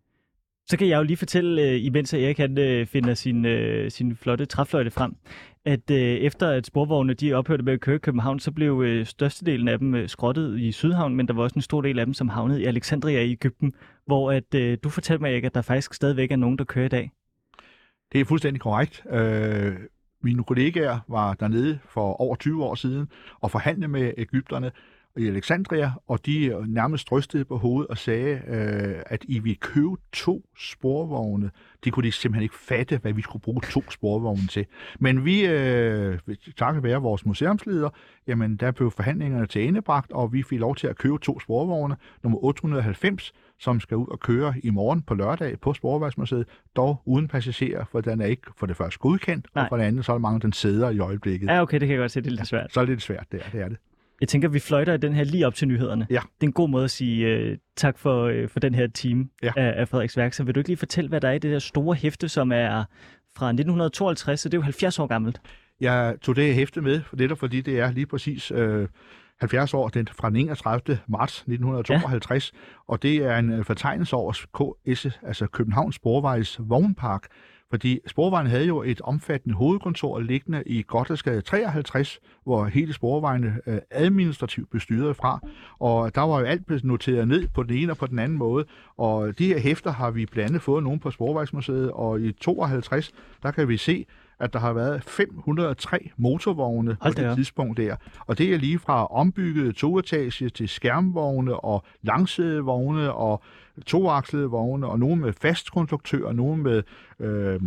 Så 0.66 0.76
kan 0.76 0.88
jeg 0.88 0.98
jo 0.98 1.02
lige 1.02 1.16
fortælle, 1.16 1.62
øh, 1.62 1.84
imens 1.84 2.14
Erik 2.14 2.38
han, 2.38 2.58
øh, 2.58 2.86
finder 2.86 3.14
sin, 3.14 3.44
øh, 3.44 3.90
sin 3.90 4.16
flotte 4.16 4.46
træfløjte 4.46 4.90
frem, 4.90 5.16
at 5.64 5.90
efter 5.90 6.50
at 6.50 6.66
sporvognene 6.66 7.14
de 7.14 7.34
ophørte 7.34 7.62
med 7.62 7.72
at 7.72 7.80
køre 7.80 7.96
i 7.96 7.98
København, 7.98 8.38
så 8.38 8.52
blev 8.52 9.04
størstedelen 9.04 9.68
af 9.68 9.78
dem 9.78 10.08
skrottet 10.08 10.60
i 10.60 10.72
Sydhavn, 10.72 11.16
men 11.16 11.28
der 11.28 11.34
var 11.34 11.42
også 11.42 11.54
en 11.54 11.62
stor 11.62 11.80
del 11.80 11.98
af 11.98 12.06
dem, 12.06 12.14
som 12.14 12.28
havnede 12.28 12.62
i 12.62 12.64
Alexandria 12.64 13.20
i 13.20 13.30
Ægypten, 13.30 13.72
hvor 14.06 14.32
at, 14.32 14.78
du 14.84 14.88
fortalte 14.88 15.22
mig, 15.22 15.32
Erik, 15.32 15.44
at 15.44 15.54
der 15.54 15.62
faktisk 15.62 15.94
stadigvæk 15.94 16.32
er 16.32 16.36
nogen, 16.36 16.58
der 16.58 16.64
kører 16.64 16.86
i 16.86 16.88
dag. 16.88 17.10
Det 18.12 18.20
er 18.20 18.24
fuldstændig 18.24 18.60
korrekt. 18.60 19.02
Øh, 19.10 19.76
mine 20.22 20.44
kollegaer 20.44 20.98
var 21.08 21.34
dernede 21.34 21.78
for 21.88 22.20
over 22.20 22.36
20 22.36 22.64
år 22.64 22.74
siden 22.74 23.08
og 23.40 23.50
forhandlede 23.50 23.88
med 23.88 24.12
Ægypterne 24.16 24.70
i 25.16 25.26
Alexandria, 25.26 25.92
og 26.06 26.26
de 26.26 26.64
nærmest 26.66 27.12
rystede 27.12 27.44
på 27.44 27.56
hovedet 27.56 27.88
og 27.88 27.98
sagde, 27.98 28.40
øh, 28.48 29.02
at 29.06 29.24
I 29.28 29.38
vil 29.38 29.58
købe 29.60 29.96
to 30.12 30.42
sporvogne. 30.58 31.50
Det 31.84 31.92
kunne 31.92 32.06
de 32.06 32.12
simpelthen 32.12 32.42
ikke 32.42 32.54
fatte, 32.58 32.98
hvad 33.02 33.12
vi 33.12 33.22
skulle 33.22 33.42
bruge 33.42 33.60
to 33.70 33.90
sporvogne 33.90 34.46
til. 34.50 34.66
Men 34.98 35.24
vi, 35.24 35.46
øh, 35.46 36.18
takket 36.56 36.82
være 36.82 37.00
vores 37.00 37.26
museumsleder, 37.26 37.90
jamen 38.26 38.56
der 38.56 38.70
blev 38.70 38.90
forhandlingerne 38.90 39.46
til 39.46 39.68
endebragt, 39.68 40.12
og 40.12 40.32
vi 40.32 40.42
fik 40.42 40.58
lov 40.58 40.76
til 40.76 40.86
at 40.86 40.96
købe 40.96 41.18
to 41.18 41.40
sporvogne, 41.40 41.96
nummer 42.22 42.44
890, 42.44 43.32
som 43.58 43.80
skal 43.80 43.96
ud 43.96 44.06
og 44.10 44.20
køre 44.20 44.54
i 44.62 44.70
morgen 44.70 45.02
på 45.02 45.14
lørdag 45.14 45.60
på 45.60 45.74
Sporvejsmuseet, 45.74 46.46
dog 46.76 47.02
uden 47.04 47.28
passagerer, 47.28 47.84
for 47.90 48.00
den 48.00 48.20
er 48.20 48.26
ikke 48.26 48.50
for 48.56 48.66
det 48.66 48.76
første 48.76 48.98
godkendt, 48.98 49.46
Nej. 49.54 49.62
og 49.62 49.68
for 49.68 49.76
det 49.76 49.84
andet 49.84 50.04
så 50.04 50.12
er 50.12 50.14
der 50.14 50.20
mange, 50.20 50.40
den 50.40 50.52
sæder 50.52 50.90
i 50.90 50.98
øjeblikket. 50.98 51.46
Ja, 51.46 51.62
okay, 51.62 51.80
det 51.80 51.88
kan 51.88 51.94
jeg 51.94 51.98
godt 52.02 52.12
se, 52.12 52.20
det 52.20 52.26
er 52.26 52.30
lidt 52.30 52.46
svært. 52.46 52.72
Så 52.72 52.80
er 52.80 52.84
det 52.84 52.90
lidt 52.90 53.02
svært, 53.02 53.26
det 53.32 53.40
er 53.46 53.50
det. 53.50 53.60
Er 53.60 53.68
det. 53.68 53.78
Jeg 54.24 54.28
tænker, 54.28 54.48
vi 54.48 54.58
fløjter 54.58 54.94
i 54.94 54.96
den 54.96 55.12
her 55.14 55.24
lige 55.24 55.46
op 55.46 55.54
til 55.54 55.68
nyhederne. 55.68 56.06
Ja. 56.10 56.14
Det 56.14 56.42
er 56.42 56.46
en 56.46 56.52
god 56.52 56.68
måde 56.68 56.84
at 56.84 56.90
sige 56.90 57.26
øh, 57.26 57.58
tak 57.76 57.98
for, 57.98 58.22
øh, 58.24 58.48
for 58.48 58.60
den 58.60 58.74
her 58.74 58.86
time 58.86 59.28
Ja. 59.42 59.52
af, 59.56 59.74
af 59.80 59.88
Frederiks 59.88 60.16
værk. 60.16 60.32
Så 60.32 60.44
vil 60.44 60.54
du 60.54 60.60
ikke 60.60 60.68
lige 60.68 60.76
fortælle, 60.76 61.08
hvad 61.08 61.20
der 61.20 61.28
er 61.28 61.32
i 61.32 61.38
det 61.38 61.52
der 61.52 61.58
store 61.58 61.94
hæfte, 61.94 62.28
som 62.28 62.52
er 62.52 62.84
fra 63.36 63.46
1952, 63.48 64.40
så 64.40 64.48
det 64.48 64.54
er 64.54 64.58
jo 64.58 64.62
70 64.62 64.98
år 64.98 65.06
gammelt. 65.06 65.40
Jeg 65.80 66.14
tog 66.22 66.36
det 66.36 66.54
hæfte 66.54 66.80
med, 66.80 67.00
for 67.02 67.16
netop 67.16 67.38
fordi 67.38 67.60
det 67.60 67.78
er 67.80 67.90
lige 67.92 68.06
præcis 68.06 68.50
øh, 68.50 68.88
70 69.40 69.74
år, 69.74 69.88
den 69.88 70.08
fra 70.12 70.28
den 70.28 70.36
31. 70.36 70.98
marts 71.08 71.34
1952, 71.38 72.52
ja. 72.52 72.58
og 72.86 73.02
det 73.02 73.16
er 73.16 73.36
en 73.38 73.52
øh, 73.52 73.64
fortegnelse 73.64 74.16
over 74.16 74.32
KS, 74.86 75.06
altså 75.22 75.46
Københavns 75.46 75.94
Sporvejs 75.94 76.60
vognpark, 76.60 77.26
fordi 77.70 78.00
Sporvejen 78.06 78.46
havde 78.46 78.66
jo 78.66 78.82
et 78.82 79.00
omfattende 79.00 79.54
hovedkontor 79.56 80.20
liggende 80.20 80.62
i 80.66 80.84
Gottesgade 80.86 81.40
53, 81.40 82.20
hvor 82.44 82.64
hele 82.64 82.92
Sporvejene 82.92 83.60
øh, 83.66 83.78
administrativt 83.90 84.70
bestyrede 84.70 85.14
fra, 85.14 85.40
og 85.78 86.14
der 86.14 86.20
var 86.20 86.40
jo 86.40 86.46
alt 86.46 86.84
noteret 86.84 87.28
ned 87.28 87.48
på 87.54 87.62
den 87.62 87.76
ene 87.76 87.92
og 87.92 87.96
på 87.96 88.06
den 88.06 88.18
anden 88.18 88.38
måde, 88.38 88.64
og 88.96 89.38
de 89.38 89.46
her 89.46 89.58
hæfter 89.58 89.92
har 89.92 90.10
vi 90.10 90.26
blandt 90.26 90.48
andet 90.48 90.62
fået 90.62 90.82
nogle 90.82 91.00
på 91.00 91.10
Sporvejsmuseet, 91.10 91.90
og 91.90 92.20
i 92.20 92.32
52, 92.32 93.12
der 93.42 93.50
kan 93.50 93.68
vi 93.68 93.76
se, 93.76 94.06
at 94.40 94.52
der 94.52 94.58
har 94.58 94.72
været 94.72 95.04
503 95.04 96.10
motorvogne 96.16 96.96
Hold 97.00 97.14
på 97.14 97.22
det 97.22 97.36
tidspunkt 97.36 97.76
der. 97.76 97.96
Og 98.18 98.38
det 98.38 98.54
er 98.54 98.58
lige 98.58 98.78
fra 98.78 99.06
ombyggede 99.06 99.72
togetage 99.72 100.48
til 100.48 100.68
skærmvogne 100.68 101.56
og 101.56 101.84
langsædevogne 102.02 103.12
og 103.12 103.42
toakslede 103.86 104.46
vogne, 104.46 104.86
og 104.86 104.98
nogle 104.98 105.16
med 105.16 105.32
fast 105.32 105.72
konduktør, 105.72 106.26
og 106.26 106.34
nogle 106.34 106.62
med 106.62 106.82
øh, 107.20 107.60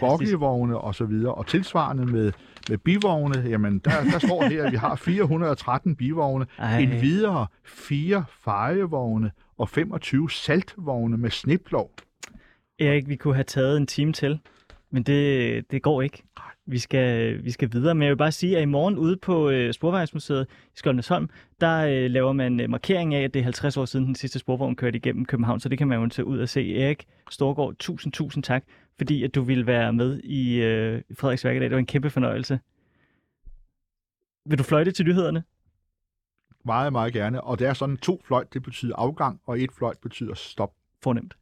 boggevogne 0.00 0.78
og 0.78 0.94
så 0.94 1.04
videre. 1.04 1.34
Og 1.34 1.46
tilsvarende 1.46 2.06
med, 2.06 2.32
med 2.68 2.78
bivogne, 2.78 3.40
jamen 3.48 3.78
der, 3.78 3.90
der 4.12 4.18
står 4.18 4.42
her, 4.42 4.64
at 4.64 4.72
vi 4.72 4.76
har 4.76 4.96
413 4.96 5.96
bivogne, 5.96 6.46
Ej. 6.58 6.78
en 6.78 6.90
videre 6.90 7.46
fire 7.64 8.24
fejevogne 8.44 9.30
og 9.58 9.68
25 9.68 10.30
saltvogne 10.30 11.16
med 11.16 11.30
sniplov. 11.30 11.90
Erik, 12.78 13.08
vi 13.08 13.16
kunne 13.16 13.34
have 13.34 13.44
taget 13.44 13.76
en 13.76 13.86
time 13.86 14.12
til, 14.12 14.40
men 14.90 15.02
det, 15.02 15.70
det 15.70 15.82
går 15.82 16.02
ikke. 16.02 16.22
Vi 16.66 16.78
skal, 16.78 17.44
vi 17.44 17.50
skal 17.50 17.72
videre, 17.72 17.94
men 17.94 18.02
jeg 18.02 18.10
vil 18.10 18.16
bare 18.16 18.32
sige, 18.32 18.56
at 18.56 18.62
i 18.62 18.66
morgen 18.66 18.98
ude 18.98 19.16
på 19.16 19.50
øh, 19.50 19.72
Sporvejsmuseet 19.72 20.46
i 20.50 20.76
Skjoldnesholm, 20.76 21.30
der 21.60 21.78
øh, 21.78 22.10
laver 22.10 22.32
man 22.32 22.60
øh, 22.60 22.70
markering 22.70 23.14
af, 23.14 23.22
at 23.22 23.34
det 23.34 23.40
er 23.40 23.44
50 23.44 23.76
år 23.76 23.84
siden 23.84 24.06
den 24.06 24.14
sidste 24.14 24.38
sporvogn 24.38 24.76
kørte 24.76 24.96
igennem 24.96 25.24
København, 25.24 25.60
så 25.60 25.68
det 25.68 25.78
kan 25.78 25.88
man 25.88 26.00
jo 26.00 26.08
tage 26.08 26.26
ud 26.26 26.38
og 26.38 26.48
se. 26.48 26.76
Erik 26.76 27.06
Storgård, 27.30 27.74
tusind, 27.78 28.12
tusind 28.12 28.44
tak, 28.44 28.64
fordi 28.98 29.24
at 29.24 29.34
du 29.34 29.42
ville 29.42 29.66
være 29.66 29.92
med 29.92 30.20
i 30.24 30.62
øh, 30.62 31.02
Frederiks 31.18 31.44
Værk 31.44 31.56
i 31.56 31.58
dag. 31.58 31.64
Det 31.64 31.74
var 31.74 31.78
en 31.78 31.86
kæmpe 31.86 32.10
fornøjelse. 32.10 32.60
Vil 34.46 34.58
du 34.58 34.62
fløjte 34.62 34.90
til 34.90 35.04
nyhederne? 35.04 35.42
Meget, 36.64 36.92
meget 36.92 37.12
gerne. 37.12 37.40
Og 37.40 37.58
det 37.58 37.66
er 37.66 37.72
sådan, 37.72 37.96
to 37.96 38.20
fløjt, 38.24 38.54
det 38.54 38.62
betyder 38.62 38.96
afgang, 38.96 39.40
og 39.44 39.60
et 39.60 39.72
fløjt 39.72 39.98
betyder 40.02 40.34
stop. 40.34 40.72
Fornemt. 41.02 41.37